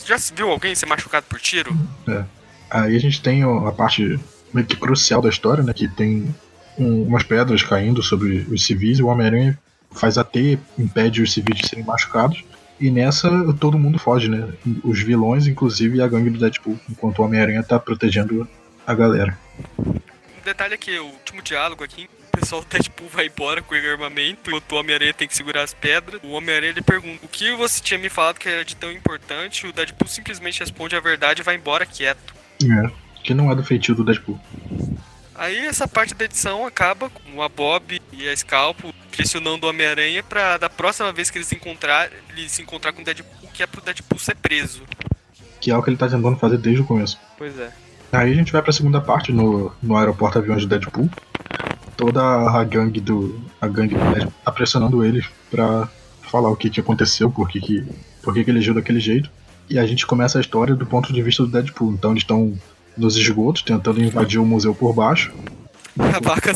já 0.05 0.17
viu 0.35 0.49
alguém 0.49 0.75
ser 0.75 0.85
machucado 0.85 1.25
por 1.27 1.39
tiro? 1.39 1.75
É. 2.07 2.23
Aí 2.69 2.95
a 2.95 2.99
gente 2.99 3.21
tem 3.21 3.43
a 3.43 3.71
parte 3.71 4.19
meio 4.53 4.67
que 4.67 4.75
crucial 4.75 5.21
da 5.21 5.29
história, 5.29 5.63
né? 5.63 5.73
Que 5.73 5.87
tem 5.87 6.33
um, 6.77 7.03
umas 7.03 7.23
pedras 7.23 7.63
caindo 7.63 8.03
sobre 8.03 8.45
os 8.49 8.65
civis 8.65 8.99
e 8.99 9.03
o 9.03 9.07
Homem-Aranha 9.07 9.57
faz 9.91 10.17
a 10.17 10.23
teia, 10.23 10.59
impede 10.77 11.21
os 11.21 11.33
civis 11.33 11.57
de 11.57 11.69
serem 11.69 11.85
machucados. 11.85 12.43
E 12.79 12.91
nessa 12.91 13.29
todo 13.59 13.79
mundo 13.79 13.97
foge, 13.97 14.29
né? 14.29 14.49
Os 14.83 15.01
vilões, 15.01 15.47
inclusive 15.47 16.01
a 16.01 16.07
gangue 16.07 16.29
do 16.29 16.39
Deadpool, 16.39 16.79
enquanto 16.89 17.19
o 17.19 17.23
Homem-Aranha 17.23 17.63
tá 17.63 17.79
protegendo 17.79 18.47
a 18.87 18.95
galera. 18.95 19.37
Um 19.77 20.43
detalhe 20.45 20.73
é 20.73 20.77
que 20.77 20.97
o 20.97 21.05
último 21.07 21.41
diálogo 21.41 21.83
aqui, 21.83 22.09
o 22.33 22.37
pessoal 22.39 22.61
do 22.61 22.67
Deadpool 22.67 23.09
vai 23.09 23.27
embora 23.27 23.61
com 23.61 23.75
o 23.75 23.77
armamento, 23.77 24.49
enquanto 24.49 24.71
o 24.71 24.75
Homem-Aranha 24.77 25.13
tem 25.13 25.27
que 25.27 25.35
segurar 25.35 25.63
as 25.63 25.73
pedras. 25.73 26.21
O 26.23 26.29
Homem-Aranha 26.29 26.71
ele 26.71 26.81
pergunta: 26.81 27.25
O 27.25 27.27
que 27.27 27.51
você 27.51 27.81
tinha 27.81 27.99
me 27.99 28.07
falado 28.07 28.39
que 28.39 28.47
era 28.47 28.63
de 28.63 28.77
tão 28.77 28.89
importante? 28.89 29.67
O 29.67 29.73
Deadpool 29.73 30.07
simplesmente 30.07 30.61
responde 30.61 30.95
a 30.95 31.01
verdade 31.01 31.41
e 31.41 31.43
vai 31.43 31.55
embora 31.55 31.85
quieto. 31.85 32.33
É, 32.63 32.89
que 33.23 33.33
não 33.33 33.51
é 33.51 33.55
do 33.55 33.63
feitio 33.63 33.93
do 33.93 34.05
Deadpool. 34.05 34.39
Aí 35.35 35.67
essa 35.67 35.87
parte 35.87 36.15
da 36.15 36.25
edição 36.25 36.65
acaba 36.65 37.09
com 37.09 37.43
a 37.43 37.49
Bob 37.49 38.01
e 38.13 38.27
a 38.27 38.35
Scalpo 38.35 38.91
pressionando 39.11 39.67
o 39.67 39.69
Homem-Aranha 39.69 40.23
pra 40.23 40.57
da 40.57 40.69
próxima 40.69 41.11
vez 41.11 41.29
que 41.29 41.37
eles 41.37 41.47
se 41.47 41.55
encontrar, 41.55 42.09
ele 42.29 42.47
se 42.47 42.61
encontrar 42.61 42.93
com 42.93 43.01
o 43.01 43.05
Deadpool, 43.05 43.49
que 43.53 43.61
é 43.61 43.67
pro 43.67 43.81
Deadpool 43.81 44.17
ser 44.17 44.35
preso. 44.35 44.83
Que 45.59 45.71
é 45.71 45.77
o 45.77 45.83
que 45.83 45.89
ele 45.89 45.97
tá 45.97 46.07
tentando 46.07 46.37
fazer 46.37 46.57
desde 46.57 46.81
o 46.81 46.85
começo. 46.85 47.19
Pois 47.37 47.59
é. 47.59 47.71
Aí 48.11 48.31
a 48.31 48.35
gente 48.35 48.51
vai 48.51 48.61
pra 48.61 48.71
segunda 48.71 49.01
parte 49.01 49.31
no, 49.31 49.71
no 49.81 49.97
aeroporto 49.97 50.39
aviões 50.39 50.61
do 50.63 50.67
Deadpool. 50.67 51.09
Toda 51.95 52.21
a 52.21 52.63
gangue 52.63 53.01
do. 53.01 53.39
A 53.59 53.67
gangue 53.67 53.95
do 53.95 54.11
Deadpool 54.11 54.33
tá 54.45 54.51
pressionando 54.51 55.03
ele 55.03 55.25
pra 55.49 55.89
falar 56.21 56.49
o 56.49 56.55
que, 56.55 56.69
que 56.69 56.79
aconteceu, 56.79 57.29
por 57.29 57.49
que, 57.49 57.59
que, 57.59 57.85
por 58.21 58.33
que, 58.33 58.43
que 58.43 58.51
ele 58.51 58.59
agiu 58.59 58.73
daquele 58.73 58.99
jeito. 58.99 59.29
E 59.69 59.77
a 59.77 59.85
gente 59.85 60.05
começa 60.05 60.37
a 60.37 60.41
história 60.41 60.75
do 60.75 60.85
ponto 60.85 61.11
de 61.11 61.21
vista 61.21 61.43
do 61.43 61.49
Deadpool. 61.49 61.93
Então 61.93 62.11
eles 62.11 62.23
estão 62.23 62.57
nos 62.97 63.15
esgotos, 63.15 63.61
tentando 63.61 64.01
invadir 64.01 64.39
o 64.39 64.45
museu 64.45 64.73
por 64.73 64.93
baixo. 64.93 65.33
A 65.99 66.19
vaca 66.19 66.53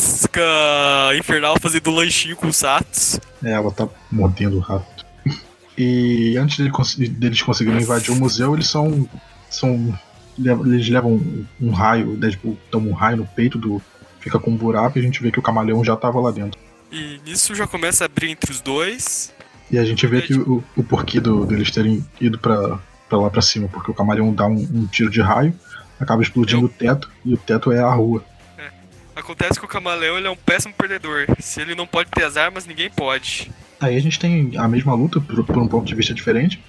infernal 1.17 1.55
fazendo 1.59 1.89
lanchinho 1.89 2.35
com 2.35 2.47
os 2.47 2.61
ratos. 2.61 3.19
É, 3.43 3.51
ela 3.51 3.71
tá 3.71 3.87
mordendo 4.11 4.57
o 4.57 4.59
rato. 4.59 5.05
E 5.77 6.37
antes 6.37 6.57
dele, 6.57 6.71
deles 7.09 7.41
conseguirem 7.41 7.81
invadir 7.81 8.11
o 8.11 8.15
museu, 8.15 8.53
eles 8.53 8.67
são. 8.67 9.07
são 9.49 9.97
eles 10.37 10.89
levam 10.89 11.13
um, 11.13 11.45
um 11.59 11.71
raio, 11.71 12.13
o 12.13 12.17
Deadpool 12.17 12.57
toma 12.69 12.87
um 12.87 12.93
raio 12.93 13.17
no 13.17 13.25
peito 13.25 13.57
do. 13.57 13.81
fica 14.19 14.39
com 14.39 14.51
um 14.51 14.55
buraco 14.55 14.97
e 14.97 14.99
a 14.99 15.03
gente 15.03 15.21
vê 15.21 15.31
que 15.31 15.39
o 15.39 15.41
camaleão 15.41 15.83
já 15.83 15.95
tava 15.95 16.19
lá 16.19 16.31
dentro. 16.31 16.59
E 16.91 17.19
nisso 17.25 17.55
já 17.55 17.65
começa 17.65 18.03
a 18.03 18.05
abrir 18.05 18.29
entre 18.29 18.51
os 18.51 18.61
dois. 18.61 19.33
E 19.71 19.77
a 19.77 19.85
gente 19.85 20.05
vê 20.05 20.21
que 20.21 20.33
o, 20.33 20.63
o 20.75 20.83
porquê 20.83 21.19
do, 21.19 21.45
deles 21.45 21.71
terem 21.71 22.05
ido 22.19 22.37
pra, 22.37 22.77
pra 23.07 23.17
lá 23.17 23.29
pra 23.29 23.41
cima, 23.41 23.69
porque 23.69 23.89
o 23.89 23.93
camaleão 23.93 24.33
dá 24.33 24.45
um, 24.45 24.67
um 24.73 24.85
tiro 24.87 25.09
de 25.09 25.21
raio, 25.21 25.53
acaba 25.99 26.21
explodindo 26.21 26.63
Eu... 26.63 26.65
o 26.65 26.69
teto, 26.69 27.09
e 27.23 27.33
o 27.33 27.37
teto 27.37 27.71
é 27.71 27.79
a 27.79 27.89
rua. 27.89 28.23
É. 28.57 28.69
Acontece 29.15 29.57
que 29.59 29.65
o 29.65 29.69
camaleão 29.69 30.17
ele 30.17 30.27
é 30.27 30.29
um 30.29 30.35
péssimo 30.35 30.73
perdedor. 30.73 31.25
Se 31.39 31.61
ele 31.61 31.73
não 31.73 31.87
pode 31.87 32.09
ter 32.11 32.25
as 32.25 32.35
armas, 32.35 32.65
ninguém 32.65 32.89
pode. 32.89 33.49
Aí 33.79 33.95
a 33.95 33.99
gente 34.01 34.19
tem 34.19 34.51
a 34.57 34.67
mesma 34.67 34.93
luta 34.93 35.21
por, 35.21 35.43
por 35.45 35.57
um 35.57 35.67
ponto 35.67 35.85
de 35.85 35.95
vista 35.95 36.13
diferente. 36.13 36.61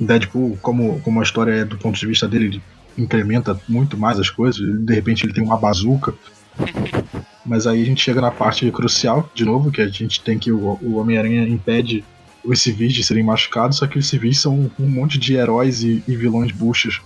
Deadpool, 0.00 0.58
como, 0.62 1.00
como 1.00 1.20
a 1.20 1.22
história 1.22 1.52
é 1.52 1.64
do 1.64 1.76
ponto 1.76 1.98
de 1.98 2.06
vista 2.06 2.28
dele, 2.28 2.46
ele 2.46 2.62
incrementa 2.96 3.60
muito 3.68 3.96
mais 3.96 4.18
as 4.18 4.30
coisas. 4.30 4.60
De 4.60 4.94
repente 4.94 5.24
ele 5.24 5.32
tem 5.32 5.42
uma 5.42 5.56
bazuca. 5.56 6.14
Mas 7.44 7.66
aí 7.66 7.82
a 7.82 7.84
gente 7.84 8.02
chega 8.02 8.20
na 8.20 8.30
parte 8.30 8.70
crucial, 8.70 9.30
de 9.34 9.44
novo, 9.44 9.70
que 9.70 9.80
a 9.80 9.88
gente 9.88 10.20
tem 10.20 10.38
que 10.38 10.52
o, 10.52 10.78
o 10.82 10.96
Homem-Aranha 10.96 11.48
impede 11.48 12.04
os 12.44 12.60
civis 12.60 12.92
de 12.92 13.02
serem 13.02 13.22
machucados, 13.22 13.78
só 13.78 13.86
que 13.86 13.98
os 13.98 14.08
civis 14.08 14.40
são 14.40 14.70
um 14.78 14.88
monte 14.88 15.18
de 15.18 15.34
heróis 15.34 15.82
e, 15.82 16.02
e 16.06 16.16
vilões 16.16 16.52
buchas. 16.52 17.00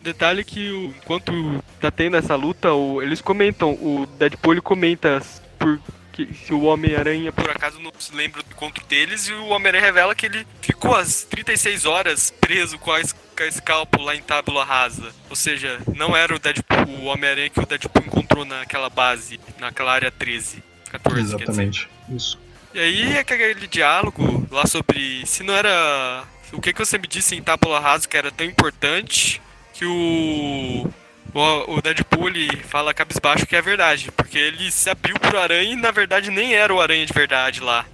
Detalhe 0.00 0.44
que 0.44 0.92
enquanto 1.02 1.62
tá 1.80 1.90
tendo 1.90 2.16
essa 2.16 2.34
luta, 2.34 2.72
o, 2.72 3.02
eles 3.02 3.20
comentam, 3.20 3.72
o 3.72 4.06
Deadpool 4.18 4.54
ele 4.54 4.60
comenta 4.60 5.20
por 5.58 5.80
que 6.26 6.34
se 6.34 6.52
o 6.52 6.62
Homem-Aranha 6.62 7.32
por 7.32 7.48
acaso 7.48 7.78
não 7.78 7.92
se 7.98 8.12
lembra 8.14 8.42
do 8.42 8.50
encontro 8.50 8.84
deles 8.86 9.28
e 9.28 9.32
o 9.32 9.46
Homem-Aranha 9.48 9.84
revela 9.84 10.14
que 10.14 10.26
ele 10.26 10.44
ficou 10.60 10.94
as 10.94 11.22
36 11.24 11.84
horas 11.84 12.32
preso 12.40 12.76
com 12.78 12.90
a, 12.90 13.00
com 13.00 13.42
a 13.42 13.46
escalpo 13.46 14.02
lá 14.02 14.16
em 14.16 14.22
Tábula 14.22 14.64
Rasa. 14.64 15.12
Ou 15.30 15.36
seja, 15.36 15.80
não 15.94 16.16
era 16.16 16.34
o 16.34 16.38
Deadpool, 16.38 17.02
o 17.02 17.04
Homem-Aranha 17.04 17.50
que 17.50 17.60
o 17.60 17.66
Deadpool 17.66 18.04
encontrou 18.04 18.44
naquela 18.44 18.90
base, 18.90 19.38
naquela 19.58 19.92
área 19.92 20.10
13, 20.10 20.62
14. 20.90 21.20
Exatamente, 21.20 21.88
isso. 22.08 22.38
E 22.74 22.80
aí 22.80 23.12
é 23.12 23.20
aquele 23.20 23.66
diálogo 23.66 24.46
lá 24.50 24.66
sobre 24.66 25.24
se 25.24 25.42
não 25.42 25.54
era. 25.54 26.24
O 26.52 26.60
que, 26.60 26.72
que 26.72 26.78
você 26.78 26.98
me 26.98 27.06
disse 27.06 27.36
em 27.36 27.42
Tábula 27.42 27.78
Rasa 27.78 28.08
que 28.08 28.16
era 28.16 28.32
tão 28.32 28.46
importante 28.46 29.40
que 29.72 29.84
o 29.84 30.90
o, 31.34 31.76
o 31.76 31.82
Deadpool 31.82 32.30
fala 32.64 32.94
cabisbaixo 32.94 33.46
que 33.46 33.56
é 33.56 33.62
verdade, 33.62 34.10
porque 34.12 34.38
ele 34.38 34.70
se 34.70 34.88
abriu 34.88 35.18
pro 35.18 35.38
aranha 35.38 35.72
e 35.72 35.76
na 35.76 35.90
verdade 35.90 36.30
nem 36.30 36.54
era 36.54 36.74
o 36.74 36.80
aranha 36.80 37.04
de 37.04 37.12
verdade 37.12 37.60
lá. 37.60 37.84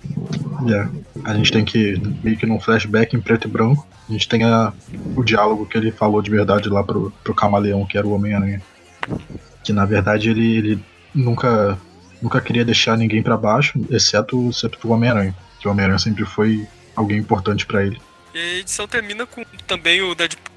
Yeah. 0.62 0.90
A 1.24 1.34
gente 1.34 1.52
tem 1.52 1.64
que, 1.64 2.00
meio 2.22 2.36
que 2.36 2.46
num 2.46 2.60
flashback 2.60 3.16
em 3.16 3.20
preto 3.20 3.48
e 3.48 3.50
branco, 3.50 3.86
a 4.08 4.12
gente 4.12 4.28
tem 4.28 4.44
a, 4.44 4.72
o 5.16 5.22
diálogo 5.22 5.66
que 5.66 5.76
ele 5.76 5.90
falou 5.90 6.20
de 6.20 6.30
verdade 6.30 6.68
lá 6.68 6.82
pro, 6.82 7.12
pro 7.22 7.34
camaleão, 7.34 7.86
que 7.86 7.96
era 7.96 8.06
o 8.06 8.12
Homem-Aranha. 8.12 8.62
Que 9.62 9.72
na 9.72 9.84
verdade 9.84 10.30
ele, 10.30 10.56
ele 10.56 10.84
nunca, 11.14 11.78
nunca 12.20 12.40
queria 12.40 12.64
deixar 12.64 12.96
ninguém 12.96 13.22
para 13.22 13.36
baixo, 13.36 13.78
exceto, 13.90 14.50
exceto 14.50 14.78
o 14.86 14.92
Homem-Aranha. 14.92 15.34
Que 15.60 15.68
o 15.68 15.70
Homem-Aranha 15.70 15.98
sempre 15.98 16.24
foi 16.24 16.66
alguém 16.94 17.18
importante 17.18 17.66
para 17.66 17.84
ele. 17.84 18.00
E 18.34 18.38
a 18.38 18.58
edição 18.58 18.86
termina 18.86 19.26
com 19.26 19.44
também 19.66 20.02
o 20.02 20.14
Deadpool 20.14 20.54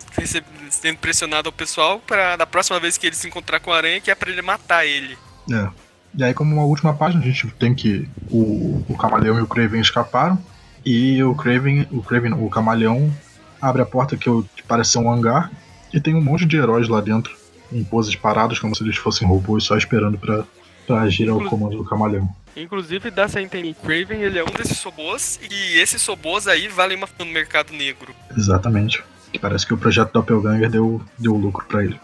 sendo 0.72 0.98
pressionado 0.98 1.50
ao 1.50 1.54
pessoal 1.54 2.00
para 2.00 2.36
da 2.36 2.46
próxima 2.46 2.80
vez 2.80 2.98
que 2.98 3.08
ele 3.08 3.16
se 3.16 3.28
encontrar 3.28 3.60
com 3.60 3.72
a 3.72 3.78
aranha, 3.78 4.02
que 4.02 4.12
é 4.12 4.16
pra 4.16 4.30
ele 4.30 4.42
matar 4.42 4.86
ele. 4.86 5.18
É. 5.52 5.70
E 6.18 6.24
aí, 6.24 6.34
como 6.34 6.54
uma 6.54 6.64
última 6.64 6.94
página, 6.94 7.22
a 7.22 7.26
gente 7.26 7.48
tem 7.60 7.76
que 7.76 8.08
o, 8.32 8.84
o 8.90 8.98
camaleão 8.98 9.38
e 9.38 9.42
o 9.42 9.48
Craven 9.48 9.82
escaparam. 9.82 10.42
E 10.86 11.22
o 11.22 11.36
Craven, 11.36 11.88
o 11.92 12.02
Craven, 12.02 12.34
o 12.34 12.50
camaleão, 12.50 13.14
abre 13.62 13.82
a 13.82 13.86
porta 13.86 14.16
que, 14.16 14.30
que 14.56 14.64
parece 14.64 14.92
ser 14.92 15.00
um 15.00 15.12
hangar. 15.12 15.52
E 15.94 16.00
tem 16.00 16.16
um 16.16 16.22
monte 16.22 16.46
de 16.46 16.58
heróis 16.58 16.88
lá 16.88 17.02
dentro, 17.02 17.36
em 17.72 17.84
poses 17.84 18.16
parados, 18.16 18.60
como 18.60 18.76
se 18.76 18.84
eles 18.84 18.98
fossem 18.98 19.28
robôs 19.28 19.64
só 19.64 19.78
esperando 19.78 20.18
para 20.18 21.02
agir 21.02 21.30
ao 21.30 21.44
comando 21.44 21.78
do 21.78 21.84
camaleão. 21.84 22.30
Inclusive, 22.56 23.12
dá 23.12 23.24
essa 23.24 23.40
entender 23.40 23.76
que 23.76 23.82
Craven 23.86 24.22
ele 24.22 24.40
é 24.40 24.44
um 24.44 24.48
desses 24.48 24.82
robôs 24.84 25.40
e 25.44 25.78
esses 25.78 26.04
robôs 26.06 26.48
aí 26.48 26.68
valem 26.68 26.98
uma 26.98 27.08
no 27.20 27.26
mercado 27.26 27.72
negro. 27.72 28.16
Exatamente. 28.36 29.04
Parece 29.42 29.66
que 29.66 29.74
o 29.74 29.78
projeto 29.78 30.12
Doppelganger 30.14 30.70
deu, 30.70 31.02
deu 31.18 31.36
lucro 31.36 31.66
para 31.66 31.84
ele. 31.84 32.00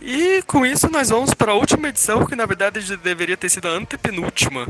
E 0.00 0.42
com 0.42 0.66
isso 0.66 0.90
nós 0.90 1.08
vamos 1.08 1.32
para 1.32 1.52
a 1.52 1.54
última 1.54 1.88
edição, 1.88 2.26
que 2.26 2.36
na 2.36 2.46
verdade 2.46 2.96
deveria 2.98 3.36
ter 3.36 3.48
sido 3.48 3.68
a 3.68 3.72
antepenúltima. 3.72 4.66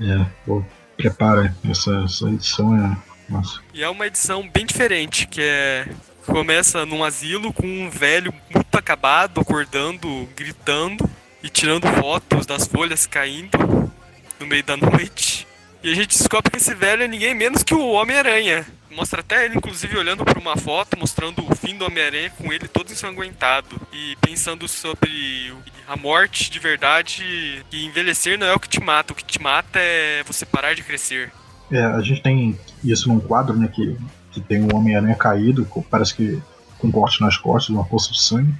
É, 0.00 0.24
pô, 0.46 0.64
prepara, 0.96 1.54
essa, 1.68 2.02
essa 2.04 2.28
edição 2.28 2.76
é. 2.76 2.96
Nossa. 3.28 3.60
E 3.72 3.82
é 3.82 3.88
uma 3.88 4.06
edição 4.06 4.48
bem 4.48 4.66
diferente, 4.66 5.26
que 5.26 5.40
é. 5.42 5.88
Começa 6.26 6.86
num 6.86 7.02
asilo 7.02 7.52
com 7.52 7.66
um 7.66 7.90
velho 7.90 8.32
muito 8.54 8.78
acabado, 8.78 9.40
acordando, 9.40 10.28
gritando 10.36 11.10
e 11.42 11.48
tirando 11.48 11.88
fotos 12.00 12.46
das 12.46 12.66
folhas 12.68 13.06
caindo 13.06 13.90
no 14.38 14.46
meio 14.46 14.62
da 14.62 14.76
noite. 14.78 15.46
E 15.82 15.90
a 15.90 15.94
gente 15.94 16.16
descobre 16.16 16.50
que 16.50 16.58
esse 16.58 16.74
velho 16.74 17.02
é 17.02 17.08
ninguém 17.08 17.34
menos 17.34 17.62
que 17.62 17.74
o 17.74 17.92
Homem-Aranha. 17.92 18.66
Mostra 18.90 19.20
até 19.20 19.44
ele, 19.44 19.56
inclusive, 19.56 19.96
olhando 19.96 20.24
para 20.24 20.38
uma 20.38 20.56
foto, 20.56 20.98
mostrando 20.98 21.44
o 21.48 21.54
fim 21.54 21.76
do 21.76 21.84
Homem-Aranha 21.84 22.30
com 22.30 22.52
ele 22.52 22.66
todo 22.66 22.92
ensanguentado. 22.92 23.80
E 23.92 24.16
pensando 24.20 24.66
sobre 24.66 25.52
a 25.86 25.96
morte 25.96 26.50
de 26.50 26.58
verdade. 26.58 27.64
E 27.72 27.86
envelhecer 27.86 28.38
não 28.38 28.46
é 28.46 28.54
o 28.54 28.60
que 28.60 28.68
te 28.68 28.80
mata, 28.80 29.12
o 29.12 29.16
que 29.16 29.24
te 29.24 29.40
mata 29.40 29.78
é 29.78 30.22
você 30.24 30.44
parar 30.44 30.74
de 30.74 30.82
crescer. 30.82 31.32
É, 31.70 31.82
a 31.82 32.00
gente 32.00 32.22
tem 32.22 32.58
isso 32.82 33.08
num 33.08 33.20
quadro, 33.20 33.56
né, 33.56 33.68
que, 33.68 33.96
que 34.32 34.40
tem 34.40 34.62
um 34.62 34.74
Homem-Aranha 34.74 35.14
caído, 35.14 35.66
parece 35.88 36.14
que 36.14 36.42
com 36.78 36.90
corte 36.90 37.20
nas 37.20 37.36
costas, 37.36 37.74
uma 37.74 37.84
poça 37.84 38.12
de 38.12 38.20
sangue. 38.20 38.52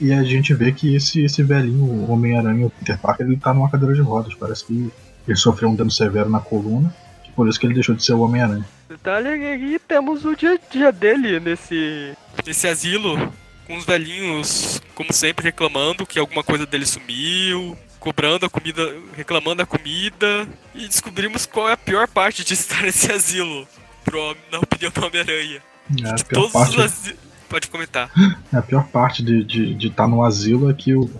E 0.00 0.12
a 0.12 0.22
gente 0.22 0.52
vê 0.54 0.70
que 0.70 0.94
esse, 0.94 1.24
esse 1.24 1.42
velhinho 1.42 2.10
Homem-Aranha, 2.10 2.70
Peter 2.78 2.98
Parker, 2.98 3.26
ele 3.26 3.36
tá 3.36 3.54
numa 3.54 3.70
cadeira 3.70 3.94
de 3.94 4.00
rodas. 4.00 4.34
Parece 4.34 4.64
que 4.64 4.92
ele 5.26 5.36
sofreu 5.36 5.68
um 5.68 5.74
dano 5.74 5.90
severo 5.90 6.28
na 6.28 6.40
coluna, 6.40 6.94
por 7.34 7.48
isso 7.48 7.58
que 7.58 7.66
ele 7.66 7.74
deixou 7.74 7.94
de 7.94 8.04
ser 8.04 8.14
o 8.14 8.20
Homem-Aranha. 8.20 8.64
Detalhe 8.88 9.28
é 9.28 9.58
que 9.58 9.78
temos 9.78 10.24
o 10.24 10.34
dia 10.34 10.52
a 10.52 10.72
dia 10.72 10.90
dele 10.90 11.38
nesse, 11.38 12.16
nesse 12.46 12.66
asilo, 12.66 13.32
com 13.66 13.76
os 13.76 13.84
velhinhos, 13.84 14.80
como 14.94 15.12
sempre, 15.12 15.44
reclamando 15.44 16.06
que 16.06 16.18
alguma 16.18 16.42
coisa 16.42 16.64
dele 16.64 16.86
sumiu, 16.86 17.76
cobrando 18.00 18.46
a 18.46 18.50
comida, 18.50 18.96
reclamando 19.14 19.56
da 19.56 19.66
comida, 19.66 20.48
e 20.74 20.88
descobrimos 20.88 21.44
qual 21.44 21.68
é 21.68 21.72
a 21.72 21.76
pior 21.76 22.08
parte 22.08 22.42
de 22.42 22.54
estar 22.54 22.82
nesse 22.82 23.10
asilo, 23.12 23.68
pro, 24.04 24.34
na 24.50 24.58
opinião 24.58 24.90
do 24.90 25.06
Homem-Aranha. 25.06 25.62
É, 26.02 26.08
a 26.08 26.16
todos 26.16 26.52
parte, 26.52 26.78
os 26.78 26.84
asilos. 26.84 27.27
Pode 27.48 27.68
comentar. 27.68 28.10
a 28.52 28.62
pior 28.62 28.86
parte 28.88 29.22
de 29.22 29.40
estar 29.40 29.48
de, 29.48 29.74
de 29.74 29.90
tá 29.90 30.06
no 30.06 30.22
asilo 30.22 30.70
é 30.70 30.74
que 30.74 30.94
o, 30.94 31.10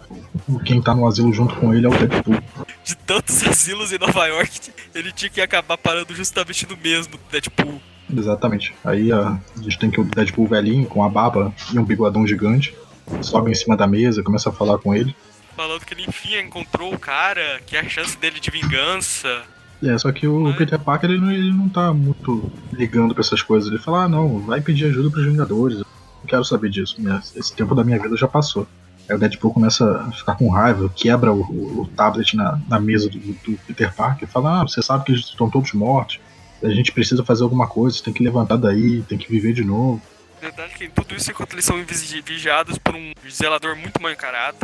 quem 0.65 0.81
tá 0.81 0.95
no 0.95 1.07
asilo 1.07 1.33
junto 1.33 1.57
com 1.57 1.73
ele 1.73 1.87
é 1.87 1.89
o 1.89 1.93
Deadpool. 1.93 2.43
De 2.85 2.97
tantos 2.97 3.43
asilos 3.49 3.93
em 3.93 3.99
Nova 3.99 4.27
York, 4.27 4.71
ele 4.95 5.11
tinha 5.13 5.31
que 5.31 5.41
acabar 5.41 5.79
parando 5.79 6.15
justamente 6.15 6.69
no 6.69 6.77
mesmo, 6.77 7.19
Deadpool. 7.31 7.81
Exatamente. 8.15 8.75
Aí 8.85 9.11
a, 9.13 9.39
a 9.57 9.63
gente 9.63 9.79
tem 9.79 9.91
que 9.91 10.01
o 10.01 10.05
Deadpool 10.05 10.47
velhinho, 10.47 10.87
com 10.87 11.03
a 11.03 11.09
barba 11.09 11.53
e 11.73 11.79
um 11.79 11.85
bigodão 11.85 12.27
gigante, 12.27 12.75
sobe 13.23 13.51
em 13.51 13.55
cima 13.55 13.77
da 13.77 13.87
mesa, 13.87 14.23
começa 14.23 14.51
a 14.51 14.53
falar 14.53 14.79
com 14.79 14.95
ele. 14.95 15.15
Falando 15.57 15.85
que 15.85 15.95
ele 15.95 16.05
enfim 16.07 16.37
encontrou 16.39 16.95
o 16.95 16.99
cara, 16.99 17.61
que 17.67 17.77
é 17.77 17.81
a 17.81 17.89
chance 17.89 18.17
dele 18.17 18.39
de 18.39 18.51
vingança. 18.51 19.43
É, 19.83 19.97
só 19.97 20.11
que 20.11 20.27
o 20.27 20.55
Peter 20.57 20.79
Parker 20.79 21.11
ele 21.11 21.21
não, 21.21 21.31
ele 21.31 21.53
não 21.53 21.69
tá 21.69 21.93
muito 21.93 22.51
ligando 22.73 23.15
pra 23.15 23.23
essas 23.23 23.43
coisas. 23.43 23.69
Ele 23.69 23.81
fala, 23.81 24.05
ah 24.05 24.09
não, 24.09 24.41
vai 24.41 24.61
pedir 24.61 24.87
ajuda 24.87 25.11
pros 25.11 25.25
Vingadores. 25.25 25.83
Não 26.21 26.27
quero 26.27 26.45
saber 26.45 26.71
disso. 26.71 26.97
Esse 27.37 27.55
tempo 27.55 27.75
da 27.75 27.85
minha 27.85 27.99
vida 27.99 28.17
já 28.17 28.29
passou. 28.29 28.67
Aí 29.09 29.17
o 29.17 29.19
Deadpool 29.19 29.55
começa 29.55 30.03
a 30.03 30.13
ficar 30.13 30.35
com 30.35 30.51
raiva, 30.51 30.91
quebra 30.95 31.33
o, 31.33 31.41
o- 31.41 31.83
o 31.83 31.87
tablet 31.97 32.37
na, 32.37 32.61
na 32.69 32.79
mesa 32.79 33.09
do, 33.09 33.19
do 33.19 33.59
Peter 33.67 33.95
Parker 33.95 34.29
e 34.29 34.31
fala, 34.31 34.61
ah, 34.61 34.63
você 34.63 34.83
sabe 34.83 35.05
que 35.05 35.13
eles 35.13 35.25
estão 35.25 35.49
todos 35.49 35.73
mortos. 35.73 36.21
A 36.63 36.69
gente 36.69 36.93
precisa 36.93 37.25
fazer 37.25 37.43
alguma 37.45 37.67
coisa, 37.67 38.03
tem 38.03 38.13
que 38.13 38.23
levantar 38.23 38.57
daí, 38.57 39.03
tem 39.09 39.17
que 39.17 39.31
viver 39.31 39.53
de 39.55 39.65
novo. 39.65 40.03
Verdade 40.41 40.75
que 40.75 40.89
tudo 40.89 41.15
isso 41.15 41.31
enquanto 41.31 41.55
eles 41.55 41.65
são 41.65 41.83
vigi- 41.85 42.21
vigiados 42.21 42.77
por 42.79 42.95
um 42.95 43.13
zelador 43.31 43.77
muito 43.77 44.01
mal 44.03 44.13
encarado. 44.13 44.57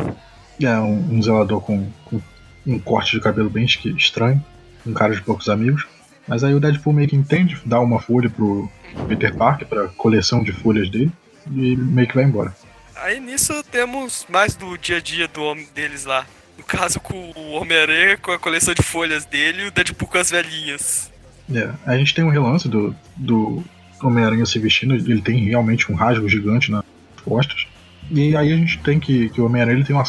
É 0.61 0.77
um, 0.77 1.15
um 1.15 1.21
zelador 1.23 1.59
com, 1.61 1.89
com 2.05 2.21
um 2.67 2.77
corte 2.79 3.13
de 3.13 3.21
cabelo 3.21 3.49
bem 3.49 3.65
estranho, 3.65 4.43
um 4.85 4.93
cara 4.93 5.15
de 5.15 5.21
poucos 5.21 5.49
amigos. 5.49 5.87
Mas 6.27 6.43
aí 6.43 6.53
o 6.53 6.59
Deadpool 6.59 6.93
meio 6.93 7.07
que 7.09 7.15
entende, 7.15 7.57
dá 7.65 7.79
uma 7.79 7.99
folha 7.99 8.29
pro 8.29 8.69
Peter 9.07 9.35
Parker, 9.35 9.67
pra 9.67 9.87
coleção 9.89 10.43
de 10.43 10.51
folhas 10.51 10.89
dele, 10.89 11.11
e 11.51 11.75
meio 11.75 12.07
que 12.07 12.15
vai 12.15 12.23
embora. 12.23 12.55
Aí 12.95 13.19
nisso 13.19 13.63
temos 13.71 14.25
mais 14.29 14.55
do 14.55 14.77
dia 14.77 14.97
a 14.97 15.01
dia 15.01 15.27
do 15.27 15.43
homem 15.43 15.67
deles 15.75 16.05
lá. 16.05 16.25
No 16.57 16.63
caso 16.63 16.99
com 16.99 17.31
o 17.35 17.51
Homem-Aranha 17.51 18.17
com 18.17 18.31
a 18.31 18.39
coleção 18.39 18.73
de 18.73 18.81
folhas 18.81 19.25
dele 19.25 19.63
e 19.63 19.67
o 19.67 19.71
Deadpool 19.71 20.07
com 20.07 20.17
as 20.17 20.29
velhinhas. 20.31 21.11
É, 21.53 21.69
a 21.85 21.97
gente 21.97 22.15
tem 22.15 22.23
um 22.23 22.29
relance 22.29 22.67
do, 22.67 22.95
do 23.15 23.63
Homem-Aranha 24.01 24.45
se 24.45 24.57
vestindo, 24.59 24.95
ele 24.95 25.21
tem 25.21 25.43
realmente 25.45 25.91
um 25.91 25.95
rasgo 25.95 26.27
gigante 26.27 26.71
nas 26.71 26.83
costas. 27.23 27.67
E 28.09 28.35
aí 28.35 28.53
a 28.53 28.55
gente 28.55 28.79
tem 28.79 28.99
que, 28.99 29.29
que 29.29 29.41
o 29.41 29.45
Homem-Aranha 29.45 29.83
tem 29.83 29.95
uma 29.95 30.05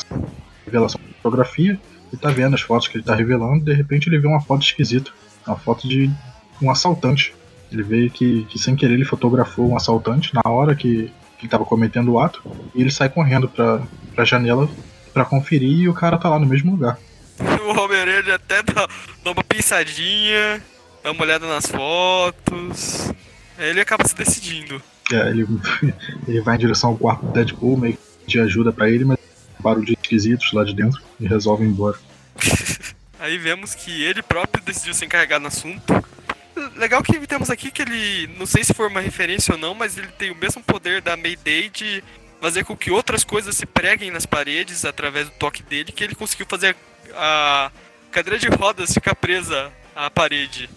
revelação 0.64 1.00
de 1.00 1.14
fotografia, 1.22 1.78
ele 2.12 2.20
tá 2.20 2.30
vendo 2.30 2.54
as 2.54 2.60
fotos 2.60 2.88
que 2.88 2.96
ele 2.96 3.04
tá 3.04 3.14
revelando, 3.14 3.64
de 3.64 3.74
repente 3.74 4.08
ele 4.08 4.18
vê 4.18 4.26
uma 4.26 4.40
foto 4.40 4.62
esquisita, 4.62 5.10
uma 5.46 5.56
foto 5.56 5.88
de 5.88 6.10
um 6.62 6.70
assaltante. 6.70 7.34
Ele 7.70 7.82
vê 7.82 8.08
que, 8.08 8.44
que 8.44 8.58
sem 8.58 8.76
querer 8.76 8.94
ele 8.94 9.04
fotografou 9.04 9.68
um 9.68 9.76
assaltante 9.76 10.32
na 10.32 10.50
hora 10.50 10.74
que, 10.74 11.10
que 11.46 11.46
ele 11.46 11.50
tava 11.50 11.64
cometendo 11.64 12.12
o 12.12 12.18
ato, 12.18 12.42
e 12.74 12.80
ele 12.80 12.90
sai 12.90 13.08
correndo 13.08 13.48
pra, 13.48 13.82
pra 14.14 14.24
janela 14.24 14.68
pra 15.12 15.24
conferir 15.24 15.80
e 15.80 15.88
o 15.88 15.94
cara 15.94 16.18
tá 16.18 16.28
lá 16.28 16.38
no 16.38 16.46
mesmo 16.46 16.72
lugar. 16.72 16.98
O 17.66 17.92
ele 17.92 18.32
até 18.32 18.62
dá, 18.62 18.88
dá 19.24 19.32
uma 19.32 19.42
pensadinha, 19.42 20.62
dá 21.02 21.10
uma 21.10 21.22
olhada 21.22 21.46
nas 21.46 21.66
fotos. 21.66 23.12
Aí 23.58 23.70
ele 23.70 23.80
acaba 23.80 24.06
se 24.06 24.14
decidindo. 24.14 24.80
É, 25.12 25.28
ele, 25.30 25.46
ele 26.28 26.40
vai 26.40 26.54
em 26.54 26.58
direção 26.58 26.90
ao 26.90 26.96
quarto 26.96 27.26
do 27.26 27.32
Deadpool, 27.32 27.76
meio 27.76 27.94
que 27.94 28.26
de 28.26 28.40
ajuda 28.40 28.72
pra 28.72 28.88
ele, 28.88 29.04
mas 29.04 29.18
barulhos 29.58 29.90
esquisitos 29.90 30.52
lá 30.52 30.64
de 30.64 30.74
dentro 30.74 31.02
e 31.18 31.26
resolve 31.26 31.64
ir 31.64 31.68
embora. 31.68 31.98
Aí 33.18 33.36
vemos 33.38 33.74
que 33.74 34.04
ele 34.04 34.22
próprio 34.22 34.62
decidiu 34.64 34.94
se 34.94 35.04
encarregar 35.04 35.40
no 35.40 35.48
assunto. 35.48 36.04
Legal 36.76 37.02
que 37.02 37.26
temos 37.26 37.50
aqui 37.50 37.70
que 37.70 37.82
ele, 37.82 38.28
não 38.38 38.46
sei 38.46 38.64
se 38.64 38.72
foi 38.72 38.88
uma 38.88 39.00
referência 39.00 39.54
ou 39.54 39.60
não, 39.60 39.74
mas 39.74 39.98
ele 39.98 40.08
tem 40.08 40.30
o 40.30 40.36
mesmo 40.36 40.62
poder 40.62 41.02
da 41.02 41.16
Mayday 41.16 41.68
de 41.68 42.02
fazer 42.40 42.64
com 42.64 42.76
que 42.76 42.90
outras 42.90 43.24
coisas 43.24 43.54
se 43.56 43.66
preguem 43.66 44.10
nas 44.10 44.24
paredes 44.24 44.84
através 44.84 45.26
do 45.26 45.32
toque 45.32 45.62
dele, 45.62 45.92
que 45.92 46.02
ele 46.02 46.14
conseguiu 46.14 46.46
fazer 46.48 46.76
a 47.14 47.70
cadeira 48.10 48.38
de 48.38 48.48
rodas 48.48 48.92
ficar 48.92 49.14
presa 49.14 49.70
à 49.94 50.10
parede. 50.10 50.70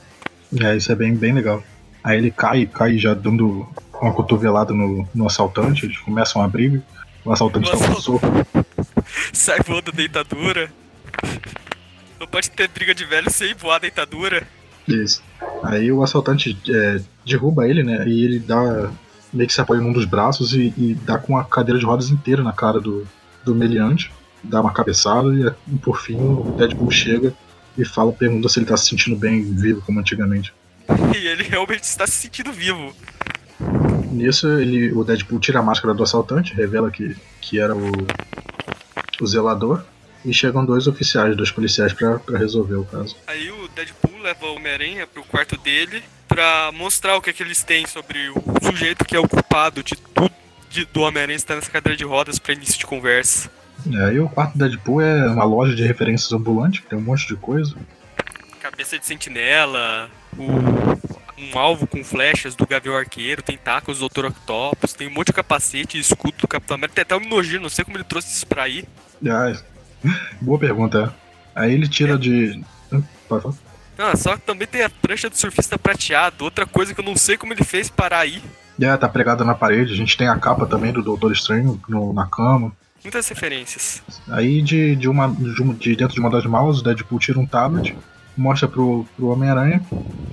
É, 0.61 0.75
isso 0.75 0.91
é 0.91 0.95
bem, 0.95 1.15
bem 1.15 1.33
legal. 1.33 1.63
Aí 2.03 2.17
ele 2.17 2.31
cai, 2.31 2.65
cai 2.65 2.97
já 2.97 3.13
dando 3.13 3.67
uma 4.01 4.13
cotovelada 4.13 4.73
no, 4.73 5.07
no 5.13 5.27
assaltante, 5.27 5.85
eles 5.85 5.97
começam 5.99 6.41
a 6.41 6.47
briga. 6.47 6.81
O 7.23 7.31
assaltante 7.31 7.69
dá 7.69 7.77
um 7.77 7.95
soco. 8.01 8.25
Sai 9.31 9.59
voando 9.65 9.91
deitadura. 9.91 10.71
Não 12.19 12.27
pode 12.27 12.49
ter 12.51 12.67
briga 12.67 12.93
de 12.93 13.05
velho 13.05 13.29
sem 13.29 13.53
voar 13.53 13.79
deitadura. 13.79 14.47
Isso. 14.87 15.21
Aí 15.63 15.91
o 15.91 16.03
assaltante 16.03 16.57
é, 16.69 17.01
derruba 17.25 17.67
ele, 17.67 17.83
né? 17.83 18.07
E 18.07 18.23
ele 18.23 18.39
dá. 18.39 18.91
meio 19.33 19.47
que 19.47 19.53
se 19.53 19.61
apoia 19.61 19.81
num 19.81 19.93
dos 19.93 20.05
braços 20.05 20.53
e, 20.53 20.73
e 20.77 20.97
dá 21.05 21.17
com 21.17 21.37
a 21.37 21.43
cadeira 21.43 21.79
de 21.79 21.85
rodas 21.85 22.09
inteira 22.09 22.43
na 22.43 22.53
cara 22.53 22.79
do, 22.79 23.05
do 23.43 23.53
meliante. 23.53 24.11
Dá 24.43 24.61
uma 24.61 24.71
cabeçada 24.71 25.29
e, 25.67 25.77
por 25.77 25.99
fim 25.99 26.17
o 26.17 26.55
Deadpool 26.57 26.91
chega 26.91 27.33
e 27.77 27.85
fala, 27.85 28.11
pergunta 28.11 28.47
se 28.49 28.59
ele 28.59 28.65
tá 28.65 28.77
se 28.77 28.89
sentindo 28.89 29.15
bem 29.15 29.41
vivo 29.41 29.81
como 29.81 29.99
antigamente. 29.99 30.53
E 31.15 31.27
ele 31.27 31.43
realmente 31.43 31.83
está 31.83 32.07
se 32.07 32.13
sentindo 32.13 32.51
vivo. 32.51 32.93
Nisso, 34.11 34.47
ele, 34.47 34.91
o 34.93 35.03
Deadpool 35.03 35.39
tira 35.39 35.59
a 35.59 35.63
máscara 35.63 35.93
do 35.93 36.01
assaltante, 36.01 36.53
revela 36.53 36.89
que, 36.89 37.15
que 37.41 37.59
era 37.59 37.75
o, 37.75 37.91
o 39.21 39.27
zelador, 39.27 39.83
e 40.25 40.33
chegam 40.33 40.65
dois 40.65 40.87
oficiais, 40.87 41.35
dois 41.35 41.51
policiais, 41.51 41.93
pra 41.93 42.19
pra 42.19 42.37
resolver 42.37 42.75
o 42.75 42.85
caso. 42.85 43.15
Aí 43.27 43.49
o 43.51 43.67
Deadpool 43.69 44.19
leva 44.21 44.45
o 44.45 44.55
Homem-Aranha 44.55 45.07
pro 45.07 45.23
quarto 45.23 45.57
dele 45.57 46.03
pra 46.27 46.71
mostrar 46.73 47.15
o 47.15 47.21
que, 47.21 47.29
é 47.29 47.33
que 47.33 47.41
eles 47.41 47.63
têm 47.63 47.87
sobre 47.87 48.29
o 48.29 48.43
sujeito 48.63 49.03
que 49.05 49.15
é 49.15 49.19
o 49.19 49.27
culpado 49.27 49.81
de 49.83 49.95
tudo 49.95 50.31
de- 50.69 50.85
do 50.85 51.01
Homem-Aranha 51.01 51.35
estar 51.35 51.55
nessa 51.55 51.71
cadeira 51.71 51.97
de 51.97 52.03
rodas 52.03 52.37
pra 52.37 52.53
início 52.53 52.77
de 52.77 52.85
conversa. 52.85 53.49
É, 53.91 54.13
e 54.13 54.19
o 54.19 54.27
quarto 54.29 54.57
do 54.57 54.59
Deadpool 54.67 55.01
é 55.01 55.27
uma 55.27 55.43
loja 55.45 55.73
de 55.75 55.83
referências 55.83 56.31
ambulante, 56.33 56.81
que 56.81 56.87
tem 56.89 56.99
um 56.99 57.01
monte 57.01 57.25
de 57.27 57.35
coisa. 57.35 57.75
Cabeça 58.61 58.99
de 58.99 59.05
sentinela, 59.05 60.09
o- 60.37 61.41
um 61.41 61.57
alvo 61.57 61.87
com 61.87 62.03
flechas 62.03 62.53
do 62.55 62.67
Gavião 62.67 62.95
Arqueiro, 62.95 63.41
tentáculos 63.41 63.99
do 63.99 64.09
Dr. 64.09 64.25
Octopus, 64.25 64.91
tem 64.93 65.07
um 65.07 65.11
monte 65.11 65.27
de 65.27 65.33
capacete 65.33 65.97
e 65.97 66.01
escudo 66.01 66.35
do 66.39 66.47
Capitão 66.47 66.75
América, 66.75 66.95
tem 66.95 67.01
até 67.03 67.15
um 67.15 67.21
Minogir, 67.21 67.59
não 67.61 67.69
sei 67.69 67.85
como 67.85 67.95
ele 67.97 68.03
trouxe 68.03 68.27
isso 68.33 68.45
pra 68.45 68.63
aí. 68.63 68.83
Ah, 69.25 69.51
boa 70.41 70.59
pergunta, 70.59 71.13
é. 71.55 71.61
Aí 71.61 71.73
ele 71.73 71.87
tira 71.87 72.17
de. 72.17 72.61
Hã? 72.91 73.01
Pode 73.27 73.43
falar? 73.43 73.55
Ah, 73.97 74.15
só 74.15 74.35
que 74.37 74.43
também 74.43 74.65
tem 74.67 74.81
a 74.83 74.89
prancha 74.89 75.29
do 75.29 75.35
surfista 75.37 75.77
prateado, 75.77 76.45
outra 76.45 76.65
coisa 76.65 76.93
que 76.93 77.01
eu 77.01 77.05
não 77.05 77.17
sei 77.17 77.35
como 77.37 77.51
ele 77.53 77.63
fez 77.65 77.89
parar 77.89 78.19
aí. 78.19 78.41
É, 78.79 78.95
tá 78.95 79.09
pregada 79.09 79.43
na 79.43 79.53
parede, 79.53 79.91
a 79.91 79.95
gente 79.95 80.15
tem 80.15 80.29
a 80.29 80.37
capa 80.37 80.65
também 80.65 80.93
do 80.93 81.01
Doutor 81.03 81.33
Estranho 81.33 81.79
no- 81.89 82.13
na 82.13 82.25
cama. 82.25 82.71
Muitas 83.03 83.27
referências. 83.27 84.01
Aí 84.29 84.61
de, 84.61 84.95
de, 84.95 85.09
uma, 85.09 85.27
de, 85.29 85.61
uma- 85.61 85.73
de 85.73 85.95
dentro 85.97 86.13
de 86.13 86.19
uma 86.21 86.29
das 86.29 86.45
malas, 86.45 86.79
o 86.79 86.83
Deadpool 86.83 87.19
tira 87.19 87.37
um 87.39 87.45
tablet, 87.45 87.93
mostra 88.37 88.69
pro, 88.69 89.05
pro 89.17 89.27
Homem-Aranha, 89.27 89.81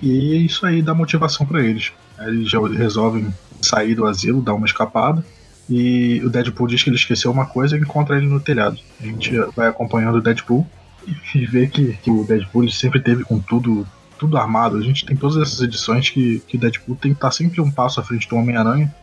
e 0.00 0.44
isso 0.46 0.64
aí 0.64 0.80
dá 0.80 0.94
motivação 0.94 1.44
pra 1.44 1.60
eles. 1.60 1.92
Aí 2.16 2.28
eles 2.28 2.48
já 2.48 2.60
resolvem 2.68 3.34
sair 3.60 3.96
do 3.96 4.06
asilo, 4.06 4.40
dar 4.40 4.54
uma 4.54 4.66
escapada, 4.66 5.24
e 5.68 6.22
o 6.24 6.30
Deadpool 6.30 6.68
diz 6.68 6.82
que 6.82 6.90
ele 6.90 6.96
esqueceu 6.96 7.30
uma 7.30 7.46
coisa 7.46 7.76
e 7.76 7.80
encontra 7.80 8.16
ele 8.16 8.26
no 8.26 8.40
telhado. 8.40 8.78
A 9.00 9.04
gente 9.04 9.32
vai 9.54 9.68
acompanhando 9.68 10.16
o 10.16 10.22
Deadpool 10.22 10.66
e 11.34 11.44
vê 11.46 11.66
que, 11.66 11.94
que 12.02 12.10
o 12.10 12.24
Deadpool 12.24 12.68
sempre 12.70 13.00
teve 13.00 13.24
com 13.24 13.40
tudo 13.40 13.86
tudo 14.18 14.38
armado. 14.38 14.76
A 14.76 14.82
gente 14.82 15.04
tem 15.04 15.16
todas 15.16 15.36
essas 15.36 15.60
edições 15.60 16.08
que, 16.08 16.42
o 16.54 16.58
Deadpool 16.58 16.96
tem 16.96 17.12
que 17.12 17.18
estar 17.18 17.30
sempre 17.30 17.60
um 17.60 17.70
passo 17.70 18.00
à 18.00 18.02
frente 18.02 18.28
do 18.28 18.36
Homem-Aranha. 18.36 18.94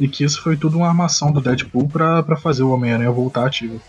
E 0.00 0.08
que 0.08 0.24
isso 0.24 0.42
foi 0.42 0.56
tudo 0.56 0.78
uma 0.78 0.88
armação 0.88 1.30
do 1.30 1.40
Deadpool 1.40 1.88
pra 1.88 2.36
fazer 2.36 2.62
o 2.62 2.70
Homem-Aranha 2.70 3.10
voltar 3.10 3.46
ativo. 3.46 3.80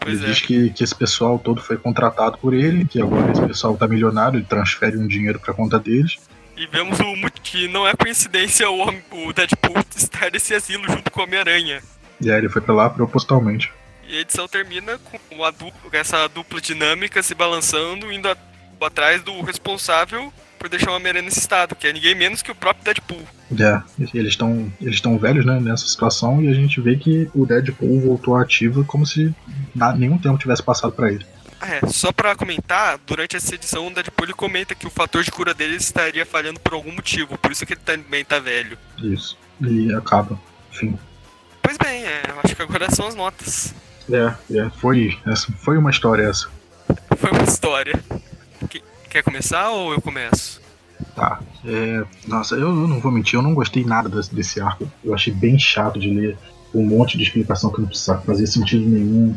Pois 0.00 0.18
ele 0.18 0.26
é. 0.26 0.30
diz 0.30 0.40
que, 0.40 0.70
que 0.70 0.82
esse 0.82 0.94
pessoal 0.94 1.38
todo 1.38 1.60
foi 1.60 1.76
contratado 1.76 2.38
por 2.38 2.52
ele, 2.52 2.84
que 2.84 3.00
agora 3.00 3.30
esse 3.30 3.42
pessoal 3.42 3.76
tá 3.76 3.86
milionário, 3.86 4.38
ele 4.38 4.46
transfere 4.46 4.96
um 4.96 5.06
dinheiro 5.06 5.38
pra 5.38 5.54
conta 5.54 5.78
deles. 5.78 6.16
E 6.56 6.66
vemos 6.66 6.98
o 7.00 7.30
que 7.42 7.68
não 7.68 7.86
é 7.86 7.94
coincidência 7.94 8.70
o, 8.70 8.88
o 8.88 9.32
Deadpool 9.32 9.76
estar 9.96 10.30
nesse 10.30 10.54
asilo 10.54 10.84
junto 10.90 11.10
com 11.10 11.20
o 11.20 11.24
Homem-Aranha. 11.24 11.82
E 12.20 12.30
aí 12.30 12.38
ele 12.38 12.48
foi 12.48 12.62
pra 12.62 12.74
lá 12.74 12.88
propositalmente. 12.88 13.70
E 14.08 14.16
a 14.16 14.20
edição 14.20 14.48
termina 14.48 14.98
com, 14.98 15.44
a 15.44 15.50
du- 15.50 15.70
com 15.70 15.96
essa 15.96 16.26
dupla 16.28 16.60
dinâmica 16.60 17.22
se 17.22 17.34
balançando, 17.34 18.10
indo 18.12 18.28
a- 18.28 18.36
atrás 18.80 19.22
do 19.22 19.40
responsável 19.42 20.32
por 20.58 20.68
deixar 20.70 20.90
o 20.92 20.94
Homem-Aranha 20.96 21.24
nesse 21.24 21.40
estado, 21.40 21.74
que 21.76 21.86
é 21.86 21.92
ninguém 21.92 22.14
menos 22.14 22.40
que 22.40 22.50
o 22.50 22.54
próprio 22.54 22.84
Deadpool. 22.84 23.22
É, 23.60 23.82
eles 24.14 24.32
estão 24.32 24.72
eles 24.80 24.96
velhos, 25.18 25.44
né, 25.44 25.60
nessa 25.60 25.86
situação, 25.86 26.42
e 26.42 26.48
a 26.48 26.54
gente 26.54 26.80
vê 26.80 26.96
que 26.96 27.28
o 27.34 27.44
Deadpool 27.44 28.00
voltou 28.00 28.34
ativo 28.36 28.82
como 28.84 29.04
se 29.04 29.34
nenhum 29.98 30.16
tempo 30.18 30.38
tivesse 30.38 30.62
passado 30.62 30.92
pra 30.92 31.12
ele. 31.12 31.26
Ah, 31.60 31.76
é, 31.76 31.86
só 31.86 32.12
pra 32.12 32.36
comentar, 32.36 32.98
durante 33.06 33.36
essa 33.36 33.54
edição 33.54 33.86
o 33.86 33.94
Deadpool 33.94 34.34
comenta 34.36 34.74
que 34.74 34.86
o 34.86 34.90
fator 34.90 35.22
de 35.22 35.30
cura 35.30 35.54
dele 35.54 35.76
estaria 35.76 36.26
falhando 36.26 36.60
por 36.60 36.74
algum 36.74 36.92
motivo, 36.92 37.38
por 37.38 37.50
isso 37.50 37.64
que 37.64 37.72
ele 37.72 37.80
também 37.84 38.24
tá 38.24 38.38
velho. 38.38 38.78
Isso. 38.98 39.38
E 39.60 39.92
acaba. 39.94 40.38
Enfim. 40.70 40.98
pois 41.62 41.78
bem, 41.78 42.04
é, 42.04 42.22
eu 42.28 42.40
acho 42.44 42.54
que 42.54 42.62
agora 42.62 42.90
são 42.90 43.06
as 43.06 43.14
notas. 43.14 43.74
É, 44.10 44.34
é 44.54 44.70
foi, 44.70 45.18
essa, 45.26 45.50
foi 45.52 45.78
uma 45.78 45.90
história 45.90 46.24
essa. 46.24 46.48
Foi 47.16 47.30
uma 47.30 47.42
história. 47.42 47.98
Quer 49.08 49.22
começar 49.22 49.70
ou 49.70 49.92
eu 49.92 50.00
começo? 50.00 50.60
Tá. 51.14 51.40
É, 51.64 52.04
nossa, 52.26 52.54
eu, 52.54 52.68
eu, 52.68 52.88
não 52.88 53.00
vou 53.00 53.10
mentir, 53.10 53.38
eu 53.38 53.42
não 53.42 53.54
gostei 53.54 53.84
nada 53.84 54.08
desse, 54.08 54.34
desse 54.34 54.60
arco. 54.60 54.90
Eu 55.02 55.14
achei 55.14 55.32
bem 55.32 55.58
chato 55.58 55.98
de 55.98 56.10
ler 56.10 56.36
um 56.74 56.84
monte 56.84 57.16
de 57.16 57.24
explicação 57.24 57.70
que 57.72 57.80
não 57.80 57.88
precisava 57.88 58.20
fazer 58.22 58.46
sentido 58.46 58.86
nenhum. 58.86 59.34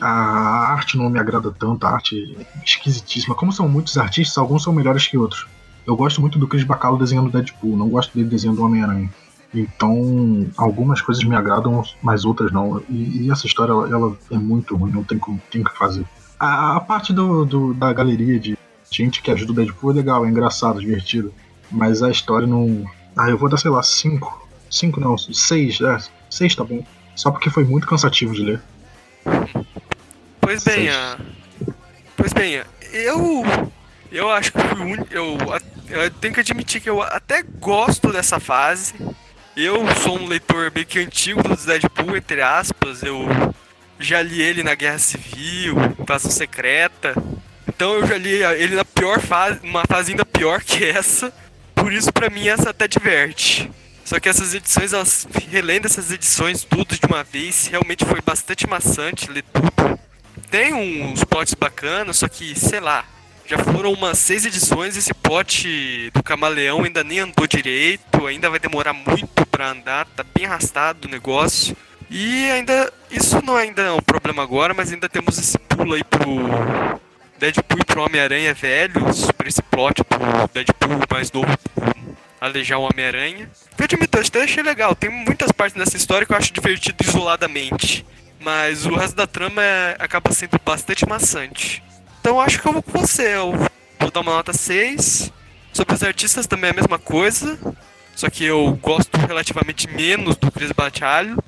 A 0.00 0.72
arte 0.72 0.98
não 0.98 1.08
me 1.08 1.18
agrada 1.18 1.50
tanto, 1.50 1.86
a 1.86 1.90
arte 1.90 2.36
é 2.38 2.62
esquisitíssima. 2.64 3.34
Como 3.34 3.52
são 3.52 3.68
muitos 3.68 3.96
artistas, 3.96 4.36
alguns 4.36 4.62
são 4.62 4.72
melhores 4.72 5.06
que 5.06 5.16
outros. 5.16 5.46
Eu 5.86 5.96
gosto 5.96 6.20
muito 6.20 6.38
do 6.38 6.48
Chris 6.48 6.64
Bacalo 6.64 6.98
desenhando 6.98 7.30
Deadpool, 7.30 7.76
não 7.76 7.88
gosto 7.88 8.12
dele 8.14 8.28
desenhando 8.28 8.62
Homem-Aranha. 8.62 9.08
Então, 9.54 10.46
algumas 10.56 11.00
coisas 11.00 11.22
me 11.24 11.34
agradam, 11.34 11.82
mas 12.02 12.24
outras 12.24 12.52
não. 12.52 12.82
E, 12.88 13.22
e 13.22 13.30
essa 13.30 13.46
história, 13.46 13.72
ela, 13.72 13.88
ela, 13.88 14.16
é 14.30 14.36
muito 14.36 14.76
ruim, 14.76 14.90
não 14.90 15.04
tem 15.04 15.18
como 15.18 15.40
tem 15.50 15.62
que 15.62 15.76
fazer. 15.76 16.04
A, 16.38 16.76
a 16.76 16.80
parte 16.80 17.12
do, 17.12 17.44
do, 17.44 17.72
da 17.72 17.92
galeria 17.92 18.38
de 18.38 18.58
gente 18.90 19.22
que 19.22 19.30
ajuda 19.30 19.52
o 19.52 19.54
Deadpool 19.54 19.92
é 19.92 19.94
legal, 19.94 20.26
é 20.26 20.28
engraçado, 20.28 20.80
divertido. 20.80 21.32
Mas 21.70 22.02
a 22.02 22.10
história 22.10 22.46
não. 22.46 22.84
Ah, 23.16 23.30
eu 23.30 23.38
vou 23.38 23.48
dar, 23.48 23.56
sei 23.56 23.70
lá, 23.70 23.82
5. 23.82 24.46
5 24.68 25.00
não, 25.00 25.16
6, 25.16 25.80
é. 25.80 25.98
6 26.28 26.54
tá 26.54 26.64
bom. 26.64 26.84
Só 27.14 27.30
porque 27.30 27.48
foi 27.48 27.64
muito 27.64 27.86
cansativo 27.86 28.34
de 28.34 28.42
ler. 28.42 28.62
Pois 30.46 30.62
bem, 30.62 30.88
a... 30.90 31.18
pois 32.16 32.32
bem, 32.32 32.62
eu 32.92 33.42
eu 34.12 34.30
acho 34.30 34.52
que 34.52 34.60
fui 34.60 34.80
único, 34.80 35.12
eu, 35.12 35.36
eu 35.88 36.08
tenho 36.08 36.32
que 36.32 36.38
admitir 36.38 36.80
que 36.80 36.88
eu 36.88 37.02
até 37.02 37.42
gosto 37.42 38.12
dessa 38.12 38.38
fase. 38.38 38.94
Eu 39.56 39.82
sou 39.96 40.16
um 40.16 40.28
leitor 40.28 40.70
meio 40.72 40.86
que 40.86 41.00
antigo 41.00 41.42
dos 41.42 41.64
Deadpool, 41.64 42.16
entre 42.16 42.42
aspas. 42.42 43.02
Eu 43.02 43.26
já 43.98 44.22
li 44.22 44.40
ele 44.40 44.62
na 44.62 44.76
Guerra 44.76 45.00
Civil, 45.00 45.74
Invasão 45.98 46.30
Secreta. 46.30 47.12
Então 47.66 47.94
eu 47.94 48.06
já 48.06 48.16
li 48.16 48.30
ele 48.30 48.76
na 48.76 48.84
pior 48.84 49.20
fase, 49.20 49.58
uma 49.64 49.82
fase 49.84 50.12
ainda 50.12 50.24
pior 50.24 50.62
que 50.62 50.84
essa. 50.84 51.32
Por 51.74 51.92
isso, 51.92 52.12
pra 52.12 52.30
mim, 52.30 52.46
essa 52.46 52.70
até 52.70 52.86
diverte. 52.86 53.68
Só 54.04 54.20
que 54.20 54.28
essas 54.28 54.54
edições, 54.54 54.92
elas 54.92 55.26
relendo 55.50 55.86
essas 55.86 56.12
edições 56.12 56.62
tudo 56.62 56.94
de 56.94 57.04
uma 57.04 57.24
vez, 57.24 57.66
realmente 57.66 58.04
foi 58.04 58.20
bastante 58.20 58.64
maçante 58.64 59.28
ler 59.28 59.42
tudo. 59.52 60.05
Tem 60.50 60.72
uns 60.74 61.24
plots 61.24 61.54
bacanas, 61.54 62.18
só 62.18 62.28
que, 62.28 62.58
sei 62.58 62.80
lá, 62.80 63.04
já 63.46 63.58
foram 63.58 63.92
umas 63.92 64.18
seis 64.18 64.44
edições, 64.44 64.96
esse 64.96 65.14
plot 65.14 66.10
do 66.12 66.22
camaleão 66.22 66.84
ainda 66.84 67.04
nem 67.04 67.20
andou 67.20 67.46
direito, 67.46 68.26
ainda 68.26 68.50
vai 68.50 68.58
demorar 68.58 68.92
muito 68.92 69.46
para 69.46 69.70
andar, 69.70 70.06
tá 70.16 70.24
bem 70.34 70.46
arrastado 70.46 71.06
o 71.06 71.10
negócio. 71.10 71.76
E 72.10 72.50
ainda, 72.50 72.92
isso 73.10 73.40
não 73.44 73.56
ainda 73.56 73.82
é 73.82 73.92
um 73.92 74.00
problema 74.00 74.42
agora, 74.42 74.72
mas 74.72 74.92
ainda 74.92 75.08
temos 75.08 75.38
esse 75.38 75.58
pulo 75.58 75.94
aí 75.94 76.04
pro 76.04 77.00
Deadpool 77.38 77.80
e 77.80 77.84
pro 77.84 78.04
Homem-Aranha 78.04 78.54
velhos, 78.54 79.30
por 79.32 79.46
esse 79.46 79.62
plot 79.62 80.02
do 80.02 80.50
Deadpool 80.52 81.00
mais 81.10 81.30
novo 81.32 81.56
alejar 82.40 82.78
o 82.78 82.82
Homem-Aranha. 82.82 83.50
Eu 83.78 83.84
admito, 83.84 84.18
eu 84.18 84.22
até 84.22 84.42
achei 84.42 84.62
legal, 84.62 84.94
tem 84.94 85.10
muitas 85.10 85.52
partes 85.52 85.76
nessa 85.76 85.96
história 85.96 86.26
que 86.26 86.32
eu 86.32 86.36
acho 86.36 86.52
divertido 86.52 86.96
isoladamente. 87.02 88.04
Mas 88.46 88.86
o 88.86 88.94
resto 88.94 89.16
da 89.16 89.26
trama 89.26 89.60
é, 89.60 89.96
acaba 89.98 90.32
sendo 90.32 90.56
bastante 90.64 91.04
maçante. 91.04 91.82
Então 92.20 92.40
acho 92.40 92.62
que 92.62 92.68
eu 92.68 92.74
vou 92.74 92.80
com 92.80 92.92
você. 92.92 93.34
Eu 93.34 93.50
vou 93.98 94.08
dar 94.08 94.20
uma 94.20 94.36
nota 94.36 94.52
6. 94.52 95.32
Sobre 95.72 95.96
os 95.96 96.02
artistas 96.04 96.46
também 96.46 96.68
é 96.68 96.72
a 96.72 96.76
mesma 96.76 96.96
coisa. 96.96 97.58
Só 98.14 98.30
que 98.30 98.44
eu 98.44 98.78
gosto 98.80 99.16
relativamente 99.16 99.88
menos 99.88 100.36
do 100.36 100.48
Chris 100.52 100.70
Batalho. 100.70 101.42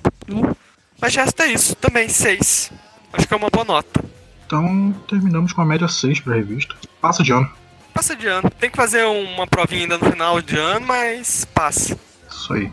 Mas 1.00 1.12
já 1.12 1.24
é 1.38 1.46
isso, 1.46 1.76
também 1.76 2.08
6. 2.08 2.72
Acho 3.12 3.28
que 3.28 3.32
é 3.32 3.36
uma 3.36 3.48
boa 3.48 3.64
nota. 3.64 4.04
Então 4.44 4.92
terminamos 5.08 5.52
com 5.52 5.62
a 5.62 5.64
média 5.64 5.86
6 5.86 6.18
pra 6.18 6.34
revista. 6.34 6.74
Passa 7.00 7.22
de 7.22 7.30
ano. 7.30 7.48
Passa 7.94 8.16
de 8.16 8.26
ano. 8.26 8.50
Tem 8.58 8.68
que 8.68 8.76
fazer 8.76 9.04
uma 9.04 9.46
provinha 9.46 9.82
ainda 9.82 9.98
no 9.98 10.10
final 10.10 10.42
de 10.42 10.58
ano, 10.58 10.84
mas 10.84 11.44
passa. 11.44 11.96
Isso 12.28 12.52
aí. 12.52 12.72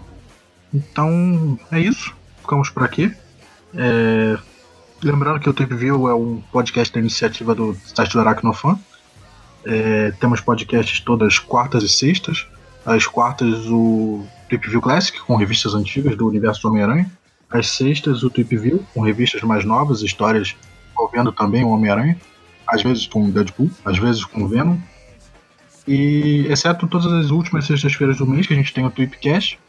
Então 0.74 1.60
é 1.72 1.80
isso. 1.80 2.12
Ficamos 2.42 2.72
por 2.72 2.84
aqui. 2.84 3.16
É, 3.76 4.38
Lembrando 5.04 5.40
que 5.40 5.48
o 5.50 5.54
Trip 5.54 5.72
View 5.76 6.10
é 6.10 6.16
um 6.16 6.42
podcast 6.52 6.92
da 6.92 7.00
iniciativa 7.00 7.54
do 7.54 7.76
site 7.76 8.14
do 8.14 8.20
Aracnofan. 8.22 8.80
É, 9.64 10.12
temos 10.20 10.42
podcasts 10.42 11.00
todas 11.00 11.38
quartas 11.38 11.84
e 11.84 11.90
sextas. 11.90 12.48
Às 12.86 13.06
quartas, 13.06 13.68
o 13.68 14.26
Trip 14.48 14.68
View 14.68 14.82
Classic, 14.82 15.20
com 15.22 15.36
revistas 15.36 15.76
antigas 15.76 16.16
do 16.16 16.28
universo 16.28 16.62
do 16.62 16.70
Homem-Aranha. 16.70 17.12
Às 17.52 17.70
sextas, 17.70 18.24
o 18.24 18.32
Trip 18.32 18.58
View, 18.58 18.86
com 18.94 19.02
revistas 19.02 19.44
mais 19.44 19.64
novas, 19.66 20.02
histórias 20.02 20.56
envolvendo 20.92 21.32
também 21.32 21.64
o 21.64 21.70
Homem-Aranha. 21.70 22.18
Às 22.68 22.82
vezes 22.82 23.06
com 23.06 23.30
Deadpool, 23.30 23.70
às 23.84 24.00
vezes 24.00 24.24
com 24.24 24.48
Venom. 24.48 24.78
E, 25.88 26.48
exceto 26.50 26.88
todas 26.88 27.12
as 27.12 27.30
últimas 27.30 27.68
sextas-feiras 27.68 28.18
do 28.18 28.26
mês, 28.26 28.48
que 28.48 28.54
a 28.54 28.58
gente 28.58 28.74
tem 28.74 28.84
o 28.86 28.90
Tweepcast, 28.90 29.60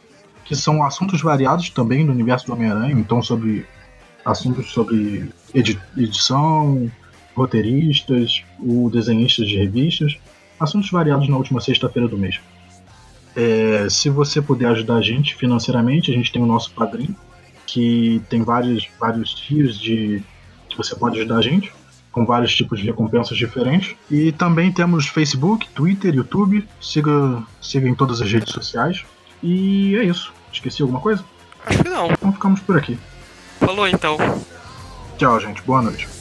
que 0.45 0.55
são 0.55 0.83
assuntos 0.83 1.21
variados 1.21 1.69
também 1.69 2.05
do 2.05 2.11
universo 2.11 2.47
do 2.47 2.53
Homem-Aranha, 2.53 2.93
então 2.93 3.21
sobre 3.21 3.67
assuntos 4.27 4.71
sobre 4.71 5.29
edição, 5.95 6.91
roteiristas, 7.33 8.43
o 8.59 8.89
desenhistas 8.89 9.47
de 9.47 9.55
revistas, 9.55 10.17
assuntos 10.59 10.91
variados 10.91 11.29
na 11.29 11.37
última 11.37 11.61
sexta-feira 11.61 12.07
do 12.07 12.17
mês. 12.17 12.39
É, 13.35 13.87
se 13.89 14.09
você 14.09 14.41
puder 14.41 14.67
ajudar 14.69 14.97
a 14.97 15.01
gente 15.01 15.35
financeiramente, 15.35 16.11
a 16.11 16.13
gente 16.13 16.31
tem 16.31 16.41
o 16.41 16.45
nosso 16.45 16.71
padrinho, 16.71 17.15
que 17.65 18.21
tem 18.29 18.41
vários, 18.43 18.87
vários 18.99 19.33
tiers 19.33 19.79
de 19.79 20.21
que 20.67 20.75
você 20.75 20.95
pode 20.95 21.19
ajudar 21.19 21.37
a 21.37 21.41
gente, 21.41 21.71
com 22.11 22.25
vários 22.25 22.53
tipos 22.53 22.79
de 22.79 22.85
recompensas 22.87 23.37
diferentes. 23.37 23.95
E 24.09 24.31
também 24.31 24.71
temos 24.71 25.07
Facebook, 25.07 25.69
Twitter, 25.69 26.15
YouTube. 26.15 26.67
Siga, 26.81 27.43
siga 27.61 27.87
em 27.87 27.93
todas 27.93 28.21
as 28.21 28.31
redes 28.31 28.51
sociais. 28.51 29.05
E 29.43 29.95
é 29.95 30.03
isso. 30.03 30.33
Esqueci 30.51 30.81
alguma 30.81 30.99
coisa? 30.99 31.23
Acho 31.65 31.83
que 31.83 31.89
não. 31.89 32.07
Então 32.11 32.33
ficamos 32.33 32.59
por 32.59 32.75
aqui. 32.75 32.97
Falou 33.59 33.87
então. 33.87 34.17
Tchau, 35.17 35.39
gente. 35.39 35.61
Boa 35.63 35.81
noite. 35.81 36.16